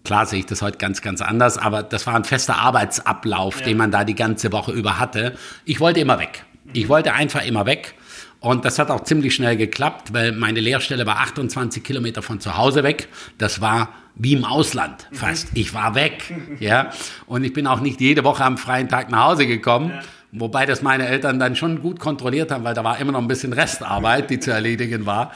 Klar 0.05 0.27
sehe 0.27 0.41
ich 0.41 0.47
das 0.47 0.63
heute 0.63 0.79
ganz, 0.79 1.03
ganz 1.03 1.21
anders, 1.21 1.59
aber 1.59 1.83
das 1.83 2.07
war 2.07 2.15
ein 2.15 2.25
fester 2.25 2.59
Arbeitsablauf, 2.59 3.61
ja. 3.61 3.67
den 3.67 3.77
man 3.77 3.91
da 3.91 4.05
die 4.05 4.15
ganze 4.15 4.53
Woche 4.53 4.73
über 4.73 4.99
hatte. 4.99 5.35
Ich 5.65 5.81
wollte 5.81 6.01
immer 6.01 6.19
weg. 6.19 6.45
Ich 6.73 6.89
wollte 6.89 7.13
einfach 7.13 7.45
immer 7.45 7.67
weg. 7.67 7.95
Und 8.41 8.65
das 8.65 8.79
hat 8.79 8.91
auch 8.91 9.05
ziemlich 9.05 9.35
schnell 9.35 9.57
geklappt, 9.57 10.15
weil 10.15 10.33
meine 10.33 10.61
Lehrstelle 10.61 11.05
war 11.05 11.19
28 11.19 11.85
Kilometer 11.85 12.23
von 12.23 12.41
zu 12.41 12.57
Hause 12.57 12.83
weg. 12.83 13.09
Das 13.37 13.61
war 13.61 13.91
wie 14.15 14.33
im 14.33 14.45
Ausland 14.45 15.09
fast. 15.13 15.49
Ich 15.55 15.75
war 15.75 15.95
weg, 15.95 16.33
ja. 16.59 16.91
Und 17.27 17.45
ich 17.45 17.53
bin 17.53 17.67
auch 17.67 17.81
nicht 17.81 18.01
jede 18.01 18.25
Woche 18.25 18.45
am 18.45 18.59
freien 18.59 18.89
Tag 18.89 19.11
nach 19.11 19.25
Hause 19.25 19.47
gekommen. 19.47 19.91
Ja. 19.91 20.01
Wobei 20.33 20.65
das 20.65 20.83
meine 20.83 21.09
Eltern 21.09 21.41
dann 21.41 21.57
schon 21.57 21.83
gut 21.83 21.99
kontrolliert 21.99 22.53
haben, 22.53 22.63
weil 22.63 22.75
da 22.75 22.85
war 22.85 22.99
immer 22.99 23.13
noch 23.13 23.21
ein 23.21 23.29
bisschen 23.29 23.53
Restarbeit, 23.53 24.31
die 24.31 24.39
zu 24.39 24.53
erledigen 24.53 25.07
war. 25.07 25.33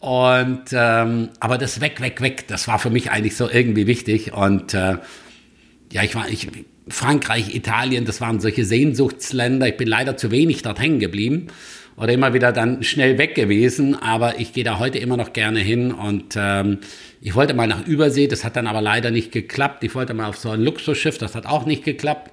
Und 0.00 0.64
ähm, 0.72 1.30
aber 1.40 1.56
das 1.56 1.80
weg, 1.80 2.00
weg, 2.02 2.20
weg, 2.20 2.46
das 2.48 2.68
war 2.68 2.78
für 2.78 2.90
mich 2.90 3.10
eigentlich 3.10 3.36
so 3.36 3.48
irgendwie 3.48 3.86
wichtig. 3.86 4.34
Und 4.34 4.74
äh, 4.74 4.98
ja, 5.92 6.02
ich 6.02 6.14
war, 6.14 6.28
ich, 6.28 6.48
Frankreich, 6.88 7.54
Italien, 7.54 8.04
das 8.04 8.20
waren 8.20 8.38
solche 8.40 8.66
Sehnsuchtsländer. 8.66 9.68
Ich 9.68 9.78
bin 9.78 9.88
leider 9.88 10.18
zu 10.18 10.30
wenig 10.30 10.60
dort 10.60 10.78
hängen 10.78 10.98
geblieben 10.98 11.48
oder 11.96 12.12
immer 12.12 12.34
wieder 12.34 12.52
dann 12.52 12.82
schnell 12.82 13.18
weg 13.18 13.34
gewesen. 13.34 13.94
Aber 13.94 14.38
ich 14.38 14.52
gehe 14.52 14.64
da 14.64 14.78
heute 14.78 14.98
immer 14.98 15.16
noch 15.16 15.32
gerne 15.32 15.60
hin 15.60 15.92
und 15.92 16.34
ähm, 16.36 16.78
ich 17.20 17.34
wollte 17.34 17.54
mal 17.54 17.66
nach 17.66 17.86
Übersee, 17.86 18.26
das 18.26 18.44
hat 18.44 18.56
dann 18.56 18.66
aber 18.66 18.82
leider 18.82 19.10
nicht 19.10 19.32
geklappt. 19.32 19.84
Ich 19.84 19.94
wollte 19.94 20.14
mal 20.14 20.26
auf 20.26 20.36
so 20.36 20.50
ein 20.50 20.60
Luxusschiff, 20.60 21.18
das 21.18 21.34
hat 21.34 21.46
auch 21.46 21.66
nicht 21.66 21.84
geklappt. 21.84 22.30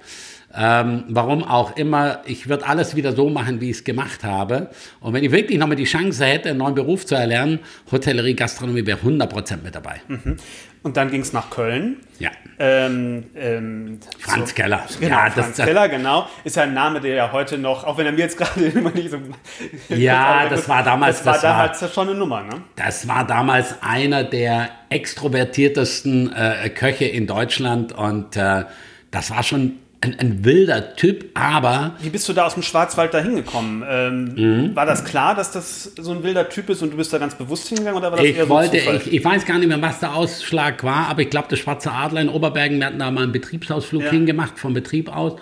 Ähm, 0.54 1.04
warum 1.08 1.44
auch 1.44 1.76
immer, 1.76 2.20
ich 2.26 2.48
würde 2.48 2.66
alles 2.66 2.94
wieder 2.94 3.12
so 3.12 3.30
machen, 3.30 3.60
wie 3.60 3.70
ich 3.70 3.78
es 3.78 3.84
gemacht 3.84 4.22
habe. 4.22 4.68
Und 5.00 5.14
wenn 5.14 5.24
ich 5.24 5.30
wirklich 5.30 5.58
nochmal 5.58 5.76
die 5.76 5.84
Chance 5.84 6.24
hätte, 6.26 6.50
einen 6.50 6.58
neuen 6.58 6.74
Beruf 6.74 7.06
zu 7.06 7.14
erlernen, 7.14 7.60
Hotellerie, 7.90 8.34
Gastronomie 8.34 8.84
wäre 8.84 8.98
100% 8.98 9.62
mit 9.64 9.74
dabei. 9.74 10.00
Mhm. 10.08 10.36
Und 10.82 10.96
dann 10.96 11.10
ging 11.10 11.20
es 11.20 11.32
nach 11.32 11.48
Köln. 11.48 11.98
Ja. 12.18 12.30
Ähm, 12.58 13.24
ähm, 13.36 14.00
Franz 14.18 14.50
so, 14.50 14.56
Keller. 14.56 14.84
Genau, 14.98 15.16
ja, 15.16 15.30
Franz 15.30 15.56
das, 15.56 15.66
Keller, 15.66 15.88
genau. 15.88 16.26
Ist 16.44 16.56
ja 16.56 16.64
ein 16.64 16.74
Name, 16.74 17.00
der 17.00 17.14
ja 17.14 17.32
heute 17.32 17.56
noch, 17.56 17.84
auch 17.84 17.98
wenn 17.98 18.06
er 18.06 18.12
mir 18.12 18.18
jetzt 18.18 18.36
gerade 18.36 18.64
immer 18.66 18.90
nicht 18.90 19.10
so. 19.10 19.18
Ja, 19.88 20.48
das 20.48 20.68
war 20.68 20.82
damals. 20.82 21.18
Das 21.18 21.26
war 21.26 21.32
das 21.34 21.42
damals 21.42 21.82
war, 21.82 21.88
schon 21.88 22.08
eine 22.08 22.18
Nummer, 22.18 22.42
ne? 22.42 22.62
Das 22.76 23.06
war 23.06 23.26
damals 23.26 23.76
einer 23.80 24.24
der 24.24 24.70
extrovertiertesten 24.90 26.32
äh, 26.32 26.68
Köche 26.70 27.04
in 27.04 27.26
Deutschland 27.26 27.92
und 27.92 28.36
äh, 28.36 28.64
das 29.12 29.30
war 29.30 29.44
schon 29.44 29.78
ein, 30.02 30.18
ein, 30.18 30.44
wilder 30.44 30.96
Typ, 30.96 31.30
aber. 31.34 31.94
Wie 32.00 32.10
bist 32.10 32.28
du 32.28 32.32
da 32.32 32.44
aus 32.44 32.54
dem 32.54 32.62
Schwarzwald 32.62 33.14
da 33.14 33.20
hingekommen? 33.20 33.84
Ähm, 33.88 34.34
mhm. 34.34 34.76
War 34.76 34.84
das 34.84 35.04
klar, 35.04 35.34
dass 35.34 35.52
das 35.52 35.92
so 35.96 36.10
ein 36.10 36.22
wilder 36.24 36.48
Typ 36.48 36.68
ist 36.70 36.82
und 36.82 36.90
du 36.90 36.96
bist 36.96 37.12
da 37.12 37.18
ganz 37.18 37.36
bewusst 37.36 37.68
hingegangen 37.68 37.98
oder 37.98 38.10
war 38.10 38.18
das 38.18 38.26
ich 38.26 38.36
eher 38.36 38.44
so 38.44 38.50
wollte, 38.50 38.76
ich, 38.78 39.12
ich, 39.12 39.24
weiß 39.24 39.46
gar 39.46 39.58
nicht 39.58 39.68
mehr, 39.68 39.80
was 39.80 40.00
der 40.00 40.14
Ausschlag 40.14 40.82
war, 40.82 41.08
aber 41.08 41.22
ich 41.22 41.30
glaube, 41.30 41.48
der 41.48 41.56
Schwarze 41.56 41.92
Adler 41.92 42.20
in 42.20 42.28
Oberbergen, 42.28 42.78
wir 42.78 42.86
hatten 42.86 42.98
da 42.98 43.10
mal 43.10 43.22
einen 43.22 43.32
Betriebsausflug 43.32 44.02
ja. 44.02 44.10
hingemacht, 44.10 44.58
vom 44.58 44.74
Betrieb 44.74 45.14
aus. 45.14 45.40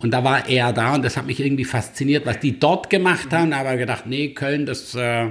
Und 0.00 0.10
da 0.10 0.24
war 0.24 0.48
er 0.48 0.72
da 0.72 0.94
und 0.94 1.04
das 1.04 1.16
hat 1.16 1.26
mich 1.26 1.38
irgendwie 1.38 1.64
fasziniert, 1.64 2.26
was 2.26 2.40
die 2.40 2.58
dort 2.58 2.90
gemacht 2.90 3.30
mhm. 3.30 3.36
haben. 3.36 3.50
Da 3.52 3.58
habe 3.58 3.74
ich 3.74 3.78
gedacht, 3.78 4.06
nee, 4.06 4.30
Köln, 4.30 4.66
das. 4.66 4.94
Äh, 4.94 5.28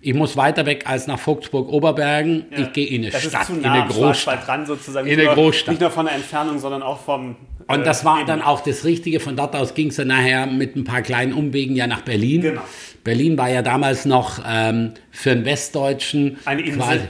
ich 0.00 0.14
muss 0.14 0.36
weiter 0.36 0.64
weg 0.64 0.84
als 0.86 1.06
nach 1.06 1.18
Vogtsburg-Oberbergen. 1.18 2.46
Ja. 2.50 2.58
Ich 2.58 2.72
gehe 2.72 2.86
in 2.86 3.02
eine 3.02 3.10
das 3.10 3.24
Stadt, 3.24 3.50
nah 3.50 3.56
in 3.56 3.64
eine 3.64 3.90
Großstadt. 3.90 4.46
dran 4.46 4.64
sozusagen. 4.66 5.08
In 5.08 5.18
eine 5.18 5.34
Großstadt. 5.34 5.72
Nicht 5.72 5.80
nur 5.80 5.90
von 5.90 6.06
der 6.06 6.14
Entfernung, 6.14 6.58
sondern 6.58 6.82
auch 6.82 7.00
vom. 7.00 7.36
Und 7.68 7.86
das 7.86 8.04
war 8.04 8.24
dann 8.24 8.40
auch 8.40 8.62
das 8.62 8.84
Richtige. 8.84 9.20
Von 9.20 9.36
dort 9.36 9.54
aus 9.54 9.74
ging 9.74 9.88
es 9.88 9.96
dann 9.96 10.08
nachher 10.08 10.46
mit 10.46 10.74
ein 10.74 10.84
paar 10.84 11.02
kleinen 11.02 11.34
Umwegen 11.34 11.76
ja 11.76 11.86
nach 11.86 12.00
Berlin. 12.00 12.40
Genau. 12.40 12.62
Berlin 13.04 13.38
war 13.38 13.48
ja 13.48 13.62
damals 13.62 14.04
noch 14.04 14.42
ähm, 14.46 14.92
für 15.10 15.32
einen 15.32 15.44
Westdeutschen. 15.44 16.38
Eine 16.46 16.62
Insel. 16.62 16.78
Quasi, 16.78 17.00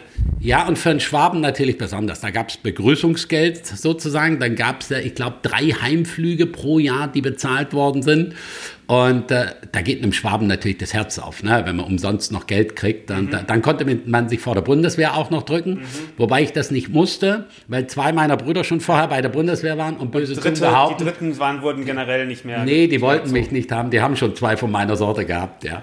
ja, 0.40 0.66
und 0.66 0.78
für 0.78 0.90
einen 0.90 1.00
Schwaben 1.00 1.40
natürlich 1.40 1.78
besonders. 1.78 2.20
Da 2.20 2.30
gab 2.30 2.50
es 2.50 2.56
Begrüßungsgeld 2.56 3.66
sozusagen. 3.66 4.38
Dann 4.40 4.56
gab 4.56 4.82
es 4.82 4.88
ja, 4.88 4.98
ich 4.98 5.14
glaube, 5.14 5.36
drei 5.42 5.70
Heimflüge 5.70 6.46
pro 6.46 6.78
Jahr, 6.78 7.08
die 7.08 7.20
bezahlt 7.20 7.72
worden 7.72 8.02
sind. 8.02 8.34
Und 8.88 9.30
äh, 9.30 9.48
da 9.70 9.82
geht 9.82 10.02
einem 10.02 10.14
Schwaben 10.14 10.46
natürlich 10.46 10.78
das 10.78 10.94
Herz 10.94 11.18
auf, 11.18 11.42
ne? 11.42 11.60
wenn 11.66 11.76
man 11.76 11.84
umsonst 11.84 12.32
noch 12.32 12.46
Geld 12.46 12.74
kriegt. 12.74 13.10
Dann, 13.10 13.26
mhm. 13.26 13.30
da, 13.30 13.42
dann 13.42 13.60
konnte 13.60 13.84
man 14.06 14.30
sich 14.30 14.40
vor 14.40 14.54
der 14.54 14.62
Bundeswehr 14.62 15.14
auch 15.14 15.28
noch 15.28 15.42
drücken, 15.42 15.72
mhm. 15.72 15.84
wobei 16.16 16.40
ich 16.40 16.54
das 16.54 16.70
nicht 16.70 16.88
musste, 16.88 17.44
weil 17.66 17.86
zwei 17.86 18.12
meiner 18.12 18.38
Brüder 18.38 18.64
schon 18.64 18.80
vorher 18.80 19.08
bei 19.08 19.20
der 19.20 19.28
Bundeswehr 19.28 19.76
waren 19.76 19.98
und 19.98 20.10
böse 20.10 20.32
und 20.32 20.42
Dritte, 20.42 20.62
behaupten. 20.62 21.04
Die 21.04 21.04
Dritten 21.04 21.38
waren, 21.38 21.60
wurden 21.60 21.84
generell 21.84 22.26
nicht 22.26 22.46
mehr. 22.46 22.64
Nee, 22.64 22.86
die 22.86 23.02
wollten 23.02 23.30
mich 23.30 23.50
nicht 23.50 23.70
haben. 23.72 23.90
Die 23.90 24.00
haben 24.00 24.16
schon 24.16 24.34
zwei 24.34 24.56
von 24.56 24.70
meiner 24.70 24.96
Sorte 24.96 25.26
gehabt, 25.26 25.64
ja. 25.64 25.82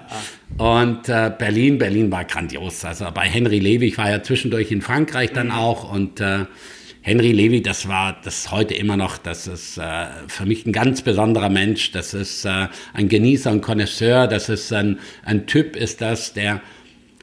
Ah. 0.58 0.80
Und 0.80 1.08
äh, 1.08 1.30
Berlin, 1.38 1.78
Berlin 1.78 2.10
war 2.10 2.24
grandios. 2.24 2.84
Also 2.84 3.06
bei 3.14 3.28
Henry 3.28 3.60
Levy, 3.60 3.86
ich 3.86 3.98
war 3.98 4.10
ja 4.10 4.24
zwischendurch 4.24 4.72
in 4.72 4.82
Frankreich 4.82 5.32
dann 5.32 5.48
mhm. 5.48 5.52
auch 5.52 5.92
und 5.92 6.20
äh, 6.20 6.46
Henry 7.06 7.30
Levy, 7.30 7.62
das 7.62 7.86
war 7.86 8.20
das 8.24 8.50
heute 8.50 8.74
immer 8.74 8.96
noch, 8.96 9.16
das 9.16 9.46
ist 9.46 9.78
äh, 9.78 10.06
für 10.26 10.44
mich 10.44 10.66
ein 10.66 10.72
ganz 10.72 11.02
besonderer 11.02 11.48
Mensch. 11.48 11.92
Das 11.92 12.14
ist 12.14 12.44
äh, 12.44 12.66
ein 12.94 13.08
Genießer, 13.08 13.52
ein 13.52 13.60
Connoisseur, 13.60 14.26
das 14.26 14.48
ist 14.48 14.72
ein, 14.72 14.98
ein 15.22 15.46
Typ, 15.46 15.76
ist 15.76 16.00
das, 16.00 16.32
der, 16.32 16.60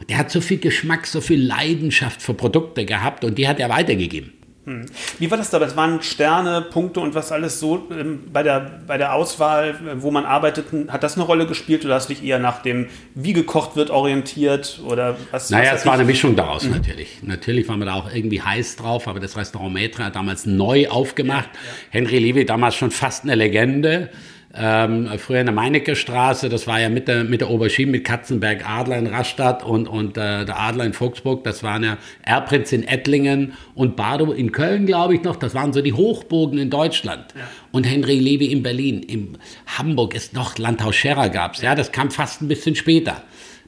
der 0.07 0.19
hat 0.19 0.31
so 0.31 0.39
viel 0.39 0.59
Geschmack, 0.59 1.05
so 1.05 1.19
viel 1.19 1.45
Leidenschaft 1.45 2.21
für 2.21 2.33
Produkte 2.33 2.85
gehabt 2.85 3.25
und 3.25 3.37
die 3.37 3.45
hat 3.45 3.59
er 3.59 3.67
weitergegeben. 3.67 4.31
Hm. 4.65 4.85
Wie 5.19 5.29
war 5.29 5.37
das 5.37 5.49
da? 5.49 5.59
Das 5.59 5.75
waren 5.75 6.01
Sterne, 6.01 6.61
Punkte 6.61 7.01
und 7.01 7.15
was 7.15 7.33
alles 7.33 7.59
so 7.59 7.85
ähm, 7.91 8.23
bei, 8.31 8.43
der, 8.43 8.79
bei 8.87 8.97
der 8.97 9.13
Auswahl, 9.13 9.75
wo 9.95 10.09
man 10.09 10.25
arbeitet, 10.25 10.67
hat 10.87 11.03
das 11.03 11.15
eine 11.15 11.25
Rolle 11.25 11.45
gespielt 11.47 11.83
oder 11.83 11.95
hast 11.95 12.09
du 12.09 12.13
dich 12.13 12.23
eher 12.23 12.39
nach 12.39 12.61
dem, 12.61 12.87
wie 13.13 13.33
gekocht 13.33 13.75
wird, 13.75 13.89
orientiert? 13.89 14.79
Oder 14.85 15.17
was, 15.31 15.49
naja, 15.49 15.73
was 15.73 15.81
es 15.81 15.85
war 15.85 15.95
eine 15.95 16.05
Mischung 16.05 16.37
daraus 16.37 16.63
mhm. 16.63 16.71
natürlich. 16.71 17.17
Natürlich 17.23 17.67
waren 17.67 17.79
wir 17.79 17.85
da 17.87 17.95
auch 17.95 18.13
irgendwie 18.13 18.41
heiß 18.41 18.77
drauf, 18.77 19.09
aber 19.09 19.19
das 19.19 19.35
Restaurant 19.35 19.73
Maitre 19.73 20.05
hat 20.05 20.15
damals 20.15 20.45
neu 20.45 20.87
aufgemacht. 20.87 21.49
Ja, 21.53 21.59
ja. 21.59 21.75
Henry 21.89 22.19
Levy 22.19 22.45
damals 22.45 22.75
schon 22.75 22.91
fast 22.91 23.23
eine 23.23 23.35
Legende. 23.35 24.11
Ähm, 24.55 25.09
früher 25.17 25.39
in 25.39 25.47
der 25.47 25.55
Meinecke 25.55 25.95
Straße, 25.95 26.47
das 26.47 26.67
war 26.67 26.79
ja 26.79 26.87
mit 26.87 27.07
der, 27.07 27.23
mit 27.23 27.41
der 27.41 27.47
Aubergine, 27.47 27.89
mit 27.89 28.03
Katzenberg 28.03 28.69
Adler 28.69 28.99
in 28.99 29.07
Rastatt 29.07 29.63
und, 29.63 29.87
und 29.87 30.15
äh, 30.15 30.45
der 30.45 30.59
Adler 30.59 30.85
in 30.85 30.93
Volksburg, 30.93 31.43
das 31.43 31.63
waren 31.63 31.83
ja 31.83 31.97
Erbprinz 32.21 32.71
in 32.71 32.83
Ettlingen 32.83 33.53
und 33.73 33.95
Bardow 33.95 34.31
in 34.31 34.51
Köln, 34.51 34.85
glaube 34.85 35.15
ich 35.15 35.23
noch, 35.23 35.37
das 35.37 35.55
waren 35.55 35.73
so 35.73 35.81
die 35.81 35.93
Hochburgen 35.93 36.59
in 36.59 36.69
Deutschland. 36.69 37.33
Ja. 37.35 37.47
Und 37.71 37.85
Henry 37.85 38.19
Levy 38.19 38.45
in 38.45 38.61
Berlin, 38.61 39.01
in 39.01 39.39
Hamburg 39.65 40.13
ist 40.13 40.35
noch 40.35 40.55
Landhaus 40.59 40.95
Scherrer 40.95 41.29
gab's, 41.29 41.63
ja, 41.63 41.73
das 41.73 41.91
kam 41.91 42.11
fast 42.11 42.43
ein 42.43 42.47
bisschen 42.47 42.75
später, 42.75 43.23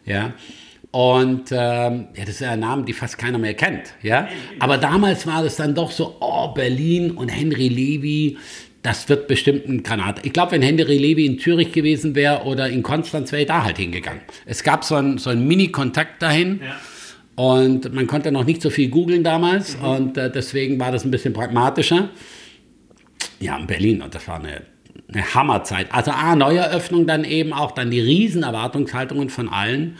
ja. 0.05 0.33
Und 0.95 1.51
ähm, 1.51 2.07
ja, 2.15 2.21
das 2.21 2.29
ist 2.29 2.39
ja 2.39 2.51
ein 2.51 2.61
Name, 2.61 2.85
die 2.85 2.93
fast 2.93 3.17
keiner 3.17 3.37
mehr 3.37 3.53
kennt. 3.53 3.95
Ja? 4.01 4.29
Aber 4.59 4.77
damals 4.77 5.27
war 5.27 5.43
das 5.43 5.57
dann 5.57 5.75
doch 5.75 5.91
so, 5.91 6.15
oh, 6.21 6.53
Berlin 6.53 7.11
und 7.11 7.27
Henry 7.27 7.67
Levy, 7.67 8.37
das 8.85 9.09
wird 9.09 9.27
bestimmt 9.27 9.67
ein 9.67 9.83
Granat. 9.83 10.25
Ich 10.25 10.33
glaube, 10.33 10.53
wenn 10.53 10.61
Henry 10.61 10.97
Levy 10.97 11.25
in 11.25 11.39
Zürich 11.39 11.71
gewesen 11.71 12.13
wäre 12.15 12.43
oder 12.43 12.69
in 12.69 12.83
Konstanz, 12.83 13.31
wäre 13.31 13.41
ich 13.41 13.47
da 13.47 13.63
halt 13.63 13.77
hingegangen. 13.77 14.21
Es 14.45 14.63
gab 14.63 14.83
so 14.83 14.95
einen 14.95 15.17
so 15.17 15.33
Mini-Kontakt 15.33 16.21
dahin. 16.21 16.61
Ja. 16.63 16.75
Und 17.43 17.93
man 17.93 18.07
konnte 18.07 18.31
noch 18.31 18.45
nicht 18.45 18.61
so 18.61 18.69
viel 18.69 18.89
googeln 18.89 19.23
damals. 19.23 19.77
Mhm. 19.77 19.83
Und 19.85 20.17
äh, 20.17 20.31
deswegen 20.31 20.79
war 20.79 20.91
das 20.91 21.03
ein 21.03 21.11
bisschen 21.11 21.33
pragmatischer. 21.33 22.09
Ja, 23.39 23.57
in 23.57 23.67
Berlin. 23.67 24.01
Und 24.01 24.13
das 24.13 24.27
war 24.27 24.39
eine 24.39 24.61
eine 25.07 25.33
Hammerzeit. 25.33 25.91
Also 25.91 26.11
A, 26.11 26.35
Neueröffnung, 26.35 27.05
dann 27.05 27.23
eben 27.23 27.53
auch 27.53 27.71
dann 27.71 27.91
die 27.91 27.99
Riesenerwartungshaltungen 27.99 29.29
von 29.29 29.49
allen. 29.49 29.97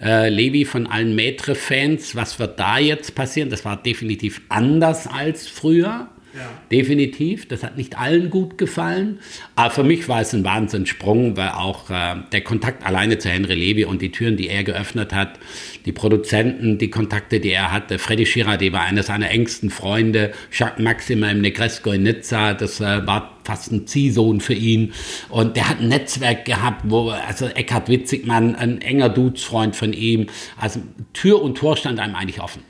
Äh, 0.00 0.28
Levi 0.28 0.64
von 0.64 0.86
allen 0.86 1.16
Maitre-Fans, 1.16 2.14
was 2.14 2.38
wird 2.38 2.58
da 2.60 2.78
jetzt 2.78 3.14
passieren? 3.14 3.50
Das 3.50 3.64
war 3.64 3.76
definitiv 3.82 4.40
anders 4.48 5.06
als 5.08 5.48
früher. 5.48 6.08
Ja. 6.34 6.50
Definitiv. 6.70 7.48
Das 7.48 7.62
hat 7.62 7.76
nicht 7.76 7.98
allen 7.98 8.28
gut 8.28 8.58
gefallen. 8.58 9.18
Aber 9.56 9.70
für 9.70 9.82
mich 9.82 10.08
war 10.08 10.20
es 10.20 10.34
ein 10.34 10.44
Wahnsinnssprung, 10.44 11.36
weil 11.36 11.50
auch 11.50 11.88
äh, 11.90 12.16
der 12.32 12.42
Kontakt 12.42 12.84
alleine 12.84 13.18
zu 13.18 13.30
Henry 13.30 13.54
Levy 13.54 13.84
und 13.84 14.02
die 14.02 14.12
Türen, 14.12 14.36
die 14.36 14.48
er 14.48 14.62
geöffnet 14.62 15.14
hat, 15.14 15.38
die 15.86 15.92
Produzenten, 15.92 16.76
die 16.78 16.90
Kontakte, 16.90 17.40
die 17.40 17.50
er 17.50 17.72
hatte. 17.72 17.98
Freddy 17.98 18.24
Girardi 18.24 18.72
war 18.72 18.82
einer 18.82 19.02
seiner 19.02 19.30
engsten 19.30 19.70
Freunde. 19.70 20.32
Jacques 20.52 20.82
Maxima 20.82 21.30
im 21.30 21.40
Negresco 21.40 21.92
in 21.92 22.02
Nizza, 22.02 22.52
das 22.52 22.80
äh, 22.80 23.06
war 23.06 23.38
fast 23.44 23.72
ein 23.72 23.86
Ziehsohn 23.86 24.40
für 24.40 24.54
ihn. 24.54 24.92
Und 25.30 25.56
der 25.56 25.70
hat 25.70 25.80
ein 25.80 25.88
Netzwerk 25.88 26.44
gehabt, 26.44 26.82
wo, 26.84 27.08
also 27.08 27.46
Eckhard 27.46 27.88
Witzigmann, 27.88 28.54
ein 28.54 28.82
enger 28.82 29.08
Dudesfreund 29.08 29.74
von 29.74 29.94
ihm. 29.94 30.26
Also 30.58 30.80
Tür 31.14 31.40
und 31.40 31.56
Tor 31.56 31.78
stand 31.78 31.98
einem 31.98 32.14
eigentlich 32.14 32.42
offen. 32.42 32.67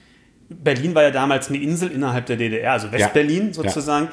Berlin 0.49 0.95
war 0.95 1.03
ja 1.03 1.11
damals 1.11 1.49
eine 1.49 1.59
Insel 1.59 1.91
innerhalb 1.91 2.27
der 2.27 2.37
DDR, 2.37 2.73
also 2.73 2.91
Westberlin 2.91 3.49
ja. 3.49 3.53
sozusagen. 3.53 4.07
Ja. 4.07 4.13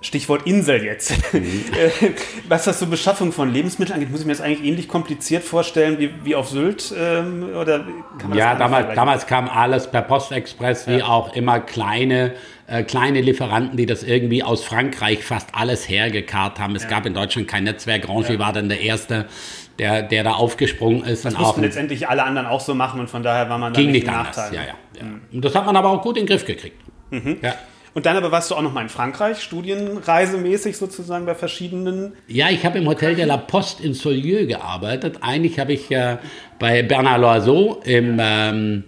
Stichwort 0.00 0.46
Insel 0.46 0.84
jetzt. 0.84 1.12
Mhm. 1.32 1.64
Äh, 1.78 2.10
was 2.48 2.64
das 2.64 2.80
so 2.80 2.86
Beschaffung 2.86 3.32
von 3.32 3.52
Lebensmitteln 3.52 3.94
angeht, 3.94 4.10
muss 4.10 4.20
ich 4.20 4.26
mir 4.26 4.32
das 4.32 4.40
eigentlich 4.40 4.66
ähnlich 4.66 4.88
kompliziert 4.88 5.44
vorstellen 5.44 5.98
wie, 5.98 6.10
wie 6.24 6.34
auf 6.34 6.48
Sylt? 6.48 6.92
Ähm, 6.96 7.50
oder 7.54 7.84
ja, 8.34 8.54
damals, 8.54 8.94
damals 8.94 9.26
kam 9.26 9.48
alles 9.48 9.90
per 9.90 10.02
Postexpress, 10.02 10.88
wie 10.88 10.98
ja. 10.98 11.06
auch 11.06 11.34
immer 11.34 11.60
kleine, 11.60 12.32
äh, 12.66 12.82
kleine 12.82 13.20
Lieferanten, 13.20 13.76
die 13.76 13.86
das 13.86 14.02
irgendwie 14.02 14.42
aus 14.42 14.64
Frankreich 14.64 15.24
fast 15.24 15.54
alles 15.54 15.88
hergekarrt 15.88 16.58
haben. 16.58 16.74
Es 16.74 16.84
ja. 16.84 16.90
gab 16.90 17.06
in 17.06 17.14
Deutschland 17.14 17.48
kein 17.48 17.64
Netzwerk. 17.64 18.08
Ranger 18.08 18.32
ja. 18.32 18.38
war 18.38 18.52
dann 18.52 18.68
der 18.68 18.80
Erste, 18.80 19.26
der, 19.78 20.02
der 20.02 20.24
da 20.24 20.32
aufgesprungen 20.32 21.04
ist. 21.04 21.24
Das 21.24 21.36
mussten 21.38 21.62
letztendlich 21.62 22.08
alle 22.08 22.24
anderen 22.24 22.46
auch 22.46 22.60
so 22.60 22.74
machen 22.74 22.98
und 23.00 23.08
von 23.10 23.22
daher 23.22 23.48
war 23.48 23.58
man 23.58 23.72
da 23.72 23.80
ging 23.80 23.92
nicht, 23.92 24.04
nicht 24.04 24.12
Nachteil. 24.12 24.54
Ja, 24.54 24.62
ja, 24.62 24.74
ja. 24.98 25.06
Und 25.32 25.44
das 25.44 25.54
hat 25.54 25.66
man 25.66 25.76
aber 25.76 25.88
auch 25.88 26.02
gut 26.02 26.16
in 26.16 26.24
den 26.24 26.28
Griff 26.28 26.44
gekriegt. 26.44 26.76
Mhm. 27.10 27.38
Ja. 27.42 27.54
Und 27.94 28.06
dann 28.06 28.16
aber 28.16 28.30
warst 28.30 28.50
du 28.50 28.54
auch 28.54 28.62
noch 28.62 28.72
mal 28.72 28.82
in 28.82 28.88
Frankreich, 28.88 29.40
studienreisemäßig 29.40 30.76
sozusagen 30.76 31.26
bei 31.26 31.34
verschiedenen. 31.34 32.12
Ja, 32.28 32.48
ich 32.50 32.64
habe 32.64 32.78
im 32.78 32.86
Hotel 32.86 33.16
de 33.16 33.24
la 33.24 33.38
Poste 33.38 33.82
in 33.82 33.94
Solieu 33.94 34.46
gearbeitet. 34.46 35.18
Eigentlich 35.20 35.58
habe 35.58 35.72
ich 35.72 35.90
äh, 35.90 36.18
bei 36.58 36.82
Bernard 36.82 37.20
Loiseau 37.20 37.80
im, 37.84 38.18
ähm, 38.20 38.84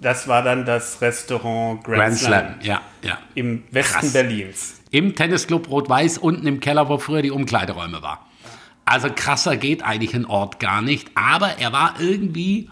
Das 0.00 0.28
war 0.28 0.42
dann 0.42 0.64
das 0.64 1.02
Restaurant 1.02 1.84
Grand, 1.84 1.98
Grand 1.98 2.16
Slam, 2.16 2.30
Slam. 2.30 2.54
Ja, 2.62 2.80
ja. 3.02 3.18
im 3.34 3.64
Westen 3.70 4.00
Krass. 4.00 4.12
Berlins. 4.12 4.79
Im 4.90 5.14
Tennisclub 5.14 5.70
Rot-Weiß, 5.70 6.18
unten 6.18 6.46
im 6.46 6.60
Keller, 6.60 6.88
wo 6.88 6.98
früher 6.98 7.22
die 7.22 7.30
Umkleideräume 7.30 8.02
war. 8.02 8.26
Also 8.84 9.08
krasser 9.14 9.56
geht 9.56 9.84
eigentlich 9.84 10.14
ein 10.14 10.24
Ort 10.24 10.58
gar 10.58 10.82
nicht. 10.82 11.10
Aber 11.14 11.58
er 11.58 11.72
war 11.72 12.00
irgendwie 12.00 12.68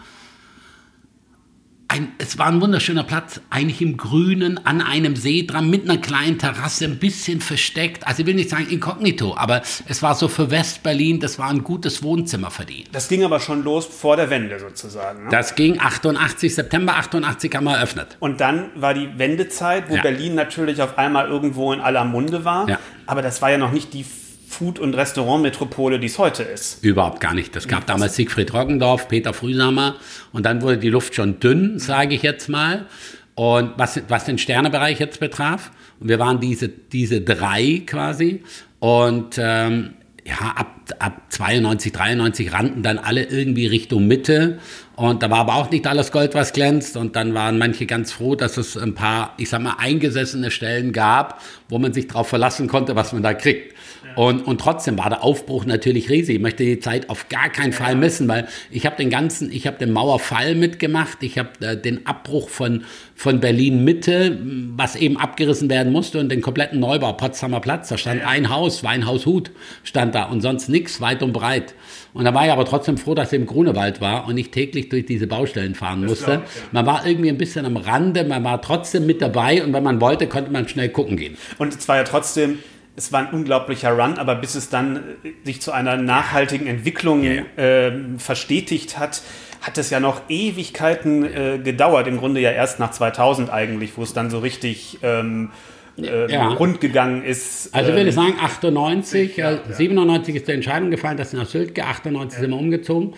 ein, 1.89 2.11
es 2.19 2.37
war 2.37 2.45
ein 2.45 2.61
wunderschöner 2.61 3.03
Platz, 3.03 3.41
eigentlich 3.49 3.81
im 3.81 3.97
Grünen, 3.97 4.63
an 4.63 4.79
einem 4.81 5.15
See 5.15 5.45
dran, 5.45 5.69
mit 5.69 5.89
einer 5.89 5.99
kleinen 5.99 6.37
Terrasse, 6.37 6.85
ein 6.85 6.99
bisschen 6.99 7.41
versteckt. 7.41 8.05
Also 8.05 8.21
ich 8.21 8.27
will 8.27 8.35
nicht 8.35 8.51
sagen 8.51 8.67
inkognito, 8.69 9.35
aber 9.35 9.63
es 9.87 10.03
war 10.03 10.13
so 10.13 10.27
für 10.27 10.51
West-Berlin, 10.51 11.19
das 11.19 11.39
war 11.39 11.49
ein 11.49 11.63
gutes 11.63 12.03
Wohnzimmer 12.03 12.51
verdient. 12.51 12.89
Das 12.91 13.09
ging 13.09 13.23
aber 13.23 13.39
schon 13.39 13.63
los 13.63 13.87
vor 13.87 14.15
der 14.17 14.29
Wende 14.29 14.59
sozusagen. 14.59 15.23
Ne? 15.23 15.29
Das 15.31 15.55
ging 15.55 15.79
88, 15.79 16.53
September 16.53 16.95
88 16.95 17.55
haben 17.55 17.63
wir 17.63 17.75
eröffnet. 17.75 18.17
Und 18.19 18.39
dann 18.39 18.69
war 18.75 18.93
die 18.93 19.09
Wendezeit, 19.17 19.89
wo 19.89 19.95
ja. 19.95 20.03
Berlin 20.03 20.35
natürlich 20.35 20.83
auf 20.83 20.99
einmal 20.99 21.27
irgendwo 21.27 21.73
in 21.73 21.81
aller 21.81 22.05
Munde 22.05 22.45
war. 22.45 22.69
Ja. 22.69 22.79
Aber 23.07 23.23
das 23.23 23.41
war 23.41 23.49
ja 23.49 23.57
noch 23.57 23.71
nicht 23.71 23.95
die 23.95 24.05
Food- 24.49 24.79
und 24.79 24.95
Restaurantmetropole, 24.95 25.99
die 25.99 26.07
es 26.07 26.17
heute 26.17 26.41
ist. 26.41 26.83
Überhaupt 26.83 27.19
gar 27.19 27.35
nicht. 27.35 27.55
Es 27.55 27.67
gab 27.67 27.85
damals 27.85 28.15
Siegfried 28.15 28.51
Roggendorf, 28.51 29.07
Peter 29.07 29.31
Frühsamer 29.31 29.95
und 30.31 30.45
dann 30.45 30.63
wurde 30.63 30.79
die 30.79 30.89
Luft 30.89 31.13
schon 31.13 31.39
dünn, 31.39 31.77
sage 31.77 32.15
ich 32.15 32.23
jetzt 32.23 32.49
mal. 32.49 32.87
Und 33.35 33.73
was, 33.77 34.01
was 34.09 34.25
den 34.25 34.39
Sternebereich 34.39 34.99
jetzt 34.99 35.19
betraf, 35.19 35.71
und 35.99 36.09
wir 36.09 36.17
waren 36.17 36.39
diese, 36.39 36.67
diese 36.67 37.21
drei 37.21 37.83
quasi 37.85 38.43
und 38.79 39.35
ähm, 39.37 39.93
ja, 40.25 40.53
ab, 40.55 40.67
ab 40.99 41.21
92, 41.29 41.91
93 41.91 42.51
rannten 42.51 42.83
dann 42.83 42.97
alle 42.97 43.23
irgendwie 43.23 43.67
Richtung 43.67 44.07
Mitte. 44.07 44.59
Und 44.95 45.23
da 45.23 45.29
war 45.29 45.39
aber 45.39 45.55
auch 45.55 45.71
nicht 45.71 45.87
alles 45.87 46.11
Gold, 46.11 46.35
was 46.35 46.53
glänzt. 46.53 46.97
Und 46.97 47.15
dann 47.15 47.33
waren 47.33 47.57
manche 47.57 47.85
ganz 47.85 48.11
froh, 48.11 48.35
dass 48.35 48.57
es 48.57 48.77
ein 48.77 48.93
paar, 48.93 49.33
ich 49.37 49.49
sag 49.49 49.61
mal, 49.61 49.75
eingesessene 49.77 50.51
Stellen 50.51 50.91
gab, 50.91 51.41
wo 51.69 51.79
man 51.79 51.93
sich 51.93 52.07
darauf 52.07 52.27
verlassen 52.27 52.67
konnte, 52.67 52.95
was 52.95 53.13
man 53.13 53.23
da 53.23 53.33
kriegt. 53.33 53.75
Und, 54.19 54.45
und 54.47 54.59
trotzdem 54.59 54.97
war 54.97 55.07
der 55.07 55.23
Aufbruch 55.23 55.63
natürlich 55.63 56.09
riesig. 56.09 56.35
Ich 56.35 56.41
möchte 56.41 56.65
die 56.65 56.81
Zeit 56.81 57.09
auf 57.09 57.29
gar 57.29 57.47
keinen 57.47 57.71
Fall 57.71 57.95
missen, 57.95 58.27
weil 58.27 58.49
ich 58.69 58.85
habe 58.85 58.97
den 58.97 59.09
ganzen, 59.09 59.49
ich 59.49 59.65
habe 59.65 59.77
den 59.77 59.93
Mauerfall 59.93 60.55
mitgemacht, 60.55 61.19
ich 61.23 61.37
habe 61.37 61.51
äh, 61.61 61.77
den 61.77 62.05
Abbruch 62.05 62.49
von, 62.49 62.83
von 63.15 63.39
Berlin 63.39 63.85
Mitte, 63.85 64.37
was 64.75 64.97
eben 64.97 65.15
abgerissen 65.15 65.69
werden 65.69 65.93
musste 65.93 66.19
und 66.19 66.27
den 66.27 66.41
kompletten 66.41 66.81
Neubau, 66.81 67.13
Potsdamer 67.13 67.61
Platz, 67.61 67.87
da 67.87 67.97
stand 67.97 68.21
ein 68.25 68.49
Haus, 68.49 68.83
Weinhaus 68.83 69.25
Hut 69.25 69.51
stand 69.85 70.15
da 70.15 70.25
und 70.25 70.41
sonst 70.41 70.67
nichts, 70.67 70.99
weit 70.99 71.23
und 71.23 71.31
breit. 71.31 71.73
Und 72.13 72.25
da 72.25 72.33
war 72.33 72.45
ich 72.45 72.51
aber 72.51 72.65
trotzdem 72.65 72.97
froh, 72.97 73.15
dass 73.15 73.31
ich 73.31 73.39
im 73.39 73.45
Grunewald 73.45 74.01
war 74.01 74.27
und 74.27 74.35
nicht 74.35 74.51
täglich 74.51 74.89
durch 74.89 75.05
diese 75.05 75.27
Baustellen 75.27 75.75
fahren 75.75 76.01
das 76.01 76.09
musste. 76.09 76.41
Ich, 76.45 76.55
ja. 76.57 76.67
Man 76.73 76.85
war 76.85 77.07
irgendwie 77.07 77.29
ein 77.29 77.37
bisschen 77.37 77.65
am 77.65 77.77
Rande, 77.77 78.25
man 78.25 78.43
war 78.43 78.61
trotzdem 78.61 79.05
mit 79.05 79.21
dabei 79.21 79.63
und 79.63 79.71
wenn 79.71 79.83
man 79.83 80.01
wollte, 80.01 80.27
konnte 80.27 80.51
man 80.51 80.67
schnell 80.67 80.89
gucken 80.89 81.15
gehen. 81.15 81.37
Und 81.57 81.73
es 81.73 81.87
war 81.87 81.95
ja 81.95 82.03
trotzdem 82.03 82.59
es 82.99 83.13
war 83.13 83.21
ein 83.21 83.33
unglaublicher 83.33 83.91
Run, 83.91 84.17
aber 84.17 84.35
bis 84.35 84.55
es 84.55 84.69
dann 84.69 84.97
äh, 85.23 85.31
sich 85.45 85.61
zu 85.61 85.71
einer 85.71 85.95
nachhaltigen 85.95 86.67
Entwicklung 86.67 87.23
yeah. 87.23 87.45
äh, 87.55 87.91
verstetigt 88.17 88.99
hat, 88.99 89.21
hat 89.61 89.77
es 89.77 89.89
ja 89.89 90.01
noch 90.01 90.21
Ewigkeiten 90.27 91.23
äh, 91.23 91.59
gedauert. 91.63 92.07
Im 92.07 92.17
Grunde 92.17 92.41
ja 92.41 92.51
erst 92.51 92.79
nach 92.79 92.91
2000 92.91 93.49
eigentlich, 93.49 93.97
wo 93.97 94.03
es 94.03 94.13
dann 94.13 94.29
so 94.29 94.39
richtig 94.39 94.99
ähm, 95.01 95.51
äh, 95.97 96.29
ja. 96.31 96.49
rund 96.49 96.81
gegangen 96.81 97.23
ist. 97.23 97.73
Also 97.73 97.91
würde 97.93 98.09
ich 98.09 98.17
ähm, 98.17 98.23
sagen 98.23 98.35
98, 98.41 99.37
ja, 99.37 99.51
ja. 99.51 99.59
97 99.69 100.35
ist 100.35 100.47
die 100.49 100.51
Entscheidung 100.51 100.91
gefallen, 100.91 101.17
dass 101.17 101.31
nach 101.31 101.45
Sylt 101.45 101.79
98 101.79 102.39
sind 102.39 102.51
wir 102.51 102.57
umgezogen. 102.57 103.13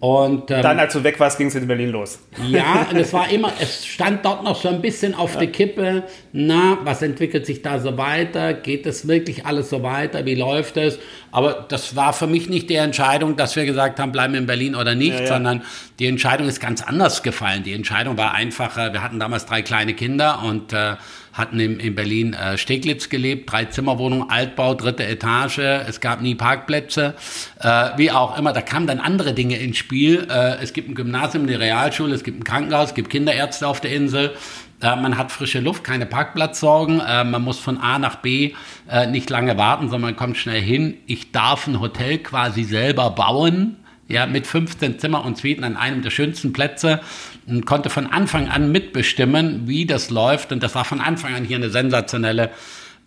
Und, 0.00 0.50
ähm, 0.50 0.62
dann, 0.62 0.78
als 0.78 0.94
du 0.94 1.04
weg 1.04 1.20
warst, 1.20 1.36
ging 1.36 1.48
es 1.48 1.54
in 1.54 1.66
Berlin 1.66 1.90
los. 1.90 2.20
Ja, 2.48 2.86
und 2.90 2.96
es 2.96 3.12
war 3.12 3.28
immer, 3.28 3.52
es 3.60 3.86
stand 3.86 4.24
dort 4.24 4.42
noch 4.42 4.56
so 4.56 4.70
ein 4.70 4.80
bisschen 4.80 5.14
auf 5.14 5.34
ja. 5.34 5.40
der 5.40 5.52
Kippe. 5.52 6.04
Na, 6.32 6.78
was 6.84 7.02
entwickelt 7.02 7.44
sich 7.44 7.60
da 7.60 7.78
so 7.78 7.98
weiter? 7.98 8.54
Geht 8.54 8.86
es 8.86 9.06
wirklich 9.06 9.44
alles 9.44 9.68
so 9.68 9.82
weiter? 9.82 10.24
Wie 10.24 10.34
läuft 10.34 10.78
es? 10.78 10.98
Aber 11.32 11.66
das 11.68 11.96
war 11.96 12.14
für 12.14 12.26
mich 12.26 12.48
nicht 12.48 12.70
die 12.70 12.76
Entscheidung, 12.76 13.36
dass 13.36 13.56
wir 13.56 13.66
gesagt 13.66 14.00
haben, 14.00 14.10
bleiben 14.10 14.34
in 14.34 14.46
Berlin 14.46 14.74
oder 14.74 14.94
nicht, 14.94 15.12
ja, 15.12 15.20
ja. 15.20 15.26
sondern 15.26 15.62
die 15.98 16.06
Entscheidung 16.06 16.48
ist 16.48 16.60
ganz 16.60 16.80
anders 16.80 17.22
gefallen. 17.22 17.62
Die 17.62 17.74
Entscheidung 17.74 18.16
war 18.16 18.32
einfacher. 18.32 18.94
Wir 18.94 19.02
hatten 19.02 19.20
damals 19.20 19.44
drei 19.44 19.60
kleine 19.60 19.92
Kinder 19.92 20.42
und 20.42 20.72
äh, 20.72 20.96
hatten 21.32 21.60
in, 21.60 21.80
in 21.80 21.94
Berlin 21.94 22.32
äh, 22.34 22.58
Steglitz 22.58 23.08
gelebt, 23.08 23.50
drei 23.50 23.66
Zimmerwohnungen, 23.66 24.30
Altbau, 24.30 24.74
dritte 24.74 25.06
Etage, 25.06 25.58
es 25.58 26.00
gab 26.00 26.20
nie 26.22 26.34
Parkplätze, 26.34 27.14
äh, 27.60 27.90
wie 27.96 28.10
auch 28.10 28.38
immer, 28.38 28.52
da 28.52 28.62
kamen 28.62 28.86
dann 28.86 29.00
andere 29.00 29.32
Dinge 29.34 29.56
ins 29.56 29.78
Spiel. 29.78 30.26
Äh, 30.30 30.62
es 30.62 30.72
gibt 30.72 30.88
ein 30.88 30.94
Gymnasium, 30.94 31.44
eine 31.44 31.58
Realschule, 31.58 32.14
es 32.14 32.24
gibt 32.24 32.40
ein 32.40 32.44
Krankenhaus, 32.44 32.90
es 32.90 32.94
gibt 32.94 33.10
Kinderärzte 33.10 33.66
auf 33.66 33.80
der 33.80 33.92
Insel. 33.92 34.34
Äh, 34.80 34.96
man 34.96 35.16
hat 35.16 35.30
frische 35.32 35.60
Luft, 35.60 35.84
keine 35.84 36.06
Parkplatzsorgen. 36.06 37.00
Äh, 37.00 37.24
man 37.24 37.42
muss 37.42 37.58
von 37.58 37.78
A 37.78 37.98
nach 37.98 38.16
B 38.16 38.52
äh, 38.88 39.06
nicht 39.06 39.30
lange 39.30 39.56
warten, 39.56 39.88
sondern 39.88 40.10
man 40.12 40.16
kommt 40.16 40.36
schnell 40.36 40.60
hin. 40.60 40.96
Ich 41.06 41.32
darf 41.32 41.66
ein 41.66 41.80
Hotel 41.80 42.18
quasi 42.18 42.64
selber 42.64 43.10
bauen 43.10 43.76
ja, 44.10 44.26
mit 44.26 44.46
15 44.46 44.98
Zimmer 44.98 45.24
und 45.24 45.38
Suiten 45.38 45.62
an 45.62 45.76
einem 45.76 46.02
der 46.02 46.10
schönsten 46.10 46.52
Plätze 46.52 47.00
und 47.50 47.66
konnte 47.66 47.90
von 47.90 48.06
Anfang 48.06 48.48
an 48.48 48.72
mitbestimmen, 48.72 49.66
wie 49.66 49.86
das 49.86 50.10
läuft. 50.10 50.52
Und 50.52 50.62
das 50.62 50.74
war 50.74 50.84
von 50.84 51.00
Anfang 51.00 51.34
an 51.34 51.44
hier 51.44 51.56
eine 51.56 51.70
sensationelle 51.70 52.50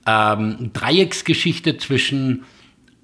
ähm, 0.05 0.71
Dreiecksgeschichte 0.73 1.77
zwischen 1.77 2.43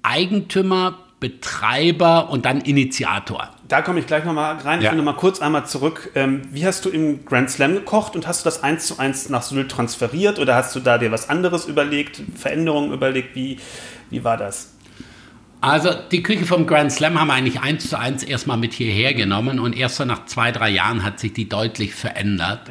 Eigentümer, 0.02 0.98
Betreiber 1.20 2.30
und 2.30 2.46
dann 2.46 2.62
Initiator. 2.62 3.50
Da 3.68 3.82
komme 3.82 4.00
ich 4.00 4.06
gleich 4.06 4.24
nochmal 4.24 4.56
rein. 4.56 4.80
Ich 4.80 4.90
will 4.90 4.96
nochmal 4.96 5.16
kurz 5.16 5.40
einmal 5.40 5.66
zurück. 5.66 6.10
Ähm, 6.14 6.42
wie 6.50 6.66
hast 6.66 6.84
du 6.86 6.88
im 6.88 7.26
Grand 7.26 7.50
Slam 7.50 7.74
gekocht 7.74 8.16
und 8.16 8.26
hast 8.26 8.40
du 8.40 8.44
das 8.44 8.62
eins 8.62 8.86
zu 8.86 8.98
eins 8.98 9.28
nach 9.28 9.42
Sylt 9.42 9.70
transferiert 9.70 10.38
oder 10.38 10.54
hast 10.56 10.74
du 10.74 10.80
da 10.80 10.96
dir 10.96 11.12
was 11.12 11.28
anderes 11.28 11.66
überlegt, 11.66 12.22
Veränderungen 12.34 12.92
überlegt? 12.92 13.36
Wie, 13.36 13.58
wie 14.08 14.24
war 14.24 14.38
das? 14.38 14.74
Also 15.60 15.90
die 16.10 16.22
Küche 16.22 16.46
vom 16.46 16.66
Grand 16.66 16.90
Slam 16.90 17.20
haben 17.20 17.28
wir 17.28 17.34
eigentlich 17.34 17.60
eins 17.60 17.88
zu 17.90 17.98
eins 17.98 18.22
erstmal 18.22 18.56
mit 18.56 18.72
hierher 18.72 19.12
genommen 19.14 19.58
und 19.58 19.76
erst 19.76 19.96
so 19.96 20.04
nach 20.04 20.24
zwei, 20.24 20.52
drei 20.52 20.70
Jahren 20.70 21.04
hat 21.04 21.20
sich 21.20 21.32
die 21.32 21.48
deutlich 21.48 21.94
verändert. 21.94 22.70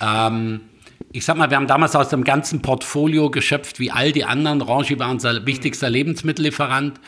Ja. 0.00 0.28
Ähm, 0.28 0.60
ich 1.12 1.24
sag 1.24 1.36
mal, 1.36 1.50
wir 1.50 1.56
haben 1.56 1.66
damals 1.66 1.94
aus 1.94 2.08
dem 2.08 2.24
ganzen 2.24 2.62
Portfolio 2.62 3.30
geschöpft, 3.30 3.78
wie 3.78 3.90
all 3.90 4.10
die 4.12 4.24
anderen. 4.24 4.62
Rangi 4.62 4.98
war 4.98 5.10
unser 5.10 5.46
wichtigster 5.46 5.90
Lebensmittellieferant. 5.90 6.98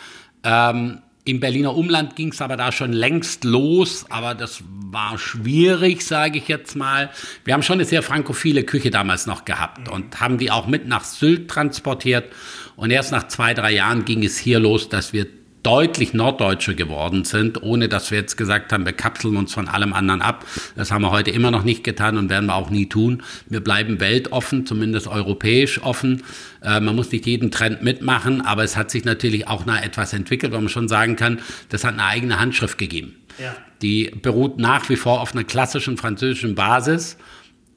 Ähm, 0.45 0.99
Im 1.27 1.41
Berliner 1.41 1.75
Umland 1.75 2.15
ging 2.15 2.29
es 2.31 2.41
aber 2.41 2.57
da 2.57 2.71
schon 2.71 2.93
längst 2.93 3.43
los, 3.43 4.07
aber 4.11 4.37
das 4.37 4.63
war 4.69 5.19
schwierig, 5.19 6.07
sage 6.07 6.39
ich 6.39 6.47
jetzt 6.47 6.77
mal. 6.77 7.11
Wir 7.45 7.53
haben 7.53 7.65
schon 7.65 7.75
eine 7.75 7.85
sehr 7.85 8.05
frankophile 8.05 8.63
Küche 8.63 8.93
damals 8.93 9.27
noch 9.27 9.45
gehabt 9.45 9.89
und 9.89 10.21
haben 10.21 10.39
die 10.39 10.53
auch 10.53 10.69
mit 10.69 10.87
nach 10.87 11.03
Sylt 11.03 11.51
transportiert. 11.51 12.33
Und 12.77 12.93
erst 12.93 13.11
nach 13.11 13.27
zwei, 13.27 13.55
drei 13.55 13.73
Jahren 13.73 14.05
ging 14.05 14.23
es 14.23 14.39
hier 14.39 14.61
los, 14.61 14.89
dass 14.89 15.13
wir 15.13 15.27
deutlich 15.67 16.15
norddeutscher 16.15 16.75
geworden 16.75 17.25
sind, 17.25 17.61
ohne 17.61 17.89
dass 17.89 18.13
wir 18.13 18.19
jetzt 18.19 18.37
gesagt 18.37 18.73
haben, 18.73 18.87
wir 18.87 18.93
kapseln 18.93 19.37
uns 19.37 19.53
von 19.53 19.67
allem 19.67 19.93
anderen 19.93 20.23
ab. 20.23 20.47
Das 20.77 20.93
haben 20.93 21.03
wir 21.03 21.11
heute 21.11 21.33
immer 21.33 21.51
noch 21.51 21.65
nicht 21.65 21.83
getan 21.83 22.17
und 22.19 22.31
werden 22.31 22.47
wir 22.47 22.55
auch 22.55 22.71
nie 22.71 22.87
tun. 22.87 23.25
Wir 23.49 23.59
bleiben 23.59 23.99
weltoffen, 23.99 24.65
zumindest 24.65 25.09
europäisch 25.09 25.83
offen. 25.83 26.23
Äh, 26.63 26.79
man 26.79 26.95
muss 26.95 27.11
nicht 27.11 27.27
jeden 27.27 27.51
Trend 27.51 27.83
mitmachen, 27.83 28.43
aber 28.43 28.63
es 28.63 28.77
hat 28.77 28.93
sich 28.93 29.05
natürlich 29.05 29.49
auch 29.49 29.67
nach 29.67 29.83
etwas 29.83 30.13
entwickelt, 30.13 30.53
wo 30.53 30.59
man 30.59 30.69
schon 30.69 30.87
sagen 30.87 31.17
kann, 31.17 31.41
das 31.69 31.83
hat 31.83 31.95
eine 31.95 32.05
eigene 32.05 32.39
Handschrift 32.39 32.79
gegeben. 32.79 33.17
Ja. 33.43 33.57
Die 33.83 34.13
beruht 34.23 34.59
nach 34.59 34.89
wie 34.89 34.97
vor 34.97 35.21
auf 35.21 35.35
einer 35.35 35.43
klassischen 35.43 35.97
französischen 35.97 36.55
Basis 36.55 37.17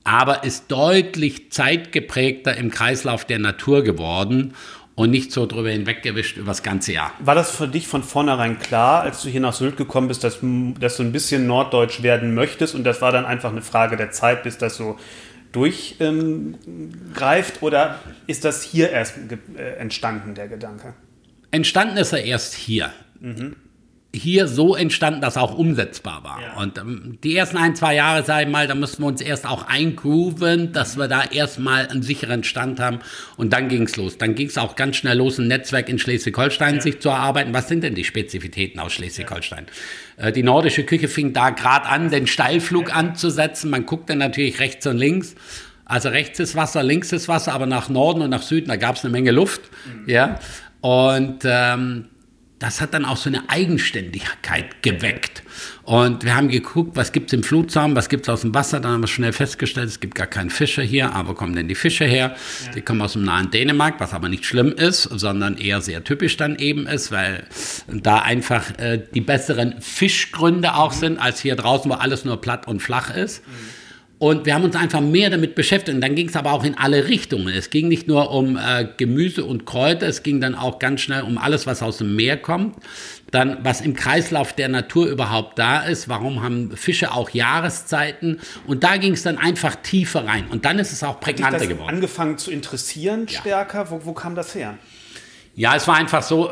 aber 0.06 0.44
ist 0.44 0.72
deutlich 0.72 1.52
zeitgeprägter 1.52 2.56
im 2.56 2.72
Kreislauf 2.72 3.26
der 3.26 3.38
Natur 3.38 3.84
geworden 3.84 4.54
und 5.00 5.12
nicht 5.12 5.32
so 5.32 5.46
drüber 5.46 5.70
hinweggewischt 5.70 6.36
über 6.36 6.48
das 6.48 6.62
ganze 6.62 6.92
Jahr. 6.92 7.14
War 7.20 7.34
das 7.34 7.52
für 7.52 7.70
dich 7.70 7.88
von 7.88 8.04
vornherein 8.04 8.60
klar, 8.60 9.02
als 9.04 9.22
du 9.22 9.30
hier 9.30 9.40
nach 9.40 9.54
Sylt 9.54 9.78
gekommen 9.78 10.10
bist, 10.10 10.26
dass, 10.26 10.40
dass 10.42 10.98
du 10.98 11.04
ein 11.04 11.14
bisschen 11.14 11.48
norddeutsch 11.48 12.04
werden 12.04 12.34
möchtest 12.34 12.76
und 12.76 12.84
das 12.84 13.02
war 13.02 13.14
dann 13.14 13.26
einfach 13.26 13.50
eine 13.50 13.62
Frage 13.62 13.96
der 13.96 14.12
Zeit, 14.12 14.44
bis 14.44 14.58
das 14.58 14.76
so 14.76 15.00
durchgreift 15.54 16.02
ähm, 16.02 17.62
oder 17.62 18.00
ist 18.28 18.44
das 18.44 18.62
hier 18.62 18.90
erst 18.90 19.16
äh, 19.56 19.78
entstanden, 19.78 20.36
der 20.36 20.50
Gedanke? 20.50 20.94
Entstanden 21.50 21.96
ist 21.96 22.12
er 22.12 22.26
erst 22.26 22.54
hier. 22.54 22.92
Mhm 23.22 23.56
hier 24.14 24.48
so 24.48 24.76
entstanden, 24.76 25.22
dass 25.22 25.38
auch 25.38 25.56
umsetzbar 25.56 26.24
war. 26.24 26.42
Ja. 26.42 26.62
Und 26.62 26.80
ähm, 26.80 27.20
die 27.24 27.36
ersten 27.36 27.58
ein, 27.58 27.76
zwei 27.76 27.94
Jahre, 27.94 28.24
sag 28.24 28.44
ich 28.44 28.48
mal, 28.48 28.68
da 28.68 28.74
mussten 28.74 29.04
wir 29.04 29.08
uns 29.08 29.22
erst 29.22 29.46
auch 29.46 29.68
eingrooven, 29.68 30.72
dass 30.72 30.98
wir 30.98 31.08
da 31.08 31.24
erstmal 31.24 31.88
einen 31.88 32.02
sicheren 32.02 32.44
Stand 32.44 32.80
haben. 32.80 33.00
Und 33.38 33.54
dann 33.54 33.68
ging's 33.68 33.98
los. 33.98 34.18
Dann 34.18 34.34
ging's 34.34 34.58
auch 34.58 34.76
ganz 34.76 34.96
schnell 34.96 35.18
los, 35.18 35.38
ein 35.38 35.48
Netzwerk 35.48 35.90
in 35.90 36.00
Schleswig-Holstein 36.00 36.76
ja. 36.76 36.82
sich 36.82 37.00
zu 37.00 37.10
erarbeiten. 37.10 37.54
Was 37.54 37.68
sind 37.68 37.84
denn 37.84 37.94
die 37.94 38.04
Spezifitäten 38.04 38.80
aus 38.80 38.94
Schleswig-Holstein? 38.94 39.68
Ja. 40.18 40.28
Äh, 40.28 40.32
die 40.32 40.44
nordische 40.44 40.84
Küche 40.86 41.08
fing 41.08 41.34
da 41.34 41.52
gerade 41.52 41.86
an, 41.86 42.10
den 42.10 42.26
Steilflug 42.26 42.96
anzusetzen. 42.96 43.70
Man 43.70 43.86
guckte 43.86 44.16
natürlich 44.16 44.60
rechts 44.60 44.88
und 44.88 44.98
links. 44.98 45.36
Also 45.86 46.10
rechts 46.10 46.40
ist 46.40 46.56
Wasser, 46.56 46.82
links 46.82 47.12
ist 47.12 47.28
Wasser, 47.28 47.54
aber 47.54 47.68
nach 47.68 47.90
Norden 47.90 48.22
und 48.22 48.30
nach 48.32 48.44
Süden, 48.44 48.70
da 48.70 48.76
gab's 48.76 49.04
eine 49.04 49.12
Menge 49.12 49.32
Luft. 49.32 49.62
Mhm. 49.86 50.10
Ja. 50.10 50.40
Und 50.82 51.40
ähm, 51.46 52.06
das 52.60 52.82
hat 52.82 52.94
dann 52.94 53.06
auch 53.06 53.16
so 53.16 53.30
eine 53.30 53.50
Eigenständigkeit 53.50 54.84
geweckt. 54.84 55.44
Und 55.84 56.26
wir 56.26 56.36
haben 56.36 56.50
geguckt, 56.50 56.96
was 56.96 57.14
gibt 57.14 57.28
es 57.28 57.34
im 57.34 57.42
Flutsaum, 57.42 57.96
was 57.96 58.10
gibt 58.10 58.26
es 58.26 58.30
aus 58.30 58.42
dem 58.42 58.54
Wasser. 58.54 58.82
Dann 58.82 58.92
haben 58.92 59.02
wir 59.02 59.08
schnell 59.08 59.32
festgestellt, 59.32 59.88
es 59.88 60.02
gibt 60.02 60.14
gar 60.14 60.28
keinen 60.28 60.50
Fische 60.50 60.82
hier. 60.82 61.14
Aber 61.16 61.30
wo 61.30 61.34
kommen 61.34 61.56
denn 61.56 61.70
die 61.70 61.76
Fische 61.76 62.04
her? 62.04 62.36
Ja. 62.66 62.72
Die 62.74 62.82
kommen 62.82 63.02
aus 63.02 63.14
dem 63.14 63.24
nahen 63.24 63.50
Dänemark, 63.50 63.96
was 64.00 64.14
aber 64.14 64.28
nicht 64.28 64.46
schlimm 64.46 64.74
ist, 64.74 65.04
sondern 65.04 65.58
eher 65.58 65.80
sehr 65.82 66.04
typisch 66.04 66.36
dann 66.36 66.58
eben 66.58 66.86
ist, 66.86 67.12
weil 67.12 67.46
da 67.88 68.20
einfach 68.20 68.78
äh, 68.78 69.02
die 69.14 69.22
besseren 69.22 69.82
Fischgründe 69.82 70.76
auch 70.76 70.94
mhm. 70.94 71.00
sind, 71.00 71.18
als 71.18 71.40
hier 71.40 71.56
draußen, 71.56 71.90
wo 71.90 71.96
alles 71.96 72.26
nur 72.26 72.42
platt 72.42 72.68
und 72.68 72.82
flach 72.82 73.16
ist. 73.16 73.48
Mhm. 73.48 73.79
Und 74.20 74.46
wir 74.46 74.54
haben 74.54 74.66
uns 74.66 74.76
einfach 74.76 75.00
mehr 75.00 75.30
damit 75.30 75.56
beschäftigt. 75.56 75.96
Und 75.96 76.02
dann 76.02 76.14
ging 76.14 76.28
es 76.28 76.36
aber 76.36 76.52
auch 76.52 76.66
in 76.66 76.78
alle 76.78 77.08
Richtungen. 77.08 77.48
Es 77.48 77.70
ging 77.70 77.88
nicht 77.88 78.10
nur 78.10 78.32
um 78.32 78.58
äh, 78.58 78.86
Gemüse 78.98 79.46
und 79.46 79.66
Kräuter, 79.66 80.08
es 80.08 80.24
ging 80.24 80.42
dann 80.42 80.56
auch 80.56 80.78
ganz 80.78 81.00
schnell 81.02 81.22
um 81.22 81.38
alles, 81.38 81.66
was 81.66 81.82
aus 81.82 82.00
dem 82.00 82.18
Meer 82.18 82.36
kommt. 82.36 82.76
Dann, 83.32 83.60
was 83.64 83.80
im 83.80 83.94
Kreislauf 83.94 84.52
der 84.52 84.68
Natur 84.68 85.08
überhaupt 85.08 85.58
da 85.58 85.82
ist. 85.82 86.10
Warum 86.10 86.44
haben 86.44 86.76
Fische 86.76 87.14
auch 87.14 87.30
Jahreszeiten? 87.30 88.42
Und 88.68 88.84
da 88.84 88.98
ging 88.98 89.14
es 89.14 89.24
dann 89.24 89.38
einfach 89.38 89.76
tiefer 89.76 90.26
rein. 90.26 90.48
Und 90.50 90.66
dann 90.66 90.80
ist 90.80 90.92
es 90.92 91.02
auch 91.02 91.22
prägnanter 91.22 91.66
geworden. 91.66 91.90
angefangen 91.90 92.38
zu 92.38 92.52
interessieren 92.52 93.28
ja. 93.30 93.40
stärker? 93.40 93.90
Wo, 93.90 94.02
wo 94.04 94.12
kam 94.12 94.36
das 94.36 94.54
her? 94.54 94.78
Ja, 95.56 95.76
es 95.76 95.88
war 95.88 95.96
einfach 95.96 96.24
so, 96.24 96.52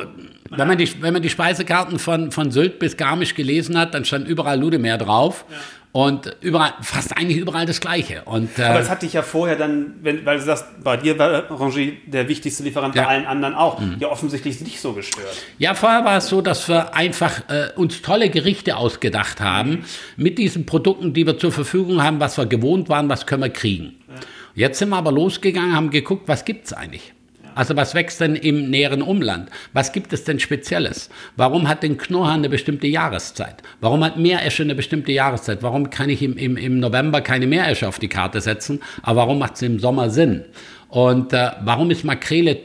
wenn 0.50 0.68
man 0.68 0.78
die, 0.78 1.02
wenn 1.02 1.14
man 1.14 1.22
die 1.22 1.30
Speisekarten 1.30 2.00
von, 2.00 2.32
von 2.32 2.52
Sylt 2.52 2.80
bis 2.80 2.98
Garmisch 2.98 3.36
gelesen 3.36 3.78
hat, 3.78 3.94
dann 3.94 4.06
stand 4.06 4.28
überall 4.28 4.60
Ludemeer 4.60 4.98
drauf. 4.98 5.46
Ja. 5.50 5.58
Und 5.94 6.36
überall, 6.42 6.74
fast 6.82 7.18
eigentlich 7.18 7.38
überall 7.38 7.66
das 7.66 7.80
Gleiche. 7.80 8.22
Und, 8.26 8.60
äh, 8.60 8.64
Aber 8.64 8.80
es 8.80 8.90
hat 8.90 9.02
dich 9.02 9.14
ja 9.14 9.24
vorher 9.24 9.56
dann, 9.56 9.96
wenn, 10.04 10.26
weil 10.26 10.38
du 10.38 10.44
sagst, 10.44 10.66
bei 10.84 10.96
dir 10.98 11.18
war 11.18 11.50
Rangier 11.50 11.94
der 12.06 12.28
wichtigste 12.28 12.62
Lieferant, 12.64 12.94
ja. 12.94 13.04
bei 13.04 13.08
allen 13.08 13.26
anderen 13.26 13.56
auch, 13.56 13.80
mhm. 13.80 13.96
ja 14.00 14.10
offensichtlich 14.10 14.62
nicht 14.62 14.80
so 14.80 14.94
gestört. 14.94 15.36
Ja, 15.58 15.74
vorher 15.74 16.06
war 16.06 16.18
es 16.18 16.28
so, 16.28 16.42
dass 16.42 16.70
wir 16.70 16.94
einfach 16.94 17.50
äh, 17.50 17.70
uns 17.76 18.02
tolle 18.02 18.30
Gerichte 18.30 18.78
ausgedacht 18.78 19.42
haben 19.42 19.86
mit 20.18 20.38
diesen 20.38 20.66
Produkten, 20.66 21.14
die 21.14 21.26
wir 21.26 21.40
zur 21.40 21.52
Verfügung 21.52 22.04
haben, 22.04 22.20
was 22.20 22.38
wir 22.38 22.46
gewohnt 22.46 22.90
waren, 22.90 23.10
was 23.10 23.26
können 23.26 23.44
wir 23.44 23.50
kriegen. 23.50 23.96
Ja. 24.08 24.16
Jetzt 24.54 24.80
sind 24.80 24.90
wir 24.90 24.98
aber 24.98 25.12
losgegangen, 25.12 25.76
haben 25.76 25.90
geguckt, 25.90 26.28
was 26.28 26.46
gibt 26.46 26.66
es 26.66 26.74
eigentlich? 26.74 27.14
Also 27.58 27.76
was 27.76 27.96
wächst 27.96 28.22
denn 28.22 28.36
im 28.36 28.70
näheren 28.70 29.02
Umland? 29.02 29.50
Was 29.74 29.92
gibt 29.92 30.14
es 30.14 30.24
denn 30.24 30.40
Spezielles? 30.40 31.10
Warum 31.38 31.68
hat 31.68 31.82
denn 31.82 31.98
Knorrhahn 31.98 32.42
eine 32.42 32.50
bestimmte 32.50 32.86
Jahreszeit? 32.86 33.64
Warum 33.82 34.04
hat 34.04 34.16
Meeresche 34.16 34.62
eine 34.62 34.76
bestimmte 34.76 35.12
Jahreszeit? 35.12 35.64
Warum 35.64 35.90
kann 35.90 36.12
ich 36.12 36.22
im, 36.22 36.38
im, 36.38 36.56
im 36.56 36.80
November 36.80 37.22
keine 37.22 37.48
Meeresche 37.48 37.88
auf 37.88 37.98
die 37.98 38.10
Karte 38.10 38.42
setzen? 38.42 38.80
Aber 39.02 39.22
warum 39.22 39.40
macht 39.40 39.56
es 39.56 39.64
im 39.64 39.80
Sommer 39.80 40.12
Sinn? 40.12 40.46
Und 40.90 41.34
äh, 41.34 41.50
warum 41.64 41.90
ist 41.90 42.04
Makrele 42.04 42.60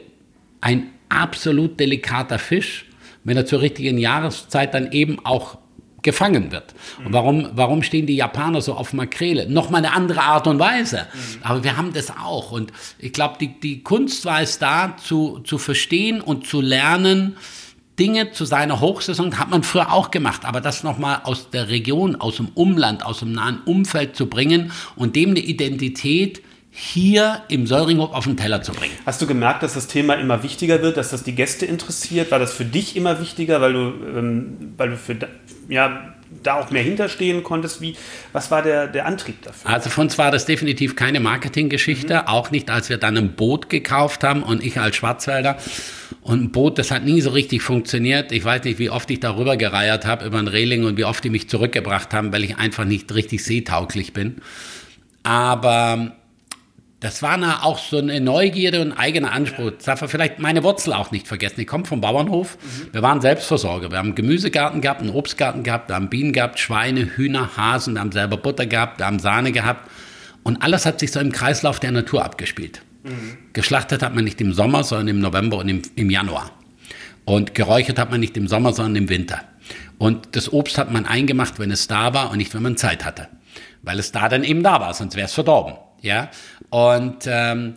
ein 0.60 0.88
absolut 1.08 1.80
delikater 1.80 2.38
Fisch, 2.38 2.84
wenn 3.24 3.38
er 3.38 3.46
zur 3.46 3.62
richtigen 3.62 3.96
Jahreszeit 3.96 4.74
dann 4.74 4.92
eben 4.92 5.24
auch 5.24 5.56
gefangen 6.02 6.52
wird. 6.52 6.74
Und 7.04 7.12
warum, 7.12 7.48
warum 7.54 7.82
stehen 7.82 8.06
die 8.06 8.16
Japaner 8.16 8.60
so 8.60 8.74
auf 8.74 8.92
Makrele? 8.92 9.48
Nochmal 9.48 9.84
eine 9.84 9.94
andere 9.94 10.22
Art 10.22 10.46
und 10.46 10.58
Weise. 10.58 11.06
Aber 11.42 11.64
wir 11.64 11.76
haben 11.76 11.92
das 11.92 12.10
auch. 12.10 12.52
Und 12.52 12.72
ich 12.98 13.12
glaube, 13.12 13.36
die, 13.40 13.58
die 13.60 13.82
Kunst 13.82 14.24
war 14.24 14.40
es 14.40 14.58
da, 14.58 14.96
zu, 14.96 15.40
zu 15.40 15.58
verstehen 15.58 16.20
und 16.20 16.46
zu 16.46 16.60
lernen, 16.60 17.36
Dinge 17.98 18.32
zu 18.32 18.44
seiner 18.46 18.80
Hochsaison 18.80 19.38
hat 19.38 19.50
man 19.50 19.62
früher 19.62 19.92
auch 19.92 20.10
gemacht, 20.10 20.44
aber 20.44 20.60
das 20.60 20.82
nochmal 20.82 21.20
aus 21.24 21.50
der 21.50 21.68
Region, 21.68 22.16
aus 22.16 22.36
dem 22.36 22.48
Umland, 22.54 23.04
aus 23.04 23.18
dem 23.18 23.32
nahen 23.32 23.60
Umfeld 23.66 24.16
zu 24.16 24.26
bringen 24.26 24.72
und 24.96 25.14
dem 25.14 25.30
eine 25.30 25.40
Identität 25.40 26.42
hier 26.74 27.42
im 27.48 27.66
Säuringhof 27.66 28.12
auf 28.12 28.24
den 28.24 28.38
Teller 28.38 28.62
zu 28.62 28.72
bringen. 28.72 28.94
Hast 29.04 29.20
du 29.20 29.26
gemerkt, 29.26 29.62
dass 29.62 29.74
das 29.74 29.88
Thema 29.88 30.14
immer 30.14 30.42
wichtiger 30.42 30.80
wird, 30.80 30.96
dass 30.96 31.10
das 31.10 31.22
die 31.22 31.34
Gäste 31.34 31.66
interessiert? 31.66 32.30
War 32.30 32.38
das 32.38 32.54
für 32.54 32.64
dich 32.64 32.96
immer 32.96 33.20
wichtiger, 33.20 33.60
weil 33.60 33.74
du, 33.74 33.78
ähm, 33.78 34.72
weil 34.78 34.88
du 34.88 34.96
für, 34.96 35.18
ja, 35.68 36.12
da 36.42 36.54
auch 36.54 36.70
mehr 36.70 36.82
hinterstehen 36.82 37.42
konntest? 37.42 37.80
Wie, 37.80 37.96
was 38.32 38.50
war 38.50 38.62
der, 38.62 38.86
der 38.86 39.06
Antrieb 39.06 39.42
dafür? 39.42 39.70
Also 39.70 39.90
für 39.90 40.00
uns 40.00 40.18
war 40.18 40.30
das 40.30 40.46
definitiv 40.46 40.96
keine 40.96 41.20
Marketinggeschichte, 41.20 42.14
mhm. 42.14 42.26
auch 42.26 42.50
nicht, 42.50 42.70
als 42.70 42.88
wir 42.88 42.98
dann 42.98 43.16
ein 43.16 43.34
Boot 43.34 43.68
gekauft 43.68 44.24
haben 44.24 44.42
und 44.42 44.62
ich 44.62 44.78
als 44.78 44.96
Schwarzwälder. 44.96 45.56
Und 46.22 46.42
ein 46.42 46.52
Boot, 46.52 46.78
das 46.78 46.90
hat 46.90 47.04
nie 47.04 47.20
so 47.20 47.30
richtig 47.30 47.62
funktioniert. 47.62 48.32
Ich 48.32 48.44
weiß 48.44 48.64
nicht, 48.64 48.78
wie 48.78 48.90
oft 48.90 49.10
ich 49.10 49.20
darüber 49.20 49.56
gereiert 49.56 50.06
habe, 50.06 50.24
über 50.24 50.38
ein 50.38 50.48
Reling 50.48 50.84
und 50.84 50.96
wie 50.96 51.04
oft 51.04 51.22
die 51.24 51.30
mich 51.30 51.48
zurückgebracht 51.48 52.14
haben, 52.14 52.32
weil 52.32 52.44
ich 52.44 52.56
einfach 52.56 52.84
nicht 52.84 53.12
richtig 53.14 53.44
seetauglich 53.44 54.12
bin. 54.12 54.36
Aber 55.24 56.12
das 57.02 57.20
war 57.20 57.64
auch 57.64 57.78
so 57.78 57.98
eine 57.98 58.20
Neugierde 58.20 58.80
und 58.80 58.92
eigener 58.92 59.32
Anspruch. 59.32 59.72
Das 59.72 59.86
darf 59.86 60.00
man 60.02 60.08
vielleicht 60.08 60.38
meine 60.38 60.62
Wurzel 60.62 60.92
auch 60.92 61.10
nicht 61.10 61.26
vergessen. 61.26 61.60
Ich 61.60 61.66
komme 61.66 61.84
vom 61.84 62.00
Bauernhof. 62.00 62.56
Mhm. 62.56 62.94
Wir 62.94 63.02
waren 63.02 63.20
Selbstversorger. 63.20 63.90
Wir 63.90 63.98
haben 63.98 64.06
einen 64.06 64.14
Gemüsegarten 64.14 64.80
gehabt, 64.80 65.00
einen 65.00 65.10
Obstgarten 65.10 65.64
gehabt, 65.64 65.88
wir 65.88 65.96
haben 65.96 66.08
Bienen 66.08 66.32
gehabt, 66.32 66.60
Schweine, 66.60 67.16
Hühner, 67.16 67.56
Hasen, 67.56 67.94
wir 67.94 68.00
haben 68.00 68.12
selber 68.12 68.36
Butter 68.36 68.66
gehabt, 68.66 69.00
wir 69.00 69.06
haben 69.06 69.18
Sahne 69.18 69.50
gehabt. 69.50 69.90
Und 70.44 70.62
alles 70.62 70.86
hat 70.86 71.00
sich 71.00 71.10
so 71.10 71.18
im 71.18 71.32
Kreislauf 71.32 71.80
der 71.80 71.90
Natur 71.90 72.24
abgespielt. 72.24 72.82
Mhm. 73.02 73.36
Geschlachtet 73.52 74.00
hat 74.02 74.14
man 74.14 74.22
nicht 74.22 74.40
im 74.40 74.52
Sommer, 74.52 74.84
sondern 74.84 75.08
im 75.08 75.20
November 75.20 75.58
und 75.58 75.68
im, 75.68 75.82
im 75.96 76.08
Januar. 76.08 76.52
Und 77.24 77.56
geräuchert 77.56 77.98
hat 77.98 78.12
man 78.12 78.20
nicht 78.20 78.36
im 78.36 78.46
Sommer, 78.46 78.72
sondern 78.72 78.94
im 78.94 79.08
Winter. 79.08 79.40
Und 79.98 80.36
das 80.36 80.52
Obst 80.52 80.78
hat 80.78 80.92
man 80.92 81.04
eingemacht, 81.04 81.58
wenn 81.58 81.72
es 81.72 81.88
da 81.88 82.14
war 82.14 82.30
und 82.30 82.38
nicht, 82.38 82.54
wenn 82.54 82.62
man 82.62 82.76
Zeit 82.76 83.04
hatte. 83.04 83.26
Weil 83.82 83.98
es 83.98 84.12
da 84.12 84.28
dann 84.28 84.44
eben 84.44 84.62
da 84.62 84.78
war, 84.78 84.94
sonst 84.94 85.16
wäre 85.16 85.26
es 85.26 85.34
verdorben. 85.34 85.74
Ja, 86.00 86.30
und 86.72 87.26
ähm, 87.26 87.74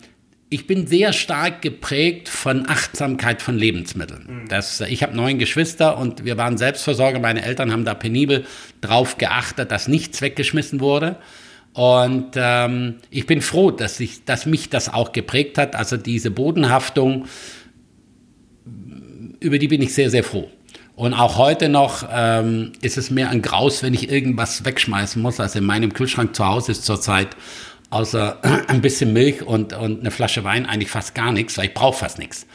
ich 0.50 0.68
bin 0.68 0.88
sehr 0.88 1.12
stark 1.12 1.62
geprägt 1.62 2.30
von 2.30 2.70
Achtsamkeit 2.70 3.42
von 3.42 3.58
Lebensmitteln. 3.58 4.44
Mhm. 4.44 4.48
Das, 4.48 4.80
ich 4.80 5.04
habe 5.04 5.14
neun 5.14 5.38
Geschwister 5.38 5.98
und 5.98 6.24
wir 6.24 6.38
waren 6.38 6.58
Selbstversorger. 6.58 7.20
Meine 7.20 7.44
Eltern 7.44 7.74
haben 7.74 7.84
da 7.84 7.94
penibel 7.94 8.46
drauf 8.80 9.18
geachtet, 9.18 9.70
dass 9.72 9.90
nichts 9.90 10.22
weggeschmissen 10.22 10.80
wurde. 10.80 11.18
Und 11.74 12.36
ähm, 12.36 12.96
ich 13.10 13.28
bin 13.28 13.42
froh, 13.42 13.70
dass, 13.70 14.00
ich, 14.00 14.24
dass 14.24 14.46
mich 14.46 14.70
das 14.70 14.88
auch 14.94 15.12
geprägt 15.12 15.58
hat. 15.58 15.76
Also 15.76 15.98
diese 15.98 16.32
Bodenhaftung, 16.32 17.26
über 19.42 19.60
die 19.60 19.68
bin 19.68 19.82
ich 19.82 19.94
sehr, 19.94 20.10
sehr 20.10 20.24
froh. 20.24 20.50
Und 20.96 21.14
auch 21.14 21.38
heute 21.38 21.68
noch 21.68 22.08
ähm, 22.10 22.72
ist 22.82 22.98
es 22.98 23.12
mir 23.12 23.30
ein 23.30 23.42
Graus, 23.42 23.84
wenn 23.84 23.94
ich 23.94 24.10
irgendwas 24.10 24.64
wegschmeißen 24.64 25.22
muss. 25.22 25.42
Also 25.42 25.60
in 25.60 25.66
meinem 25.66 25.92
Kühlschrank 25.92 26.34
zu 26.34 26.46
Hause 26.46 26.72
ist 26.72 26.86
zurzeit 26.86 27.36
außer 27.90 28.40
ein 28.68 28.82
bisschen 28.82 29.14
Milch 29.14 29.42
und, 29.42 29.74
und 29.74 30.02
eine 30.02 30.12
Flasche 30.12 30.44
Wein 30.44 30.66
eigentlich 30.66 30.90
fast 30.90 31.16
gar 31.16 31.32
nichts, 31.32 31.58
weil 31.58 31.66
ich 31.66 31.74
brauche 31.74 32.00
fast 32.00 32.20
nichts. 32.20 32.46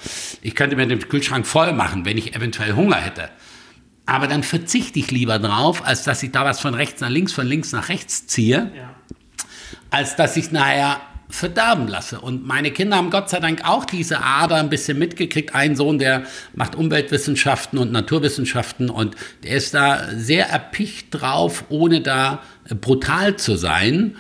Ich 0.43 0.55
könnte 0.55 0.77
mir 0.77 0.87
den 0.87 1.01
Kühlschrank 1.01 1.47
voll 1.47 1.73
machen, 1.73 2.05
wenn 2.05 2.19
ich 2.19 2.35
eventuell 2.35 2.75
Hunger 2.75 2.97
hätte. 2.97 3.31
Aber 4.07 4.27
dann 4.27 4.43
verzichte 4.43 4.99
ich 4.99 5.11
lieber 5.11 5.39
drauf, 5.39 5.87
als 5.87 6.03
dass 6.03 6.23
ich 6.23 6.33
da 6.33 6.45
was 6.45 6.61
von 6.61 6.75
rechts 6.75 7.01
nach 7.01 7.11
links, 7.11 7.33
von 7.33 7.47
links 7.47 7.73
nach 7.73 7.89
rechts 7.89 8.27
ziehe, 8.27 8.73
ja. 8.77 8.95
als 9.91 10.17
dass 10.17 10.37
ich 10.37 10.51
nachher 10.51 11.01
verderben 11.31 11.89
lasse. 11.89 12.21
Und 12.21 12.47
meine 12.47 12.71
Kinder 12.73 12.97
haben 12.97 13.11
Gott 13.11 13.31
sei 13.31 13.41
Dank 13.41 13.63
auch 13.65 13.85
diese 13.85 14.23
Ader 14.23 14.57
ein 14.57 14.69
bisschen 14.69 14.99
mitgekriegt. 14.99 15.55
Ein 15.55 15.77
Sohn, 15.77 15.99
der 15.99 16.25
macht 16.55 16.75
Umweltwissenschaften 16.75 17.79
und 17.79 17.93
Naturwissenschaften 17.93 18.91
und 18.91 19.15
der 19.45 19.53
ist 19.53 19.75
da 19.75 20.09
sehr 20.13 20.49
erpicht 20.49 21.09
drauf, 21.11 21.65
ohne 21.69 22.01
da 22.01 22.43
brutal 22.81 23.37
zu 23.37 23.57
sein. 23.57 24.17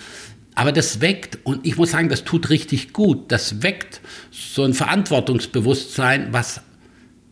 Aber 0.54 0.72
das 0.72 1.00
weckt, 1.00 1.38
und 1.44 1.66
ich 1.66 1.76
muss 1.76 1.92
sagen, 1.92 2.08
das 2.08 2.24
tut 2.24 2.50
richtig 2.50 2.92
gut, 2.92 3.30
das 3.32 3.62
weckt 3.62 4.00
so 4.30 4.64
ein 4.64 4.74
Verantwortungsbewusstsein, 4.74 6.32
was 6.32 6.60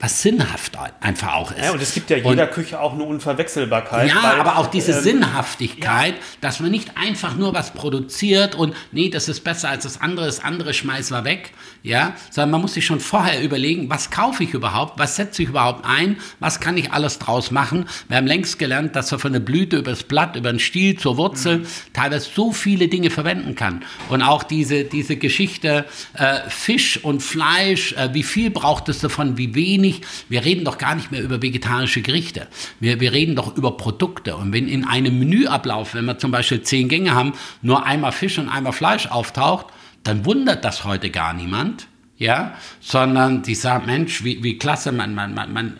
was 0.00 0.22
sinnhaft 0.22 0.78
einfach 1.00 1.34
auch 1.34 1.50
ist. 1.50 1.64
Ja, 1.64 1.72
und 1.72 1.82
es 1.82 1.92
gibt 1.92 2.08
ja 2.10 2.18
jeder 2.18 2.44
und, 2.44 2.52
Küche 2.52 2.80
auch 2.80 2.94
eine 2.94 3.02
Unverwechselbarkeit. 3.02 4.08
Ja, 4.08 4.22
weil, 4.22 4.40
aber 4.40 4.58
auch 4.58 4.68
diese 4.68 4.92
ähm, 4.92 5.02
Sinnhaftigkeit, 5.02 6.14
ja. 6.14 6.20
dass 6.40 6.60
man 6.60 6.70
nicht 6.70 6.96
einfach 6.96 7.36
nur 7.36 7.52
was 7.52 7.72
produziert 7.72 8.54
und 8.54 8.74
nee, 8.92 9.08
das 9.08 9.28
ist 9.28 9.42
besser 9.42 9.70
als 9.70 9.82
das 9.82 10.00
andere, 10.00 10.26
das 10.26 10.38
andere 10.38 10.72
schmeißen 10.72 11.16
wir 11.16 11.24
weg, 11.24 11.52
ja, 11.82 12.14
sondern 12.30 12.52
man 12.52 12.60
muss 12.60 12.74
sich 12.74 12.86
schon 12.86 13.00
vorher 13.00 13.42
überlegen, 13.42 13.90
was 13.90 14.10
kaufe 14.10 14.44
ich 14.44 14.54
überhaupt, 14.54 15.00
was 15.00 15.16
setze 15.16 15.42
ich 15.42 15.48
überhaupt 15.48 15.84
ein, 15.84 16.18
was 16.38 16.60
kann 16.60 16.76
ich 16.76 16.92
alles 16.92 17.18
draus 17.18 17.50
machen. 17.50 17.88
Wir 18.06 18.18
haben 18.18 18.26
längst 18.28 18.60
gelernt, 18.60 18.94
dass 18.94 19.10
man 19.10 19.18
von 19.18 19.32
der 19.32 19.40
Blüte 19.40 19.78
über 19.78 19.90
das 19.90 20.04
Blatt, 20.04 20.36
über 20.36 20.52
den 20.52 20.60
Stiel 20.60 20.96
zur 20.96 21.16
Wurzel 21.16 21.58
mhm. 21.58 21.66
teilweise 21.92 22.30
so 22.32 22.52
viele 22.52 22.86
Dinge 22.86 23.10
verwenden 23.10 23.56
kann. 23.56 23.84
Und 24.10 24.22
auch 24.22 24.44
diese, 24.44 24.84
diese 24.84 25.16
Geschichte 25.16 25.86
äh, 26.14 26.48
Fisch 26.48 27.02
und 27.02 27.20
Fleisch, 27.20 27.94
äh, 27.94 28.10
wie 28.12 28.22
viel 28.22 28.50
braucht 28.50 28.88
es 28.88 29.00
davon, 29.00 29.36
wie 29.36 29.56
wenig. 29.56 29.87
Wir 30.28 30.44
reden 30.44 30.64
doch 30.64 30.78
gar 30.78 30.94
nicht 30.94 31.10
mehr 31.10 31.22
über 31.22 31.42
vegetarische 31.42 32.02
Gerichte. 32.02 32.48
Wir, 32.80 33.00
wir 33.00 33.12
reden 33.12 33.36
doch 33.36 33.56
über 33.56 33.76
Produkte. 33.76 34.36
Und 34.36 34.52
wenn 34.52 34.68
in 34.68 34.84
einem 34.84 35.18
Menüablauf, 35.18 35.94
wenn 35.94 36.04
wir 36.04 36.18
zum 36.18 36.30
Beispiel 36.30 36.62
zehn 36.62 36.88
Gänge 36.88 37.14
haben, 37.14 37.32
nur 37.62 37.84
einmal 37.84 38.12
Fisch 38.12 38.38
und 38.38 38.48
einmal 38.48 38.72
Fleisch 38.72 39.06
auftaucht, 39.06 39.66
dann 40.04 40.24
wundert 40.24 40.64
das 40.64 40.84
heute 40.84 41.10
gar 41.10 41.34
niemand, 41.34 41.86
ja, 42.16 42.54
sondern 42.80 43.42
die 43.42 43.54
sagen, 43.54 43.86
Mensch, 43.86 44.24
wie, 44.24 44.42
wie 44.42 44.58
klasse, 44.58 44.90
man, 44.90 45.14
man, 45.14 45.34
man, 45.34 45.52
man, 45.52 45.76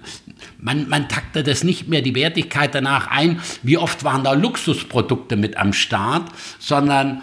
man, 0.60 0.88
man 0.88 1.08
taktet 1.08 1.46
das 1.46 1.64
nicht 1.64 1.88
mehr 1.88 2.02
die 2.02 2.14
Wertigkeit 2.14 2.74
danach 2.74 3.08
ein, 3.08 3.40
wie 3.62 3.76
oft 3.76 4.04
waren 4.04 4.22
da 4.22 4.32
Luxusprodukte 4.32 5.36
mit 5.36 5.56
am 5.56 5.72
Start, 5.72 6.30
sondern 6.58 7.22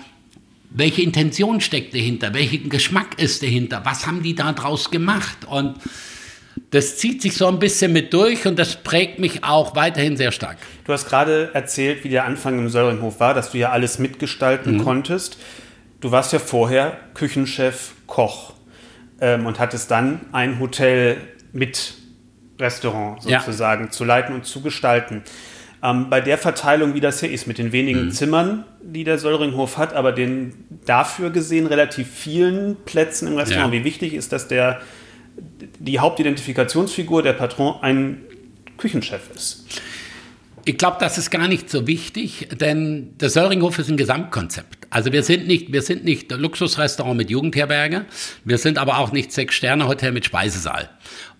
welche 0.69 1.01
Intention 1.01 1.61
steckt 1.61 1.93
dahinter, 1.93 2.33
welchen 2.33 2.69
Geschmack 2.69 3.17
ist 3.17 3.41
dahinter, 3.41 3.81
was 3.85 4.05
haben 4.05 4.21
die 4.21 4.35
da 4.35 4.51
draus 4.51 4.91
gemacht 4.91 5.45
und 5.47 5.75
das 6.71 6.97
zieht 6.97 7.21
sich 7.21 7.35
so 7.35 7.47
ein 7.47 7.59
bisschen 7.59 7.93
mit 7.93 8.13
durch 8.13 8.45
und 8.47 8.57
das 8.57 8.75
prägt 8.75 9.19
mich 9.19 9.43
auch 9.43 9.75
weiterhin 9.75 10.17
sehr 10.17 10.31
stark. 10.31 10.57
Du 10.85 10.93
hast 10.93 11.07
gerade 11.07 11.51
erzählt, 11.53 12.03
wie 12.03 12.09
der 12.09 12.25
Anfang 12.25 12.59
im 12.59 12.69
Söllringhof 12.69 13.19
war, 13.19 13.33
dass 13.33 13.51
du 13.51 13.57
ja 13.57 13.71
alles 13.71 13.99
mitgestalten 13.99 14.77
mhm. 14.77 14.83
konntest 14.83 15.37
du 16.05 16.11
warst 16.11 16.33
ja 16.33 16.39
vorher 16.39 16.97
Küchenchef, 17.15 17.93
Koch 18.05 18.53
ähm, 19.19 19.47
und 19.47 19.59
hattest 19.59 19.89
dann 19.89 20.21
ein 20.31 20.59
Hotel 20.59 21.17
mit 21.51 21.95
Restaurant 22.59 23.23
sozusagen 23.23 23.85
ja. 23.85 23.89
zu 23.89 24.03
leiten 24.03 24.35
und 24.35 24.45
zu 24.45 24.61
gestalten. 24.61 25.23
Ähm, 25.81 26.11
bei 26.11 26.21
der 26.21 26.37
Verteilung, 26.37 26.93
wie 26.93 26.99
das 26.99 27.21
hier 27.21 27.31
ist, 27.31 27.47
mit 27.47 27.57
den 27.57 27.71
wenigen 27.71 28.05
mhm. 28.05 28.11
Zimmern, 28.11 28.65
die 28.83 29.03
der 29.03 29.17
Söllringhof 29.17 29.79
hat, 29.79 29.93
aber 29.95 30.11
den 30.11 30.53
dafür 30.85 31.31
gesehen 31.31 31.65
relativ 31.65 32.07
vielen 32.07 32.77
Plätzen 32.85 33.27
im 33.27 33.37
Restaurant, 33.37 33.73
ja. 33.73 33.79
wie 33.79 33.83
wichtig 33.83 34.13
ist, 34.13 34.31
dass 34.31 34.47
der, 34.47 34.81
die 35.79 35.99
Hauptidentifikationsfigur, 35.99 37.23
der 37.23 37.33
Patron, 37.33 37.75
ein 37.81 38.21
Küchenchef 38.77 39.29
ist? 39.33 39.65
Ich 40.67 40.79
glaube, 40.79 40.97
das 40.99 41.19
ist 41.19 41.29
gar 41.29 41.47
nicht 41.47 41.69
so 41.69 41.85
wichtig, 41.85 42.49
denn 42.59 43.15
der 43.19 43.29
Söringhof 43.29 43.77
ist 43.77 43.87
ein 43.89 43.97
Gesamtkonzept. 43.97 44.87
Also 44.89 45.11
wir 45.11 45.21
sind 45.21 45.45
nicht, 45.45 45.71
wir 45.71 45.83
sind 45.83 46.03
nicht 46.03 46.31
Luxusrestaurant 46.31 47.15
mit 47.15 47.29
Jugendherberge, 47.29 48.05
wir 48.45 48.57
sind 48.57 48.79
aber 48.79 48.97
auch 48.97 49.11
nicht 49.11 49.31
Sechs-Sterne-Hotel 49.31 50.11
mit 50.11 50.25
Speisesaal. 50.25 50.89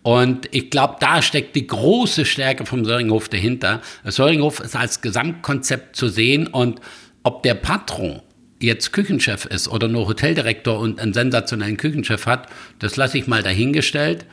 Und 0.03 0.47
ich 0.53 0.69
glaube, 0.69 0.97
da 0.99 1.23
steckt 1.23 1.55
die 1.55 1.65
große 1.65 2.25
Stärke 2.25 2.67
vom 2.67 2.86
Söringhof 2.86 3.27
dahinter. 3.27 3.81
Der 4.03 4.12
Söringhof 4.12 4.60
ist 4.60 4.75
als 4.75 5.01
Gesamtkonzept 5.01 5.95
zu 5.95 6.08
sehen 6.08 6.45
und 6.45 6.79
ob 7.23 7.41
der 7.41 7.55
Patron 7.55 8.21
jetzt 8.65 8.91
Küchenchef 8.91 9.45
ist 9.45 9.67
oder 9.67 9.88
nur 9.88 10.08
Hoteldirektor 10.08 10.80
und 10.80 10.99
einen 10.99 11.13
sensationellen 11.13 11.78
Küchenchef 11.78 12.25
hat, 12.25 12.49
das 12.80 12.95
lasse 12.95 13.17
ich 13.17 13.28
mal 13.28 13.43
dahingestellt. 13.43 14.25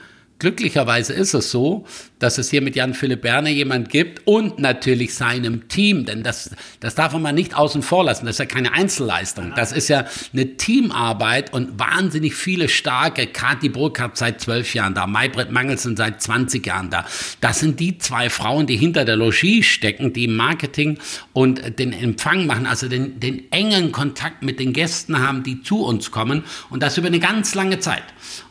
Glücklicherweise 0.43 1.13
ist 1.13 1.35
es 1.35 1.53
so, 1.53 1.87
dass 2.19 2.37
es 2.37 2.51
hier 2.51 2.63
mit 2.63 2.75
Jan 2.75 2.95
Philipp 2.95 3.23
Berner 3.23 3.51
jemand 3.51 3.91
gibt 3.91 4.27
und 4.27 4.59
natürlich 4.59 5.15
seinem 5.15 5.69
Team, 5.69 6.05
denn 6.05 6.25
das, 6.25 6.51
das 6.81 6.97
darf 6.97 7.13
man 7.17 7.33
nicht 7.37 7.55
außen 7.55 7.81
vor 7.81 8.03
lassen. 8.03 8.27
Das 8.27 8.35
ist 8.35 8.39
ja 8.41 8.47
keine 8.47 8.73
Einzelleistung. 8.73 9.53
Das 9.55 9.71
ist 9.71 9.87
ja 9.87 10.05
eine 10.33 10.57
Teamarbeit 10.57 11.53
und 11.53 11.79
wahnsinnig 11.79 12.35
viele 12.35 12.69
starke. 12.69 13.29
Kathi 13.29 13.69
Burkhardt 13.69 14.17
seit 14.17 14.41
zwölf 14.41 14.75
Jahren 14.75 14.95
da, 14.95 15.07
Maybrit 15.07 15.53
Mangelsen 15.53 15.97
seit 15.97 16.21
20 16.21 16.67
Jahren 16.67 16.91
da. 16.91 17.07
Das 17.41 17.61
sind 17.61 17.79
die 17.79 17.99
zwei 17.99 18.29
Frauen, 18.29 18.67
die 18.67 18.77
hinter 18.77 19.05
der 19.05 19.15
Logis 19.15 19.67
stecken, 19.67 20.13
die 20.13 20.27
Marketing 20.27 20.99
und 21.33 21.79
den 21.79 21.93
Empfang 21.93 22.47
machen, 22.47 22.67
also 22.67 22.89
den, 22.89 23.21
den 23.21 23.53
engen 23.53 23.93
Kontakt 23.93 24.43
mit 24.43 24.59
den 24.59 24.73
Gästen 24.73 25.21
haben, 25.21 25.45
die 25.45 25.63
zu 25.63 25.85
uns 25.85 26.11
kommen 26.11 26.43
und 26.69 26.83
das 26.83 26.99
über 26.99 27.07
eine 27.07 27.21
ganz 27.21 27.55
lange 27.55 27.79
Zeit. 27.79 28.03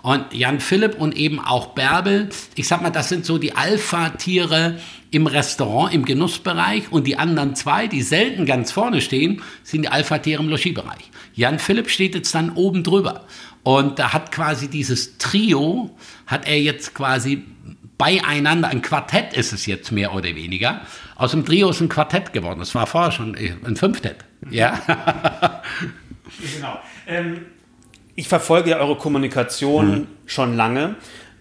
Und 0.01 0.33
Jan 0.33 0.59
Philipp 0.59 0.99
und 0.99 1.15
eben 1.15 1.39
auch 1.39 1.67
Bärbel, 1.67 2.29
ich 2.55 2.67
sag 2.67 2.81
mal, 2.81 2.89
das 2.89 3.09
sind 3.09 3.25
so 3.25 3.37
die 3.37 3.55
Alpha-Tiere 3.55 4.79
im 5.11 5.27
Restaurant, 5.27 5.93
im 5.93 6.05
Genussbereich 6.05 6.91
und 6.91 7.05
die 7.05 7.17
anderen 7.17 7.55
zwei, 7.55 7.87
die 7.87 8.01
selten 8.01 8.45
ganz 8.45 8.71
vorne 8.71 9.01
stehen, 9.01 9.41
sind 9.63 9.83
die 9.83 9.89
Alpha-Tiere 9.89 10.41
im 10.41 10.49
Logiebereich. 10.49 11.11
Jan 11.33 11.59
Philipp 11.59 11.89
steht 11.89 12.15
jetzt 12.15 12.33
dann 12.33 12.51
oben 12.51 12.83
drüber 12.83 13.25
und 13.63 13.99
da 13.99 14.13
hat 14.13 14.31
quasi 14.31 14.67
dieses 14.67 15.17
Trio, 15.17 15.95
hat 16.27 16.47
er 16.47 16.59
jetzt 16.59 16.93
quasi 16.93 17.43
beieinander, 17.97 18.69
ein 18.69 18.81
Quartett 18.81 19.33
ist 19.33 19.53
es 19.53 19.67
jetzt 19.67 19.91
mehr 19.91 20.13
oder 20.15 20.35
weniger. 20.35 20.81
Aus 21.15 21.31
dem 21.31 21.45
Trio 21.45 21.69
ist 21.69 21.81
ein 21.81 21.89
Quartett 21.89 22.33
geworden. 22.33 22.59
Das 22.59 22.73
war 22.73 22.87
vorher 22.87 23.11
schon 23.11 23.35
ein 23.35 23.75
Fünftett. 23.75 24.17
Ja. 24.49 25.61
Genau. 26.55 26.79
Ähm, 27.07 27.45
ich 28.15 28.27
verfolge 28.27 28.71
ja 28.71 28.79
eure 28.79 28.95
Kommunikation 28.95 29.91
mhm. 29.91 30.07
schon 30.25 30.55
lange, 30.55 30.95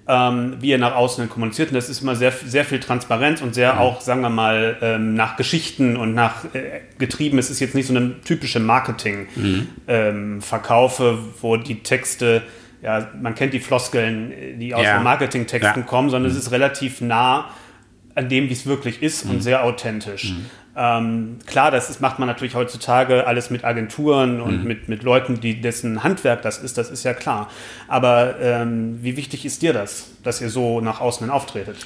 ähm, 0.08 0.56
wie 0.60 0.70
ihr 0.70 0.78
nach 0.78 0.94
außen 0.94 1.28
kommuniziert. 1.28 1.70
Und 1.70 1.74
das 1.74 1.88
ist 1.88 2.02
immer 2.02 2.14
sehr, 2.16 2.32
sehr 2.32 2.64
viel 2.64 2.80
Transparenz 2.80 3.42
und 3.42 3.54
sehr 3.54 3.74
mhm. 3.74 3.80
auch, 3.80 4.00
sagen 4.00 4.22
wir 4.22 4.30
mal, 4.30 4.78
ähm, 4.80 5.14
nach 5.14 5.36
Geschichten 5.36 5.96
und 5.96 6.14
nach 6.14 6.46
äh, 6.54 6.80
getrieben. 6.98 7.38
Es 7.38 7.50
ist 7.50 7.60
jetzt 7.60 7.74
nicht 7.74 7.86
so 7.86 7.94
eine 7.94 8.20
typische 8.22 8.60
Marketing-Verkaufe, 8.60 11.12
mhm. 11.12 11.18
ähm, 11.18 11.34
wo 11.40 11.56
die 11.56 11.82
Texte 11.82 12.42
ja, 12.82 13.10
man 13.20 13.34
kennt 13.34 13.52
die 13.52 13.60
Floskeln, 13.60 14.32
die 14.58 14.74
aus 14.74 14.84
ja. 14.84 15.00
Marketingtexten 15.00 15.82
ja. 15.82 15.86
kommen, 15.86 16.08
sondern 16.08 16.30
es 16.30 16.38
ist 16.38 16.50
relativ 16.50 17.02
nah 17.02 17.50
an 18.14 18.28
dem, 18.28 18.48
wie 18.48 18.54
es 18.54 18.66
wirklich 18.66 19.02
ist 19.02 19.24
und 19.24 19.42
sehr 19.42 19.64
authentisch. 19.64 20.34
Ähm, 20.76 21.38
klar, 21.46 21.70
das 21.70 21.90
ist, 21.90 22.00
macht 22.00 22.18
man 22.18 22.28
natürlich 22.28 22.54
heutzutage 22.54 23.26
alles 23.26 23.50
mit 23.50 23.64
Agenturen 23.64 24.40
und 24.40 24.62
mhm. 24.62 24.68
mit, 24.68 24.88
mit 24.88 25.02
Leuten, 25.02 25.40
die 25.40 25.60
dessen 25.60 26.04
Handwerk 26.04 26.42
das 26.42 26.58
ist, 26.58 26.78
das 26.78 26.90
ist 26.90 27.04
ja 27.04 27.12
klar. 27.12 27.50
Aber 27.88 28.36
ähm, 28.40 28.98
wie 29.02 29.16
wichtig 29.16 29.44
ist 29.44 29.62
dir 29.62 29.72
das, 29.72 30.12
dass 30.22 30.40
ihr 30.40 30.48
so 30.48 30.80
nach 30.80 31.00
außen 31.00 31.28
auftretet? 31.28 31.76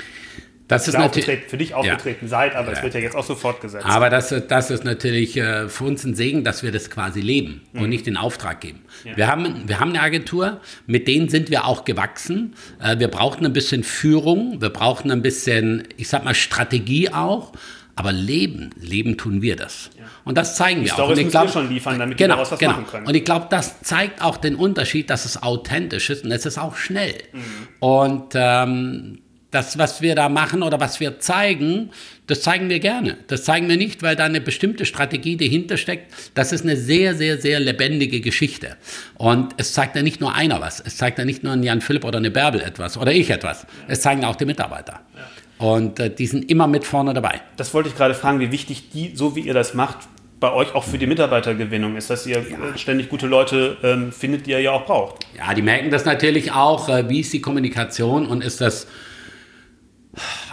Das 0.68 0.88
ist 0.88 0.96
natürlich 0.96 1.44
für 1.46 1.58
dich 1.58 1.74
aufgetreten 1.74 2.24
ja. 2.24 2.28
seid, 2.28 2.56
aber 2.56 2.72
es 2.72 2.82
wird 2.82 2.94
ja 2.94 3.00
jetzt 3.00 3.14
auch 3.14 3.24
so 3.24 3.34
fortgesetzt. 3.34 3.84
Aber 3.84 4.08
das, 4.08 4.34
das 4.48 4.70
ist 4.70 4.82
natürlich 4.82 5.36
äh, 5.36 5.68
für 5.68 5.84
uns 5.84 6.04
ein 6.04 6.14
Segen, 6.14 6.42
dass 6.42 6.62
wir 6.62 6.72
das 6.72 6.88
quasi 6.88 7.20
leben 7.20 7.60
mhm. 7.72 7.82
und 7.82 7.88
nicht 7.90 8.06
den 8.06 8.16
Auftrag 8.16 8.62
geben. 8.62 8.80
Ja. 9.04 9.16
Wir, 9.16 9.26
haben, 9.28 9.68
wir 9.68 9.78
haben 9.78 9.90
eine 9.90 10.00
Agentur, 10.00 10.60
mit 10.86 11.06
denen 11.06 11.28
sind 11.28 11.50
wir 11.50 11.66
auch 11.66 11.84
gewachsen. 11.84 12.54
Äh, 12.82 12.98
wir 12.98 13.08
brauchten 13.08 13.44
ein 13.44 13.52
bisschen 13.52 13.84
Führung, 13.84 14.62
wir 14.62 14.70
brauchten 14.70 15.10
ein 15.10 15.20
bisschen, 15.20 15.86
ich 15.98 16.08
sag 16.08 16.24
mal, 16.24 16.34
Strategie 16.34 17.10
auch. 17.10 17.52
Aber 17.96 18.12
leben, 18.12 18.70
leben 18.80 19.16
tun 19.16 19.40
wir 19.40 19.56
das. 19.56 19.90
Ja. 19.96 20.04
Und 20.24 20.36
das 20.36 20.56
zeigen 20.56 20.80
die 20.80 20.86
wir 20.86 20.92
Storys 20.92 21.06
auch. 21.06 21.12
Und 21.12 21.18
ich 21.18 21.30
glaube 21.30 21.50
schon 21.50 21.68
liefern, 21.68 21.98
damit 21.98 22.18
genau, 22.18 22.32
wir 22.32 22.36
daraus 22.36 22.52
was 22.52 22.58
genau. 22.58 22.72
machen 22.72 22.86
können. 22.86 23.06
Und 23.06 23.14
ich 23.14 23.24
glaube, 23.24 23.46
das 23.50 23.82
zeigt 23.82 24.20
auch 24.20 24.36
den 24.36 24.56
Unterschied, 24.56 25.10
dass 25.10 25.24
es 25.24 25.42
authentisch 25.42 26.10
ist 26.10 26.24
und 26.24 26.32
es 26.32 26.44
ist 26.44 26.58
auch 26.58 26.76
schnell. 26.76 27.14
Mhm. 27.32 27.40
Und 27.78 28.32
ähm, 28.34 29.18
das, 29.54 29.78
was 29.78 30.02
wir 30.02 30.16
da 30.16 30.28
machen 30.28 30.64
oder 30.64 30.80
was 30.80 30.98
wir 30.98 31.20
zeigen, 31.20 31.90
das 32.26 32.42
zeigen 32.42 32.68
wir 32.68 32.80
gerne. 32.80 33.18
Das 33.28 33.44
zeigen 33.44 33.68
wir 33.68 33.76
nicht, 33.76 34.02
weil 34.02 34.16
da 34.16 34.24
eine 34.24 34.40
bestimmte 34.40 34.84
Strategie 34.84 35.36
dahinter 35.36 35.76
steckt. 35.76 36.12
Das 36.34 36.50
ist 36.50 36.64
eine 36.64 36.76
sehr, 36.76 37.14
sehr, 37.14 37.38
sehr 37.40 37.60
lebendige 37.60 38.20
Geschichte. 38.20 38.76
Und 39.14 39.54
es 39.56 39.72
zeigt 39.72 39.94
ja 39.94 40.02
nicht 40.02 40.20
nur 40.20 40.34
einer 40.34 40.60
was. 40.60 40.80
Es 40.80 40.96
zeigt 40.96 41.18
ja 41.18 41.24
nicht 41.24 41.44
nur 41.44 41.52
ein 41.52 41.62
Jan 41.62 41.80
Philipp 41.80 42.04
oder 42.04 42.18
eine 42.18 42.32
Bärbel 42.32 42.60
etwas 42.60 42.96
oder 42.96 43.12
ich 43.12 43.30
etwas. 43.30 43.64
Es 43.86 44.00
zeigen 44.00 44.24
auch 44.24 44.34
die 44.34 44.44
Mitarbeiter. 44.44 45.00
Ja. 45.14 45.22
Und 45.64 45.98
äh, 45.98 46.14
die 46.14 46.26
sind 46.26 46.50
immer 46.50 46.66
mit 46.66 46.84
vorne 46.84 47.14
dabei. 47.14 47.40
Das 47.56 47.72
wollte 47.72 47.88
ich 47.88 47.96
gerade 47.96 48.12
fragen, 48.12 48.38
wie 48.38 48.52
wichtig 48.52 48.90
die, 48.90 49.12
so 49.16 49.34
wie 49.34 49.40
ihr 49.40 49.54
das 49.54 49.72
macht, 49.72 49.96
bei 50.38 50.52
euch 50.52 50.74
auch 50.74 50.84
für 50.84 50.98
die 50.98 51.06
Mitarbeitergewinnung 51.06 51.96
ist, 51.96 52.10
dass 52.10 52.26
ihr 52.26 52.36
ja. 52.36 52.76
ständig 52.76 53.08
gute 53.08 53.26
Leute 53.26 53.78
ähm, 53.82 54.12
findet, 54.12 54.46
die 54.46 54.50
ihr 54.50 54.60
ja 54.60 54.72
auch 54.72 54.84
braucht. 54.84 55.24
Ja, 55.38 55.54
die 55.54 55.62
merken 55.62 55.90
das 55.90 56.04
natürlich 56.04 56.52
auch. 56.52 56.90
Äh, 56.90 57.08
wie 57.08 57.20
ist 57.20 57.32
die 57.32 57.40
Kommunikation 57.40 58.26
und 58.26 58.44
ist 58.44 58.60
das 58.60 58.88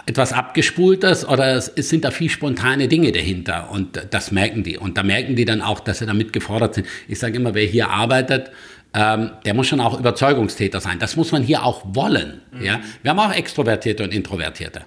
etwas 0.06 0.32
abgespultes 0.32 1.28
oder 1.28 1.56
es, 1.56 1.68
es, 1.68 1.90
sind 1.90 2.06
da 2.06 2.10
viel 2.10 2.30
spontane 2.30 2.88
Dinge 2.88 3.12
dahinter 3.12 3.68
und 3.70 4.06
das 4.10 4.32
merken 4.32 4.62
die. 4.62 4.78
Und 4.78 4.96
da 4.96 5.02
merken 5.02 5.36
die 5.36 5.44
dann 5.44 5.60
auch, 5.60 5.80
dass 5.80 5.98
sie 5.98 6.06
damit 6.06 6.32
gefordert 6.32 6.74
sind. 6.74 6.86
Ich 7.06 7.18
sage 7.18 7.36
immer, 7.36 7.52
wer 7.52 7.66
hier 7.66 7.90
arbeitet, 7.90 8.50
ähm, 8.94 9.30
der 9.44 9.54
muss 9.54 9.68
schon 9.68 9.80
auch 9.80 9.98
Überzeugungstäter 9.98 10.80
sein. 10.80 10.98
Das 10.98 11.16
muss 11.16 11.32
man 11.32 11.42
hier 11.42 11.64
auch 11.64 11.82
wollen. 11.86 12.42
Mhm. 12.52 12.64
Ja? 12.64 12.80
Wir 13.02 13.10
haben 13.10 13.18
auch 13.18 13.32
Extrovertierte 13.32 14.04
und 14.04 14.12
Introvertierte. 14.12 14.82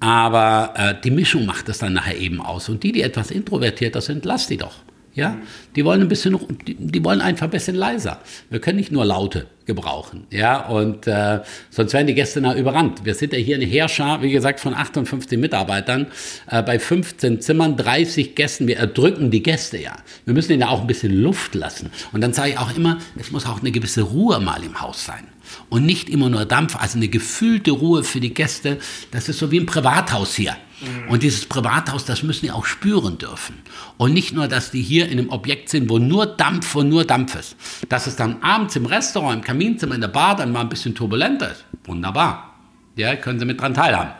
Aber 0.00 0.72
äh, 0.76 0.94
die 1.02 1.10
Mischung 1.10 1.44
macht 1.44 1.68
es 1.68 1.78
dann 1.78 1.92
nachher 1.92 2.16
eben 2.16 2.40
aus. 2.40 2.68
Und 2.68 2.82
die, 2.82 2.92
die 2.92 3.02
etwas 3.02 3.30
introvertierter 3.30 4.00
sind, 4.00 4.24
lass 4.24 4.46
die 4.46 4.56
doch. 4.56 4.76
Ja, 5.12 5.36
die 5.74 5.84
wollen 5.84 6.02
ein 6.02 6.08
bisschen, 6.08 6.38
die, 6.66 6.76
die, 6.76 7.04
wollen 7.04 7.20
einfach 7.20 7.46
ein 7.46 7.50
bisschen 7.50 7.74
leiser. 7.74 8.20
Wir 8.48 8.60
können 8.60 8.78
nicht 8.78 8.92
nur 8.92 9.04
Laute 9.04 9.46
gebrauchen. 9.66 10.26
Ja, 10.30 10.68
und 10.68 11.08
äh, 11.08 11.40
sonst 11.68 11.92
werden 11.94 12.06
die 12.06 12.14
Gäste 12.14 12.40
nach 12.40 12.54
überrannt. 12.54 13.04
Wir 13.04 13.14
sind 13.14 13.32
ja 13.32 13.38
hier 13.40 13.56
eine 13.56 13.64
Heerschar, 13.64 14.22
wie 14.22 14.30
gesagt, 14.30 14.60
von 14.60 14.72
58 14.72 15.36
Mitarbeitern, 15.36 16.06
äh, 16.48 16.62
bei 16.62 16.78
15 16.78 17.40
Zimmern, 17.40 17.76
30 17.76 18.36
Gästen. 18.36 18.68
Wir 18.68 18.76
erdrücken 18.76 19.32
die 19.32 19.42
Gäste 19.42 19.78
ja. 19.78 19.96
Wir 20.26 20.34
müssen 20.34 20.52
ihnen 20.52 20.62
ja 20.62 20.68
auch 20.68 20.82
ein 20.82 20.86
bisschen 20.86 21.12
Luft 21.12 21.56
lassen. 21.56 21.90
Und 22.12 22.20
dann 22.20 22.32
sage 22.32 22.50
ich 22.50 22.58
auch 22.58 22.76
immer, 22.76 22.98
es 23.18 23.32
muss 23.32 23.46
auch 23.46 23.60
eine 23.60 23.72
gewisse 23.72 24.02
Ruhe 24.02 24.38
mal 24.38 24.62
im 24.62 24.80
Haus 24.80 25.04
sein 25.04 25.26
und 25.68 25.86
nicht 25.86 26.08
immer 26.08 26.30
nur 26.30 26.44
Dampf, 26.44 26.76
also 26.76 26.96
eine 26.96 27.08
gefühlte 27.08 27.72
Ruhe 27.72 28.04
für 28.04 28.20
die 28.20 28.32
Gäste. 28.32 28.78
Das 29.10 29.28
ist 29.28 29.40
so 29.40 29.50
wie 29.50 29.58
ein 29.58 29.66
Privathaus 29.66 30.36
hier. 30.36 30.56
Und 31.08 31.22
dieses 31.22 31.46
Privathaus, 31.46 32.04
das 32.04 32.22
müssen 32.22 32.46
die 32.46 32.50
auch 32.50 32.64
spüren 32.64 33.18
dürfen. 33.18 33.56
Und 33.98 34.14
nicht 34.14 34.32
nur, 34.32 34.48
dass 34.48 34.70
die 34.70 34.82
hier 34.82 35.06
in 35.06 35.18
einem 35.18 35.30
Objekt 35.30 35.68
sind, 35.68 35.90
wo 35.90 35.98
nur 35.98 36.26
Dampf 36.26 36.74
und 36.74 36.88
nur 36.88 37.04
Dampf 37.04 37.34
ist. 37.34 37.56
Dass 37.88 38.06
es 38.06 38.16
dann 38.16 38.42
abends 38.42 38.76
im 38.76 38.86
Restaurant, 38.86 39.36
im 39.36 39.44
Kaminzimmer, 39.44 39.94
in 39.94 40.00
der 40.00 40.08
Bar 40.08 40.36
dann 40.36 40.52
mal 40.52 40.60
ein 40.60 40.68
bisschen 40.68 40.94
turbulenter 40.94 41.52
ist. 41.52 41.64
Wunderbar. 41.84 42.54
Ja, 42.96 43.14
können 43.16 43.38
Sie 43.38 43.44
mit 43.44 43.60
dran 43.60 43.74
teilhaben. 43.74 44.10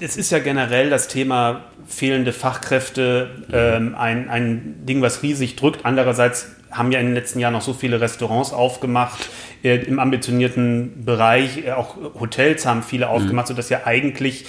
Es 0.00 0.16
ist 0.16 0.30
ja 0.30 0.38
generell 0.38 0.90
das 0.90 1.08
Thema 1.08 1.64
fehlende 1.86 2.32
Fachkräfte 2.32 3.44
ähm, 3.52 3.94
ein, 3.96 4.28
ein 4.28 4.86
Ding, 4.86 5.02
was 5.02 5.22
riesig 5.22 5.56
drückt. 5.56 5.84
Andererseits 5.84 6.48
haben 6.70 6.92
ja 6.92 7.00
in 7.00 7.06
den 7.06 7.14
letzten 7.14 7.40
Jahren 7.40 7.52
noch 7.52 7.62
so 7.62 7.72
viele 7.72 8.00
Restaurants 8.00 8.52
aufgemacht 8.52 9.28
äh, 9.62 9.76
im 9.76 9.98
ambitionierten 9.98 11.04
Bereich. 11.04 11.66
Äh, 11.66 11.72
auch 11.72 11.96
Hotels 12.18 12.66
haben 12.66 12.82
viele 12.82 13.08
aufgemacht, 13.08 13.46
mhm. 13.46 13.54
sodass 13.54 13.68
ja 13.68 13.80
eigentlich 13.84 14.46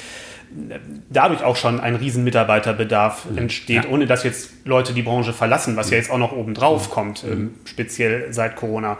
dadurch 1.09 1.43
auch 1.43 1.55
schon 1.55 1.79
ein 1.79 1.95
riesen 1.95 2.23
Mitarbeiterbedarf 2.23 3.25
mhm. 3.25 3.37
entsteht, 3.37 3.85
ja. 3.85 3.89
ohne 3.89 4.05
dass 4.05 4.23
jetzt 4.23 4.51
Leute 4.65 4.93
die 4.93 5.01
Branche 5.01 5.33
verlassen, 5.33 5.75
was 5.75 5.89
ja 5.89 5.97
jetzt 5.97 6.11
auch 6.11 6.17
noch 6.17 6.31
obendrauf 6.31 6.89
mhm. 6.89 6.93
kommt, 6.93 7.23
ähm, 7.23 7.55
speziell 7.65 8.33
seit 8.33 8.55
Corona. 8.55 8.97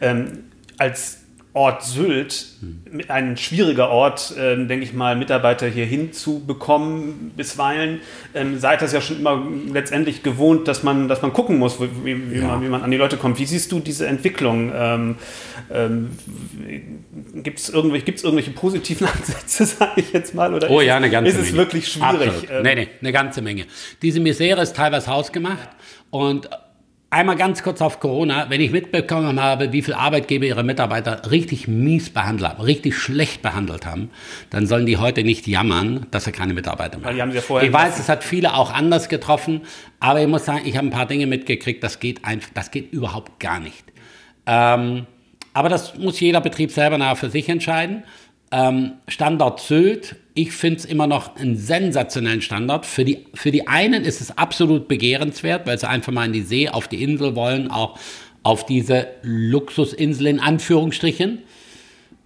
Ähm, 0.00 0.44
als 0.78 1.21
Ort 1.54 1.84
Sylt, 1.84 2.46
ein 3.08 3.36
schwieriger 3.36 3.90
Ort, 3.90 4.34
äh, 4.38 4.56
denke 4.56 4.84
ich 4.84 4.94
mal, 4.94 5.16
Mitarbeiter 5.16 5.68
hier 5.68 5.84
hinzubekommen 5.84 7.32
bisweilen. 7.36 8.00
Ähm, 8.34 8.58
seid 8.58 8.80
das 8.80 8.94
ja 8.94 9.02
schon 9.02 9.18
immer 9.18 9.46
letztendlich 9.70 10.22
gewohnt, 10.22 10.66
dass 10.66 10.82
man, 10.82 11.08
dass 11.08 11.20
man 11.20 11.34
gucken 11.34 11.58
muss, 11.58 11.78
wie, 11.78 12.30
wie, 12.30 12.38
ja. 12.38 12.46
man, 12.46 12.62
wie 12.62 12.68
man 12.68 12.82
an 12.82 12.90
die 12.90 12.96
Leute 12.96 13.18
kommt. 13.18 13.38
Wie 13.38 13.44
siehst 13.44 13.70
du 13.70 13.80
diese 13.80 14.06
Entwicklung? 14.06 14.72
Ähm, 14.74 15.16
ähm, 15.70 16.10
Gibt 17.34 17.58
es 17.58 17.68
irgendwelche, 17.68 18.06
gibt's 18.06 18.24
irgendwelche 18.24 18.52
positiven 18.52 19.06
Ansätze, 19.14 19.66
sage 19.66 20.00
ich 20.00 20.10
jetzt 20.12 20.34
mal? 20.34 20.54
Oder 20.54 20.70
oh 20.70 20.80
ja, 20.80 20.96
eine 20.96 21.10
ganze 21.10 21.28
ist 21.28 21.34
Menge. 21.34 21.44
Ist 21.44 21.52
es 21.52 21.58
wirklich 21.58 21.88
schwierig? 21.88 22.28
Absolut. 22.28 22.50
Ähm, 22.50 22.62
nee, 22.62 22.74
nee, 22.74 22.88
eine 22.98 23.12
ganze 23.12 23.42
Menge. 23.42 23.66
Diese 24.00 24.20
Misere 24.20 24.62
ist 24.62 24.74
teilweise 24.74 25.08
hausgemacht 25.08 25.68
und 26.10 26.48
Einmal 27.12 27.36
ganz 27.36 27.62
kurz 27.62 27.82
auf 27.82 28.00
Corona. 28.00 28.46
Wenn 28.48 28.62
ich 28.62 28.70
mitbekommen 28.70 29.38
habe, 29.38 29.70
wie 29.74 29.82
viele 29.82 29.98
Arbeitgeber 29.98 30.46
ihre 30.46 30.62
Mitarbeiter 30.62 31.30
richtig 31.30 31.68
mies 31.68 32.08
behandelt 32.08 32.52
haben, 32.52 32.62
richtig 32.62 32.96
schlecht 32.96 33.42
behandelt 33.42 33.84
haben, 33.84 34.08
dann 34.48 34.66
sollen 34.66 34.86
die 34.86 34.96
heute 34.96 35.22
nicht 35.22 35.46
jammern, 35.46 36.06
dass 36.10 36.24
sie 36.24 36.32
keine 36.32 36.54
Mitarbeiter 36.54 36.98
mehr 36.98 37.10
haben. 37.10 37.32
Ja 37.34 37.60
ich 37.60 37.70
weiß, 37.70 37.98
es 37.98 38.08
hat 38.08 38.24
viele 38.24 38.54
auch 38.54 38.72
anders 38.72 39.10
getroffen, 39.10 39.60
aber 40.00 40.22
ich 40.22 40.26
muss 40.26 40.46
sagen, 40.46 40.62
ich 40.64 40.78
habe 40.78 40.86
ein 40.86 40.90
paar 40.90 41.04
Dinge 41.04 41.26
mitgekriegt, 41.26 41.84
das 41.84 42.00
geht 42.00 42.24
einfach, 42.24 42.48
das 42.54 42.70
geht 42.70 42.94
überhaupt 42.94 43.38
gar 43.38 43.60
nicht. 43.60 43.84
Ähm, 44.46 45.06
aber 45.52 45.68
das 45.68 45.98
muss 45.98 46.18
jeder 46.18 46.40
Betrieb 46.40 46.70
selber 46.70 46.96
nachher 46.96 47.16
für 47.16 47.28
sich 47.28 47.46
entscheiden. 47.50 48.04
Ähm, 48.50 48.92
Standort 49.06 49.60
Sylt, 49.60 50.16
ich 50.34 50.52
finde 50.52 50.78
es 50.78 50.84
immer 50.84 51.06
noch 51.06 51.36
einen 51.36 51.56
sensationellen 51.56 52.40
Standort. 52.40 52.86
Für 52.86 53.04
die, 53.04 53.26
für 53.34 53.50
die 53.50 53.68
einen 53.68 54.04
ist 54.04 54.20
es 54.20 54.36
absolut 54.36 54.88
begehrenswert, 54.88 55.66
weil 55.66 55.78
sie 55.78 55.88
einfach 55.88 56.12
mal 56.12 56.24
in 56.26 56.32
die 56.32 56.42
See, 56.42 56.68
auf 56.68 56.88
die 56.88 57.02
Insel 57.02 57.36
wollen, 57.36 57.70
auch 57.70 57.98
auf 58.42 58.64
diese 58.66 59.08
Luxusinsel 59.22 60.26
in 60.26 60.40
Anführungsstrichen. 60.40 61.38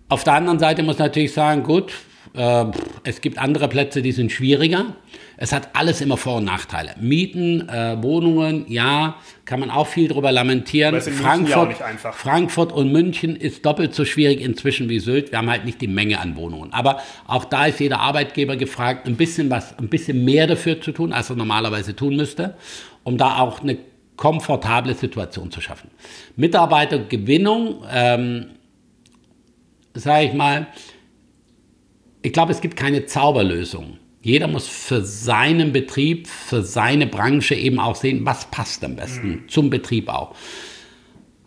Auf 0.08 0.22
der 0.22 0.34
anderen 0.34 0.58
Seite 0.58 0.82
muss 0.82 0.98
natürlich 0.98 1.32
sagen, 1.32 1.64
gut, 1.64 1.92
äh, 2.34 2.66
es 3.02 3.20
gibt 3.20 3.38
andere 3.38 3.68
Plätze, 3.68 4.02
die 4.02 4.12
sind 4.12 4.30
schwieriger. 4.30 4.94
Es 5.36 5.52
hat 5.52 5.70
alles 5.74 6.00
immer 6.00 6.16
Vor- 6.16 6.36
und 6.36 6.44
Nachteile. 6.44 6.94
Mieten, 6.98 7.68
äh, 7.68 8.02
Wohnungen, 8.02 8.64
ja, 8.68 9.16
kann 9.44 9.60
man 9.60 9.70
auch 9.70 9.86
viel 9.86 10.08
drüber 10.08 10.32
lamentieren. 10.32 10.98
Frankfurt, 11.00 11.76
Frankfurt 12.14 12.72
und 12.72 12.90
München 12.90 13.36
ist 13.36 13.64
doppelt 13.64 13.94
so 13.94 14.04
schwierig 14.04 14.40
inzwischen 14.40 14.88
wie 14.88 14.98
Sylt. 14.98 15.30
Wir 15.32 15.38
haben 15.38 15.50
halt 15.50 15.64
nicht 15.64 15.80
die 15.80 15.88
Menge 15.88 16.20
an 16.20 16.36
Wohnungen. 16.36 16.72
Aber 16.72 17.00
auch 17.26 17.44
da 17.44 17.66
ist 17.66 17.80
jeder 17.80 18.00
Arbeitgeber 18.00 18.56
gefragt, 18.56 19.06
ein 19.06 19.16
bisschen 19.16 19.50
was, 19.50 19.78
ein 19.78 19.88
bisschen 19.88 20.24
mehr 20.24 20.46
dafür 20.46 20.80
zu 20.80 20.92
tun, 20.92 21.12
als 21.12 21.28
er 21.28 21.36
normalerweise 21.36 21.94
tun 21.94 22.16
müsste, 22.16 22.56
um 23.04 23.18
da 23.18 23.38
auch 23.38 23.60
eine 23.60 23.76
komfortable 24.16 24.94
Situation 24.94 25.50
zu 25.50 25.60
schaffen. 25.60 25.90
Mitarbeitergewinnung, 26.36 27.84
ähm, 27.92 28.46
sage 29.92 30.26
ich 30.26 30.32
mal, 30.32 30.66
ich 32.22 32.32
glaube, 32.32 32.52
es 32.52 32.60
gibt 32.60 32.76
keine 32.76 33.04
Zauberlösung. 33.04 33.98
Jeder 34.26 34.48
muss 34.48 34.66
für 34.66 35.04
seinen 35.04 35.70
Betrieb, 35.70 36.26
für 36.26 36.64
seine 36.64 37.06
Branche 37.06 37.54
eben 37.54 37.78
auch 37.78 37.94
sehen, 37.94 38.26
was 38.26 38.50
passt 38.50 38.82
am 38.82 38.96
besten 38.96 39.28
mhm. 39.28 39.48
zum 39.48 39.70
Betrieb 39.70 40.08
auch. 40.08 40.34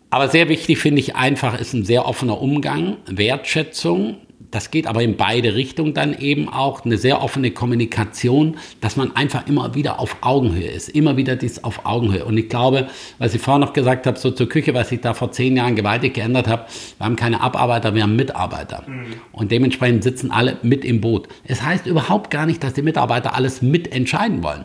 Aber 0.08 0.30
sehr 0.30 0.48
wichtig 0.48 0.78
finde 0.78 1.00
ich 1.00 1.14
einfach 1.14 1.60
ist 1.60 1.74
ein 1.74 1.84
sehr 1.84 2.06
offener 2.06 2.40
Umgang, 2.40 2.96
Wertschätzung. 3.04 4.16
Das 4.50 4.70
geht 4.70 4.86
aber 4.86 5.02
in 5.02 5.16
beide 5.16 5.54
Richtungen 5.54 5.94
dann 5.94 6.18
eben 6.18 6.48
auch 6.48 6.84
eine 6.84 6.96
sehr 6.96 7.22
offene 7.22 7.50
Kommunikation, 7.50 8.56
dass 8.80 8.96
man 8.96 9.14
einfach 9.14 9.46
immer 9.46 9.74
wieder 9.74 10.00
auf 10.00 10.16
Augenhöhe 10.22 10.68
ist, 10.68 10.88
immer 10.88 11.16
wieder 11.16 11.36
dies 11.36 11.62
auf 11.62 11.86
Augenhöhe. 11.86 12.24
Und 12.24 12.36
ich 12.36 12.48
glaube, 12.48 12.88
was 13.18 13.34
ich 13.34 13.40
vorhin 13.40 13.60
noch 13.60 13.72
gesagt 13.72 14.06
habe, 14.06 14.18
so 14.18 14.30
zur 14.30 14.48
Küche, 14.48 14.74
was 14.74 14.90
ich 14.90 15.00
da 15.00 15.14
vor 15.14 15.30
zehn 15.30 15.56
Jahren 15.56 15.76
gewaltig 15.76 16.14
geändert 16.14 16.48
habe, 16.48 16.66
wir 16.98 17.06
haben 17.06 17.16
keine 17.16 17.40
Abarbeiter, 17.40 17.94
wir 17.94 18.02
haben 18.02 18.16
Mitarbeiter. 18.16 18.84
Mhm. 18.86 19.14
Und 19.32 19.52
dementsprechend 19.52 20.02
sitzen 20.02 20.30
alle 20.30 20.56
mit 20.62 20.84
im 20.84 21.00
Boot. 21.00 21.28
Es 21.44 21.62
heißt 21.62 21.86
überhaupt 21.86 22.30
gar 22.30 22.46
nicht, 22.46 22.64
dass 22.64 22.74
die 22.74 22.82
Mitarbeiter 22.82 23.34
alles 23.34 23.62
mitentscheiden 23.62 24.42
wollen. 24.42 24.64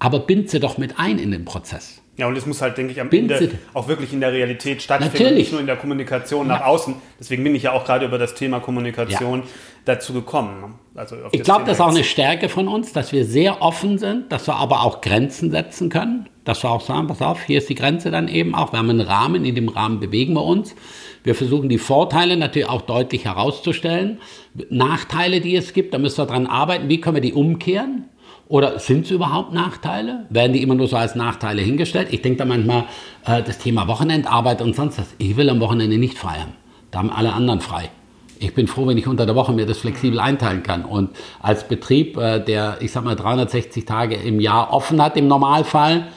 Aber 0.00 0.20
bind 0.20 0.50
sie 0.50 0.60
doch 0.60 0.78
mit 0.78 0.98
ein 0.98 1.18
in 1.18 1.30
den 1.30 1.44
Prozess. 1.44 2.02
Ja, 2.18 2.26
und 2.26 2.36
es 2.36 2.46
muss 2.46 2.60
halt, 2.60 2.76
denke 2.76 2.90
ich, 2.90 3.00
am 3.00 3.08
Ende 3.12 3.52
auch 3.74 3.86
wirklich 3.86 4.12
in 4.12 4.20
der 4.20 4.32
Realität 4.32 4.82
stattfinden, 4.82 5.16
Natürlich. 5.18 5.38
nicht 5.38 5.52
nur 5.52 5.60
in 5.60 5.68
der 5.68 5.76
Kommunikation 5.76 6.48
nach 6.48 6.60
ja. 6.60 6.66
außen. 6.66 6.96
Deswegen 7.20 7.44
bin 7.44 7.54
ich 7.54 7.62
ja 7.62 7.72
auch 7.72 7.84
gerade 7.84 8.06
über 8.06 8.18
das 8.18 8.34
Thema 8.34 8.58
Kommunikation 8.58 9.40
ja. 9.42 9.46
dazu 9.84 10.12
gekommen. 10.12 10.74
Also 10.96 11.14
ich 11.30 11.44
glaube, 11.44 11.64
das 11.64 11.74
ist 11.74 11.80
auch 11.80 11.94
eine 11.94 12.02
Stärke 12.02 12.48
von 12.48 12.66
uns, 12.66 12.92
dass 12.92 13.12
wir 13.12 13.24
sehr 13.24 13.62
offen 13.62 13.98
sind, 13.98 14.32
dass 14.32 14.48
wir 14.48 14.56
aber 14.56 14.82
auch 14.82 15.00
Grenzen 15.00 15.52
setzen 15.52 15.90
können. 15.90 16.28
Dass 16.44 16.64
wir 16.64 16.70
auch 16.70 16.80
sagen, 16.80 17.06
pass 17.06 17.22
auf, 17.22 17.40
hier 17.42 17.58
ist 17.58 17.68
die 17.68 17.76
Grenze 17.76 18.10
dann 18.10 18.26
eben 18.26 18.52
auch. 18.56 18.72
Wir 18.72 18.80
haben 18.80 18.90
einen 18.90 19.02
Rahmen, 19.02 19.44
in 19.44 19.54
dem 19.54 19.68
Rahmen 19.68 20.00
bewegen 20.00 20.32
wir 20.32 20.44
uns. 20.44 20.74
Wir 21.22 21.36
versuchen 21.36 21.68
die 21.68 21.78
Vorteile 21.78 22.36
natürlich 22.36 22.68
auch 22.68 22.82
deutlich 22.82 23.26
herauszustellen. 23.26 24.18
Nachteile, 24.70 25.40
die 25.40 25.54
es 25.54 25.72
gibt, 25.72 25.94
da 25.94 25.98
müssen 25.98 26.18
wir 26.18 26.26
dran 26.26 26.48
arbeiten. 26.48 26.88
Wie 26.88 27.00
können 27.00 27.14
wir 27.14 27.20
die 27.20 27.34
umkehren? 27.34 28.08
Oder 28.48 28.78
sind 28.78 29.04
es 29.04 29.10
überhaupt 29.10 29.52
Nachteile? 29.52 30.26
Werden 30.30 30.54
die 30.54 30.62
immer 30.62 30.74
nur 30.74 30.88
so 30.88 30.96
als 30.96 31.14
Nachteile 31.14 31.60
hingestellt? 31.60 32.08
Ich 32.10 32.22
denke 32.22 32.38
da 32.38 32.44
manchmal, 32.46 32.84
äh, 33.26 33.42
das 33.42 33.58
Thema 33.58 33.86
Wochenendarbeit 33.88 34.62
und 34.62 34.74
sonst 34.74 34.98
was. 34.98 35.14
Ich 35.18 35.36
will 35.36 35.50
am 35.50 35.60
Wochenende 35.60 35.98
nicht 35.98 36.16
frei 36.16 36.40
haben. 36.40 36.54
Da 36.90 37.00
haben 37.00 37.10
alle 37.10 37.34
anderen 37.34 37.60
frei. 37.60 37.90
Ich 38.38 38.54
bin 38.54 38.66
froh, 38.66 38.86
wenn 38.86 38.96
ich 38.96 39.06
unter 39.06 39.26
der 39.26 39.34
Woche 39.34 39.52
mir 39.52 39.66
das 39.66 39.78
flexibel 39.78 40.18
einteilen 40.18 40.62
kann. 40.62 40.84
Und 40.84 41.10
als 41.40 41.68
Betrieb, 41.68 42.16
äh, 42.16 42.40
der, 42.40 42.78
ich 42.80 42.92
sag 42.92 43.04
mal, 43.04 43.16
360 43.16 43.84
Tage 43.84 44.14
im 44.14 44.40
Jahr 44.40 44.72
offen 44.72 45.02
hat 45.02 45.16
im 45.18 45.28
Normalfall, 45.28 46.08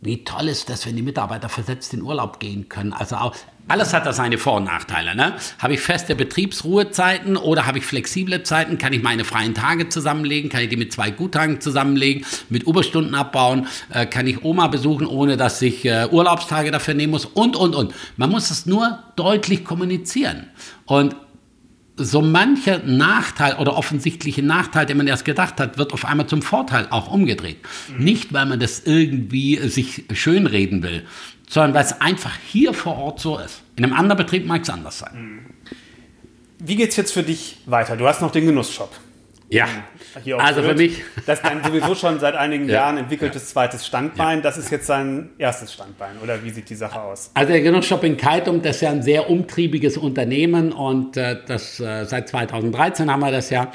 wie 0.00 0.24
toll 0.24 0.48
ist 0.48 0.70
das, 0.70 0.86
wenn 0.86 0.96
die 0.96 1.02
Mitarbeiter 1.02 1.48
versetzt 1.48 1.94
in 1.94 2.02
Urlaub 2.02 2.40
gehen 2.40 2.68
können? 2.68 2.92
Also 2.92 3.16
auch, 3.16 3.34
alles 3.68 3.92
hat 3.92 4.06
da 4.06 4.12
seine 4.12 4.38
Vor- 4.38 4.56
und 4.56 4.64
Nachteile. 4.64 5.14
Ne? 5.14 5.34
Habe 5.58 5.74
ich 5.74 5.80
feste 5.80 6.14
Betriebsruhezeiten 6.14 7.36
oder 7.36 7.66
habe 7.66 7.78
ich 7.78 7.84
flexible 7.84 8.42
Zeiten? 8.42 8.78
Kann 8.78 8.92
ich 8.92 9.02
meine 9.02 9.24
freien 9.24 9.54
Tage 9.54 9.88
zusammenlegen? 9.88 10.50
Kann 10.50 10.62
ich 10.62 10.68
die 10.68 10.76
mit 10.76 10.92
zwei 10.92 11.10
Guttagen 11.10 11.60
zusammenlegen? 11.60 12.24
Mit 12.48 12.64
Überstunden 12.64 13.14
abbauen? 13.14 13.66
Äh, 13.90 14.06
kann 14.06 14.26
ich 14.26 14.42
Oma 14.42 14.68
besuchen, 14.68 15.06
ohne 15.06 15.36
dass 15.36 15.60
ich 15.62 15.84
äh, 15.84 16.08
Urlaubstage 16.10 16.70
dafür 16.70 16.94
nehmen 16.94 17.12
muss? 17.12 17.26
Und, 17.26 17.56
und, 17.56 17.74
und. 17.74 17.94
Man 18.16 18.30
muss 18.30 18.50
es 18.50 18.66
nur 18.66 18.98
deutlich 19.16 19.64
kommunizieren. 19.64 20.48
Und 20.86 21.14
so 21.98 22.22
mancher 22.22 22.78
Nachteil 22.84 23.56
oder 23.56 23.76
offensichtliche 23.76 24.42
Nachteil, 24.42 24.86
den 24.86 24.96
man 24.96 25.06
erst 25.06 25.24
gedacht 25.24 25.60
hat, 25.60 25.78
wird 25.78 25.92
auf 25.92 26.04
einmal 26.04 26.26
zum 26.26 26.42
Vorteil 26.42 26.86
auch 26.90 27.10
umgedreht. 27.10 27.58
Mhm. 27.88 28.04
Nicht, 28.04 28.32
weil 28.32 28.46
man 28.46 28.60
das 28.60 28.80
irgendwie 28.84 29.56
sich 29.68 30.04
schönreden 30.12 30.82
will, 30.82 31.04
sondern 31.48 31.74
weil 31.74 31.84
es 31.84 32.00
einfach 32.00 32.32
hier 32.46 32.72
vor 32.72 32.96
Ort 32.96 33.20
so 33.20 33.38
ist. 33.38 33.62
In 33.76 33.84
einem 33.84 33.94
anderen 33.94 34.18
Betrieb 34.18 34.46
mag 34.46 34.62
es 34.62 34.70
anders 34.70 35.00
sein. 35.00 35.14
Mhm. 35.14 35.38
Wie 36.60 36.76
geht 36.76 36.90
es 36.90 36.96
jetzt 36.96 37.12
für 37.12 37.22
dich 37.22 37.58
weiter? 37.66 37.96
Du 37.96 38.06
hast 38.06 38.20
noch 38.20 38.32
den 38.32 38.46
Genussshop. 38.46 38.90
Ja, 39.50 39.66
also 40.38 40.62
für 40.62 40.74
mich. 40.74 41.02
Das 41.26 41.40
ist 41.40 41.46
dein 41.46 41.62
sowieso 41.62 41.94
schon 41.94 42.20
seit 42.20 42.34
einigen 42.34 42.68
ja. 42.68 42.74
Jahren 42.74 42.96
entwickeltes 42.96 43.42
ja. 43.42 43.48
zweites 43.48 43.86
Standbein. 43.86 44.40
Das 44.42 44.56
ist 44.56 44.70
jetzt 44.70 44.86
sein 44.86 45.30
erstes 45.38 45.72
Standbein, 45.72 46.16
oder 46.22 46.42
wie 46.42 46.50
sieht 46.50 46.70
die 46.70 46.74
Sache 46.74 47.00
aus? 47.00 47.30
Also 47.34 47.52
der 47.52 47.60
Genussshop 47.60 48.04
in 48.04 48.16
Keitum, 48.16 48.62
das 48.62 48.76
ist 48.76 48.82
ja 48.82 48.90
ein 48.90 49.02
sehr 49.02 49.28
umtriebiges 49.28 49.96
Unternehmen 49.96 50.72
und 50.72 51.16
äh, 51.16 51.36
das 51.46 51.80
äh, 51.80 52.04
seit 52.04 52.28
2013 52.28 53.10
haben 53.10 53.20
wir 53.20 53.30
das 53.30 53.50
ja. 53.50 53.70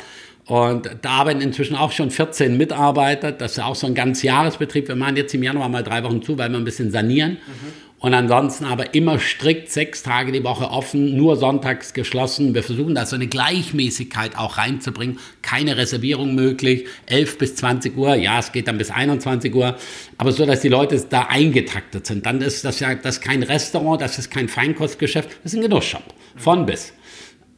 Und 0.46 0.90
da 1.02 1.10
arbeiten 1.10 1.42
inzwischen 1.42 1.76
auch 1.76 1.92
schon 1.92 2.12
14 2.12 2.58
Mitarbeiter. 2.58 3.32
Das 3.32 3.52
ist 3.52 3.58
ja 3.58 3.66
auch 3.66 3.76
so 3.76 3.88
ein 3.88 3.96
ganz 3.96 4.24
Jahresbetrieb. 4.24 4.90
Wir 4.90 4.96
machen 4.96 5.16
jetzt 5.16 5.34
im 5.34 5.44
Januar 5.44 5.70
mal 5.70 5.84
drei 5.84 6.04
Wochen 6.04 6.22
zu, 6.22 6.38
weil 6.38 6.50
wir 6.50 6.58
ein 6.58 6.66
bisschen 6.66 6.92
sanieren. 6.92 7.34
Mhm. 7.34 7.74
Und 8.04 8.14
ansonsten 8.14 8.66
aber 8.66 8.94
immer 8.96 9.18
strikt 9.18 9.72
sechs 9.72 10.04
Tage 10.04 10.34
die 10.34 10.44
Woche 10.44 10.70
offen, 10.70 11.16
nur 11.16 11.38
sonntags 11.38 11.94
geschlossen. 11.94 12.54
Wir 12.54 12.62
versuchen 12.62 12.96
da 12.96 13.06
so 13.06 13.16
eine 13.16 13.28
Gleichmäßigkeit 13.28 14.38
auch 14.38 14.58
reinzubringen. 14.58 15.20
Keine 15.42 15.78
Reservierung 15.78 16.36
möglich. 16.36 16.86
11 17.06 17.38
bis 17.38 17.56
20 17.56 17.96
Uhr. 17.96 18.16
Ja, 18.16 18.40
es 18.40 18.52
geht 18.52 18.68
dann 18.68 18.78
bis 18.78 18.92
21 18.92 19.56
Uhr. 19.56 19.78
Aber 20.18 20.34
so, 20.34 20.46
dass 20.46 20.60
die 20.60 20.68
Leute 20.68 21.02
da 21.10 21.28
eingetaktet 21.30 22.06
sind. 22.06 22.26
Dann 22.26 22.42
ist 22.42 22.66
das 22.66 22.82
ja 22.82 22.94
das 22.94 23.22
kein 23.22 23.42
Restaurant, 23.42 24.02
das 24.02 24.20
ist 24.20 24.30
kein 24.30 24.50
Feinkostgeschäft. 24.50 25.30
Das 25.42 25.54
ist 25.54 25.58
ein 25.58 25.62
Genussshop. 25.62 26.04
Von 26.36 26.66
bis. 26.66 26.92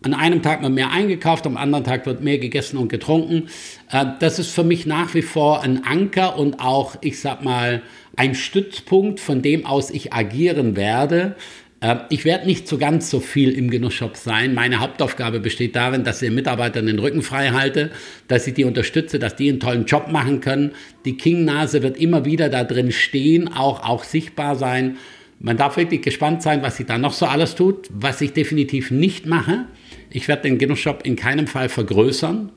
An 0.03 0.13
einem 0.13 0.43
Tag 0.43 0.61
wird 0.61 0.71
mehr 0.71 0.91
eingekauft, 0.91 1.47
am 1.47 1.57
anderen 1.57 1.83
Tag 1.83 2.05
wird 2.05 2.21
mehr 2.21 2.37
gegessen 2.37 2.77
und 2.77 2.89
getrunken. 2.89 3.49
Äh, 3.89 4.05
das 4.19 4.37
ist 4.37 4.51
für 4.51 4.63
mich 4.63 4.85
nach 4.85 5.15
wie 5.15 5.23
vor 5.23 5.63
ein 5.63 5.83
Anker 5.83 6.37
und 6.37 6.59
auch, 6.59 6.97
ich 7.01 7.19
sag 7.19 7.43
mal, 7.43 7.81
ein 8.15 8.35
Stützpunkt, 8.35 9.19
von 9.19 9.41
dem 9.41 9.65
aus 9.65 9.91
ich 9.91 10.13
agieren 10.13 10.75
werde. 10.75 11.35
Äh, 11.81 11.97
ich 12.09 12.25
werde 12.25 12.45
nicht 12.45 12.67
so 12.67 12.77
ganz 12.77 13.09
so 13.09 13.19
viel 13.19 13.51
im 13.51 13.69
Genussshop 13.69 14.17
sein. 14.17 14.53
Meine 14.53 14.79
Hauptaufgabe 14.79 15.39
besteht 15.39 15.75
darin, 15.75 16.03
dass 16.03 16.21
ich 16.21 16.29
den 16.29 16.35
Mitarbeitern 16.35 16.87
den 16.87 16.99
Rücken 16.99 17.21
frei 17.21 17.49
halte, 17.49 17.91
dass 18.27 18.47
ich 18.47 18.53
die 18.53 18.63
unterstütze, 18.63 19.19
dass 19.19 19.35
die 19.35 19.49
einen 19.49 19.59
tollen 19.59 19.85
Job 19.85 20.11
machen 20.11 20.41
können. 20.41 20.71
Die 21.05 21.17
King-Nase 21.17 21.83
wird 21.83 21.97
immer 21.97 22.25
wieder 22.25 22.49
da 22.49 22.63
drin 22.63 22.91
stehen, 22.91 23.47
auch, 23.47 23.83
auch 23.83 24.03
sichtbar 24.03 24.55
sein. 24.55 24.97
Man 25.39 25.57
darf 25.57 25.77
wirklich 25.77 26.01
gespannt 26.01 26.41
sein, 26.41 26.63
was 26.63 26.77
sie 26.77 26.85
da 26.85 26.97
noch 26.97 27.13
so 27.13 27.25
alles 27.25 27.55
tut. 27.55 27.89
Was 27.91 28.21
ich 28.21 28.33
definitiv 28.33 28.89
nicht 28.89 29.25
mache, 29.25 29.65
ich 30.09 30.27
werde 30.27 30.43
den 30.43 30.57
Genussshop 30.57 31.05
in 31.05 31.17
keinem 31.17 31.45
Fall 31.45 31.67
vergrößern. 31.67 32.51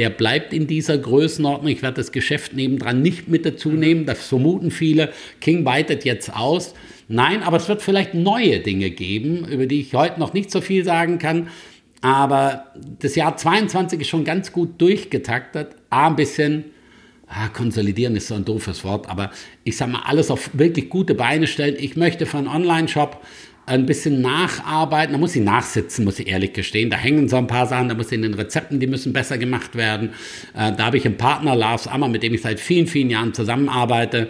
Der 0.00 0.08
bleibt 0.08 0.54
in 0.54 0.66
dieser 0.66 0.96
Größenordnung. 0.96 1.70
Ich 1.70 1.82
werde 1.82 1.98
das 1.98 2.10
Geschäft 2.10 2.54
nebendran 2.54 3.02
nicht 3.02 3.28
mit 3.28 3.44
dazu 3.44 3.68
nehmen. 3.68 4.06
Das 4.06 4.26
vermuten 4.26 4.70
viele. 4.70 5.12
King 5.42 5.66
weitet 5.66 6.06
jetzt 6.06 6.34
aus. 6.34 6.72
Nein, 7.08 7.42
aber 7.42 7.58
es 7.58 7.68
wird 7.68 7.82
vielleicht 7.82 8.14
neue 8.14 8.60
Dinge 8.60 8.88
geben, 8.88 9.46
über 9.46 9.66
die 9.66 9.82
ich 9.82 9.92
heute 9.92 10.18
noch 10.18 10.32
nicht 10.32 10.50
so 10.50 10.62
viel 10.62 10.86
sagen 10.86 11.18
kann. 11.18 11.48
Aber 12.00 12.68
das 12.98 13.14
Jahr 13.14 13.36
22 13.36 14.00
ist 14.00 14.08
schon 14.08 14.24
ganz 14.24 14.52
gut 14.52 14.80
durchgetaktet. 14.80 15.76
A, 15.90 16.06
ein 16.06 16.16
bisschen 16.16 16.64
ah, 17.26 17.48
konsolidieren 17.48 18.16
ist 18.16 18.28
so 18.28 18.36
ein 18.36 18.46
doofes 18.46 18.82
Wort, 18.84 19.06
aber 19.06 19.30
ich 19.64 19.76
sage 19.76 19.92
mal, 19.92 20.04
alles 20.06 20.30
auf 20.30 20.48
wirklich 20.54 20.88
gute 20.88 21.14
Beine 21.14 21.46
stellen. 21.46 21.76
Ich 21.78 21.96
möchte 21.96 22.24
für 22.24 22.38
einen 22.38 22.48
Online-Shop 22.48 23.20
ein 23.66 23.86
bisschen 23.86 24.20
nacharbeiten. 24.20 25.12
Da 25.12 25.18
muss 25.18 25.36
ich 25.36 25.42
nachsitzen, 25.42 26.04
muss 26.04 26.18
ich 26.18 26.28
ehrlich 26.28 26.52
gestehen. 26.52 26.90
Da 26.90 26.96
hängen 26.96 27.28
so 27.28 27.36
ein 27.36 27.46
paar 27.46 27.66
Sachen, 27.66 27.88
da 27.88 27.94
muss 27.94 28.12
in 28.12 28.22
den 28.22 28.34
Rezepten, 28.34 28.80
die 28.80 28.86
müssen 28.86 29.12
besser 29.12 29.38
gemacht 29.38 29.76
werden. 29.76 30.10
Äh, 30.54 30.72
da 30.72 30.86
habe 30.86 30.96
ich 30.96 31.06
einen 31.06 31.16
Partner, 31.16 31.54
Lars 31.54 31.86
Ammer, 31.86 32.08
mit 32.08 32.22
dem 32.22 32.34
ich 32.34 32.42
seit 32.42 32.60
vielen, 32.60 32.86
vielen 32.86 33.10
Jahren 33.10 33.32
zusammenarbeite. 33.34 34.28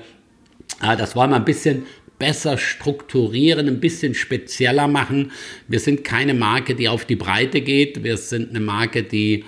Äh, 0.82 0.96
das 0.96 1.16
wollen 1.16 1.30
wir 1.30 1.36
ein 1.36 1.44
bisschen 1.44 1.84
besser 2.18 2.58
strukturieren, 2.58 3.66
ein 3.66 3.80
bisschen 3.80 4.14
spezieller 4.14 4.88
machen. 4.88 5.32
Wir 5.68 5.80
sind 5.80 6.04
keine 6.04 6.34
Marke, 6.34 6.74
die 6.74 6.88
auf 6.88 7.06
die 7.06 7.16
Breite 7.16 7.62
geht. 7.62 8.04
Wir 8.04 8.18
sind 8.18 8.50
eine 8.50 8.60
Marke, 8.60 9.02
die 9.02 9.44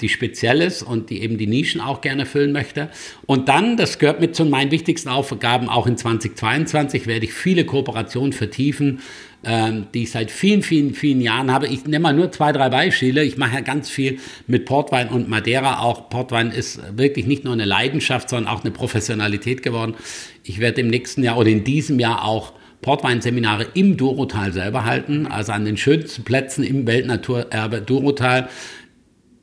die 0.00 0.08
speziell 0.08 0.60
ist 0.60 0.82
und 0.82 1.10
die 1.10 1.22
eben 1.22 1.38
die 1.38 1.46
Nischen 1.46 1.80
auch 1.80 2.00
gerne 2.00 2.26
füllen 2.26 2.50
möchte. 2.50 2.88
Und 3.26 3.48
dann, 3.48 3.76
das 3.76 4.00
gehört 4.00 4.20
mit 4.20 4.34
zu 4.34 4.44
meinen 4.44 4.72
wichtigsten 4.72 5.08
Aufgaben, 5.08 5.68
auch 5.68 5.86
in 5.86 5.96
2022 5.96 7.06
werde 7.06 7.26
ich 7.26 7.32
viele 7.32 7.64
Kooperationen 7.64 8.32
vertiefen, 8.32 8.98
ähm, 9.44 9.86
die 9.94 10.02
ich 10.02 10.10
seit 10.10 10.32
vielen, 10.32 10.62
vielen, 10.62 10.92
vielen 10.92 11.20
Jahren 11.20 11.52
habe. 11.52 11.68
Ich 11.68 11.84
nehme 11.86 12.02
mal 12.02 12.12
nur 12.12 12.32
zwei, 12.32 12.50
drei 12.52 12.68
Beispiele. 12.68 13.22
Ich 13.22 13.36
mache 13.36 13.54
ja 13.54 13.60
ganz 13.60 13.88
viel 13.88 14.18
mit 14.48 14.64
Portwein 14.64 15.08
und 15.08 15.28
Madeira. 15.28 15.80
Auch 15.80 16.10
Portwein 16.10 16.50
ist 16.50 16.80
wirklich 16.98 17.26
nicht 17.26 17.44
nur 17.44 17.52
eine 17.52 17.64
Leidenschaft, 17.64 18.28
sondern 18.28 18.52
auch 18.52 18.64
eine 18.64 18.72
Professionalität 18.72 19.62
geworden. 19.62 19.94
Ich 20.42 20.58
werde 20.58 20.80
im 20.80 20.88
nächsten 20.88 21.22
Jahr 21.22 21.38
oder 21.38 21.48
in 21.48 21.62
diesem 21.62 22.00
Jahr 22.00 22.24
auch 22.24 22.54
Portweinseminare 22.82 23.66
im 23.74 23.96
Durotal 23.96 24.52
selber 24.52 24.84
halten, 24.84 25.26
also 25.26 25.52
an 25.52 25.64
den 25.64 25.76
schönsten 25.76 26.24
Plätzen 26.24 26.64
im 26.64 26.86
Weltnaturerbe 26.86 27.82
Durotal 27.82 28.48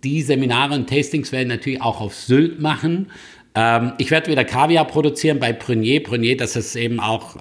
die 0.08 0.22
Seminare 0.22 0.74
und 0.74 0.90
Tastings 0.90 1.32
werden 1.32 1.50
natürlich 1.50 1.82
auch 1.82 2.00
auf 2.00 2.16
Sylt 2.16 2.62
machen. 2.62 3.08
Ähm, 3.56 3.92
ich 3.98 4.10
werde 4.10 4.32
wieder 4.32 4.46
Kaviar 4.46 4.86
produzieren 4.86 5.40
bei 5.40 5.52
Prunier. 5.52 6.02
Prunier, 6.02 6.38
das 6.38 6.56
ist 6.56 6.76
eben 6.76 7.00
auch, 7.00 7.36
äh, 7.36 7.40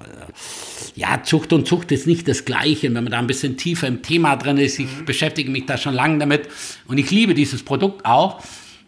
ja, 0.95 1.23
Zucht 1.23 1.53
und 1.53 1.65
Zucht 1.65 1.91
ist 1.93 2.07
nicht 2.07 2.27
das 2.27 2.43
Gleiche. 2.43 2.93
Wenn 2.93 3.05
man 3.05 3.11
da 3.11 3.19
ein 3.19 3.27
bisschen 3.27 3.55
tiefer 3.55 3.87
im 3.87 4.01
Thema 4.01 4.35
drin 4.35 4.57
ist, 4.57 4.79
ich 4.79 4.85
mhm. 4.85 5.05
beschäftige 5.05 5.49
mich 5.49 5.65
da 5.65 5.77
schon 5.77 5.93
lange 5.93 6.17
damit 6.19 6.49
und 6.87 6.97
ich 6.97 7.09
liebe 7.09 7.33
dieses 7.33 7.63
Produkt 7.63 8.05
auch 8.05 8.41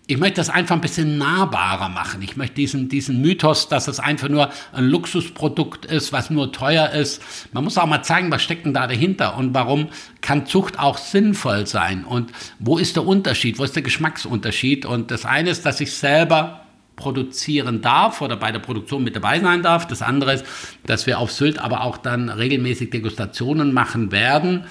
ich 0.10 0.18
möchte 0.18 0.38
das 0.38 0.50
einfach 0.50 0.74
ein 0.74 0.82
bisschen 0.82 1.20
nahbarer 1.20 1.88
machen. 1.88 2.24
Ich 2.24 2.36
möchte 2.36 2.56
diesen, 2.56 2.90
diesen 2.90 3.22
Mythos, 3.22 3.68
dass 3.68 3.88
es 3.88 4.00
einfach 4.00 4.28
nur 4.28 4.50
ein 4.72 4.86
Luxusprodukt 4.86 5.86
ist, 5.86 6.12
was 6.12 6.32
nur 6.32 6.52
teuer 6.52 6.90
ist. 6.90 7.22
Man 7.54 7.64
muss 7.64 7.78
auch 7.78 7.86
mal 7.86 8.02
zeigen, 8.02 8.32
was 8.32 8.42
steckt 8.42 8.66
denn 8.66 8.74
da 8.74 8.88
dahinter 8.88 9.38
und 9.38 9.54
warum 9.54 9.90
kann 10.22 10.48
Zucht 10.48 10.80
auch 10.80 10.98
sinnvoll 10.98 11.68
sein 11.68 12.06
und 12.06 12.32
wo 12.58 12.80
ist 12.80 12.96
der 12.96 13.06
Unterschied, 13.06 13.60
wo 13.60 13.64
ist 13.64 13.76
der 13.76 13.84
Geschmacksunterschied. 13.84 14.84
Und 14.88 15.12
das 15.12 15.26
eine 15.26 15.52
ist, 15.52 15.64
dass 15.68 15.80
ich 15.80 15.94
selber 15.94 16.62
produzieren 16.96 17.84
darf 17.84 18.22
oder 18.22 18.36
bei 18.36 18.52
der 18.52 18.60
Produktion 18.60 19.04
mit 19.04 19.16
dabei 19.16 19.40
sein 19.40 19.62
darf. 19.62 19.86
Das 19.86 20.02
andere 20.02 20.34
ist, 20.34 20.46
dass 20.88 21.06
wir 21.06 21.20
auf 21.20 21.32
Sylt 21.32 21.60
aber 21.60 21.84
auch 21.84 21.98
dann 21.98 22.30
regelmäßig 22.30 22.90
Degustationen 22.90 23.74
machen 23.74 24.12
werden 24.12 24.66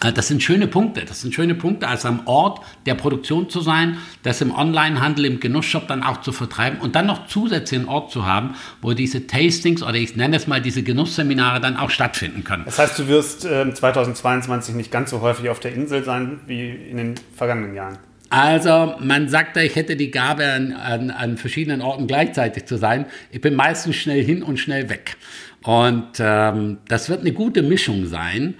das 0.00 0.28
sind 0.28 0.42
schöne 0.42 0.66
Punkte. 0.66 1.04
Das 1.04 1.20
sind 1.20 1.34
schöne 1.34 1.54
Punkte, 1.54 1.86
also 1.86 2.08
am 2.08 2.26
Ort 2.26 2.60
der 2.86 2.94
Produktion 2.94 3.50
zu 3.50 3.60
sein, 3.60 3.98
das 4.22 4.40
im 4.40 4.50
Onlinehandel, 4.54 5.26
im 5.26 5.40
Genussshop 5.40 5.88
dann 5.88 6.02
auch 6.02 6.22
zu 6.22 6.32
vertreiben 6.32 6.80
und 6.80 6.94
dann 6.96 7.06
noch 7.06 7.26
zusätzlich 7.26 7.80
einen 7.80 7.88
Ort 7.88 8.10
zu 8.10 8.26
haben, 8.26 8.54
wo 8.80 8.94
diese 8.94 9.26
Tastings 9.26 9.82
oder 9.82 9.94
ich 9.94 10.16
nenne 10.16 10.36
es 10.36 10.46
mal 10.46 10.62
diese 10.62 10.82
Genussseminare 10.82 11.60
dann 11.60 11.76
auch 11.76 11.90
stattfinden 11.90 12.44
können. 12.44 12.64
Das 12.64 12.78
heißt, 12.78 12.98
du 12.98 13.08
wirst 13.08 13.44
äh, 13.44 13.72
2022 13.72 14.74
nicht 14.74 14.90
ganz 14.90 15.10
so 15.10 15.20
häufig 15.20 15.50
auf 15.50 15.60
der 15.60 15.74
Insel 15.74 16.02
sein 16.02 16.40
wie 16.46 16.70
in 16.70 16.96
den 16.96 17.14
vergangenen 17.36 17.74
Jahren. 17.74 17.98
Also, 18.30 18.94
man 19.00 19.28
sagt 19.28 19.56
ja, 19.56 19.62
ich 19.62 19.74
hätte 19.74 19.96
die 19.96 20.12
Gabe, 20.12 20.46
an, 20.46 20.72
an, 20.72 21.10
an, 21.10 21.36
verschiedenen 21.36 21.82
Orten 21.82 22.06
gleichzeitig 22.06 22.64
zu 22.64 22.76
sein. 22.76 23.06
Ich 23.32 23.40
bin 23.40 23.56
meistens 23.56 23.96
schnell 23.96 24.22
hin 24.22 24.44
und 24.44 24.58
schnell 24.58 24.88
weg. 24.88 25.16
Und 25.64 26.12
ähm, 26.20 26.78
das 26.86 27.10
wird 27.10 27.20
eine 27.20 27.32
gute 27.32 27.62
Mischung 27.62 28.06
sein. 28.06 28.54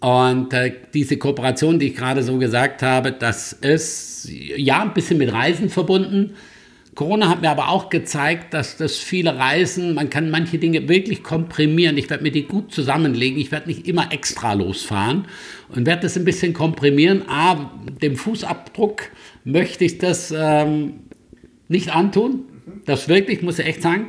Und 0.00 0.52
äh, 0.52 0.72
diese 0.92 1.16
Kooperation, 1.16 1.78
die 1.78 1.88
ich 1.88 1.96
gerade 1.96 2.22
so 2.22 2.38
gesagt 2.38 2.82
habe, 2.82 3.12
das 3.12 3.52
ist 3.52 4.28
ja 4.28 4.82
ein 4.82 4.94
bisschen 4.94 5.18
mit 5.18 5.32
Reisen 5.32 5.70
verbunden. 5.70 6.34
Corona 6.94 7.28
hat 7.28 7.42
mir 7.42 7.50
aber 7.50 7.68
auch 7.68 7.90
gezeigt, 7.90 8.54
dass 8.54 8.78
das 8.78 8.96
viele 8.96 9.36
Reisen, 9.36 9.94
man 9.94 10.08
kann 10.08 10.30
manche 10.30 10.58
Dinge 10.58 10.88
wirklich 10.88 11.22
komprimieren. 11.22 11.98
Ich 11.98 12.08
werde 12.08 12.22
mir 12.22 12.32
die 12.32 12.44
gut 12.44 12.72
zusammenlegen. 12.72 13.38
Ich 13.38 13.52
werde 13.52 13.68
nicht 13.68 13.86
immer 13.86 14.12
extra 14.12 14.54
losfahren 14.54 15.26
und 15.68 15.86
werde 15.86 16.02
das 16.02 16.16
ein 16.16 16.24
bisschen 16.24 16.54
komprimieren. 16.54 17.28
Aber 17.28 17.70
dem 18.02 18.16
Fußabdruck 18.16 19.10
möchte 19.44 19.84
ich 19.84 19.98
das 19.98 20.32
ähm, 20.34 21.00
nicht 21.68 21.94
antun. 21.94 22.44
Das 22.86 23.08
wirklich, 23.08 23.42
muss 23.42 23.58
ich 23.58 23.66
echt 23.66 23.82
sagen. 23.82 24.06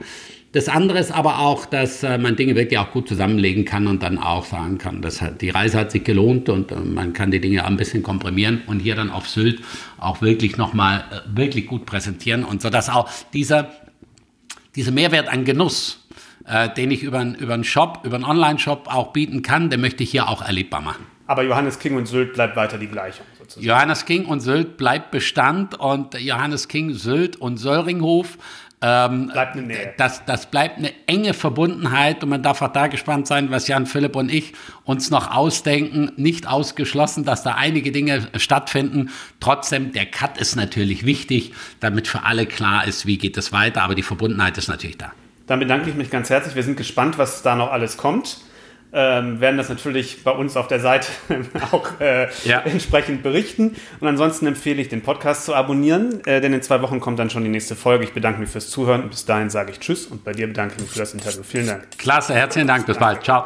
Das 0.54 0.70
andere 0.70 1.00
ist 1.00 1.12
aber 1.12 1.40
auch, 1.40 1.66
dass 1.66 2.04
äh, 2.04 2.18
man 2.18 2.38
Dinge 2.38 2.56
wirklich 2.56 2.80
auch 2.80 2.92
gut 2.92 3.08
zusammenlegen 3.08 3.66
kann 3.66 3.86
und 3.86 4.02
dann 4.02 4.18
auch 4.18 4.46
sagen 4.46 4.78
kann, 4.78 5.02
dass 5.02 5.22
hat, 5.22 5.42
die 5.42 5.50
Reise 5.50 5.78
hat 5.78 5.92
sich 5.92 6.06
gelohnt 6.06 6.48
und 6.48 6.72
äh, 6.72 6.76
man 6.76 7.12
kann 7.12 7.32
die 7.32 7.42
Dinge 7.42 7.66
ein 7.66 7.76
bisschen 7.76 8.02
komprimieren 8.02 8.62
und 8.66 8.80
hier 8.80 8.96
dann 8.96 9.12
auf 9.12 9.28
Sylt 9.28 9.62
auch 10.00 10.22
wirklich 10.22 10.56
nochmal 10.56 11.04
äh, 11.12 11.38
wirklich 11.38 11.68
gut 11.68 11.86
präsentieren 11.86 12.46
und 12.46 12.62
so, 12.62 12.70
dass 12.70 12.90
auch 12.90 13.10
dieser, 13.34 13.72
dieser 14.76 14.92
Mehrwert 14.92 15.28
an 15.28 15.44
Genuss, 15.44 16.08
äh, 16.46 16.70
den 16.74 16.92
ich 16.92 17.04
über, 17.04 17.24
über 17.38 17.54
einen 17.54 17.66
Shop, 17.66 18.00
über 18.06 18.16
einen 18.16 18.26
Online-Shop 18.26 18.88
auch 18.88 19.12
bieten 19.12 19.42
kann, 19.42 19.70
den 19.70 19.82
möchte 19.82 20.04
ich 20.04 20.12
hier 20.12 20.30
auch 20.30 20.42
erlebbar 20.42 20.82
machen. 20.82 21.06
Aber 21.28 21.44
Johannes 21.44 21.78
King 21.78 21.98
und 21.98 22.06
Sylt 22.06 22.34
bleibt 22.34 22.56
weiter 22.56 22.78
die 22.78 22.88
Gleichung. 22.88 23.26
Sozusagen. 23.38 23.68
Johannes 23.68 24.06
King 24.06 24.26
und 24.26 24.40
Sylt 24.40 24.78
bleibt 24.78 25.12
Bestand 25.12 25.78
und 25.78 26.18
Johannes 26.18 26.70
King, 26.70 26.94
Sylt 26.94 27.36
und 27.36 27.58
Söllringhof 27.58 28.38
ähm, 28.82 29.30
bleibt 29.30 29.56
eine 29.56 29.64
Nähe. 29.64 29.94
Das, 29.98 30.24
das 30.26 30.46
bleibt 30.46 30.78
eine 30.78 30.92
enge 31.08 31.34
Verbundenheit 31.34 32.24
und 32.24 32.30
man 32.30 32.44
darf 32.44 32.62
auch 32.62 32.72
da 32.72 32.88
gespannt 32.88 33.26
sein, 33.26 33.50
was 33.50 33.68
Jan 33.68 33.88
Philipp 33.88 34.16
und 34.16 34.32
ich 34.32 34.54
uns 34.84 35.10
noch 35.10 35.32
ausdenken. 35.32 36.12
Nicht 36.16 36.48
ausgeschlossen, 36.48 37.24
dass 37.24 37.42
da 37.42 37.56
einige 37.56 37.92
Dinge 37.92 38.28
stattfinden. 38.36 39.10
Trotzdem, 39.40 39.94
der 39.94 40.06
Cut 40.06 40.38
ist 40.38 40.56
natürlich 40.56 41.06
wichtig, 41.06 41.54
damit 41.80 42.08
für 42.08 42.24
alle 42.24 42.46
klar 42.46 42.86
ist, 42.86 43.08
wie 43.08 43.18
geht 43.18 43.38
es 43.38 43.52
weiter, 43.52 43.82
aber 43.82 43.96
die 43.96 44.04
Verbundenheit 44.04 44.58
ist 44.58 44.68
natürlich 44.68 44.98
da. 44.98 45.12
Dann 45.48 45.60
bedanke 45.60 45.90
ich 45.90 45.96
mich 45.96 46.12
ganz 46.12 46.30
herzlich. 46.30 46.56
Wir 46.56 46.64
sind 46.64 46.78
gespannt, 46.78 47.18
was 47.18 47.42
da 47.42 47.56
noch 47.56 47.72
alles 47.72 47.98
kommt 47.98 48.42
ähm, 48.98 49.40
werden 49.40 49.58
das 49.58 49.70
natürlich 49.70 50.24
bei 50.24 50.32
uns 50.32 50.58
auf 50.58 50.68
der 50.68 50.80
Seite 50.80 51.08
auch 51.72 52.00
äh, 52.00 52.28
ja. 52.46 52.62
entsprechend 52.62 53.22
berichten. 53.22 53.76
Und 54.00 54.08
ansonsten 54.08 54.48
empfehle 54.48 54.82
ich, 54.82 54.90
den 54.90 55.04
Podcast 55.04 55.46
zu 55.46 55.54
abonnieren, 55.54 56.26
äh, 56.26 56.42
denn 56.42 56.52
in 56.52 56.64
zwei 56.64 56.82
Wochen 56.82 57.00
kommt 57.00 57.20
dann 57.20 57.30
schon 57.30 57.44
die 57.44 57.50
nächste 57.50 57.76
Folge. 57.76 58.04
Ich 58.04 58.14
bedanke 58.14 58.40
mich 58.40 58.50
fürs 58.50 58.72
Zuhören 58.72 59.04
und 59.04 59.10
bis 59.10 59.26
dahin 59.26 59.52
sage 59.52 59.72
ich 59.72 59.80
Tschüss 59.80 60.08
und 60.08 60.24
bei 60.24 60.32
dir 60.32 60.48
bedanke 60.48 60.74
ich 60.76 60.82
mich 60.82 60.92
für 60.92 61.00
das 61.00 61.14
Interview. 61.14 61.44
Vielen 61.44 61.68
Dank. 61.68 61.98
Klasse, 62.00 62.34
herzlichen 62.34 62.68
Dank. 62.68 62.88
Bis 62.88 62.98
bald. 62.98 63.24
Ciao. 63.24 63.46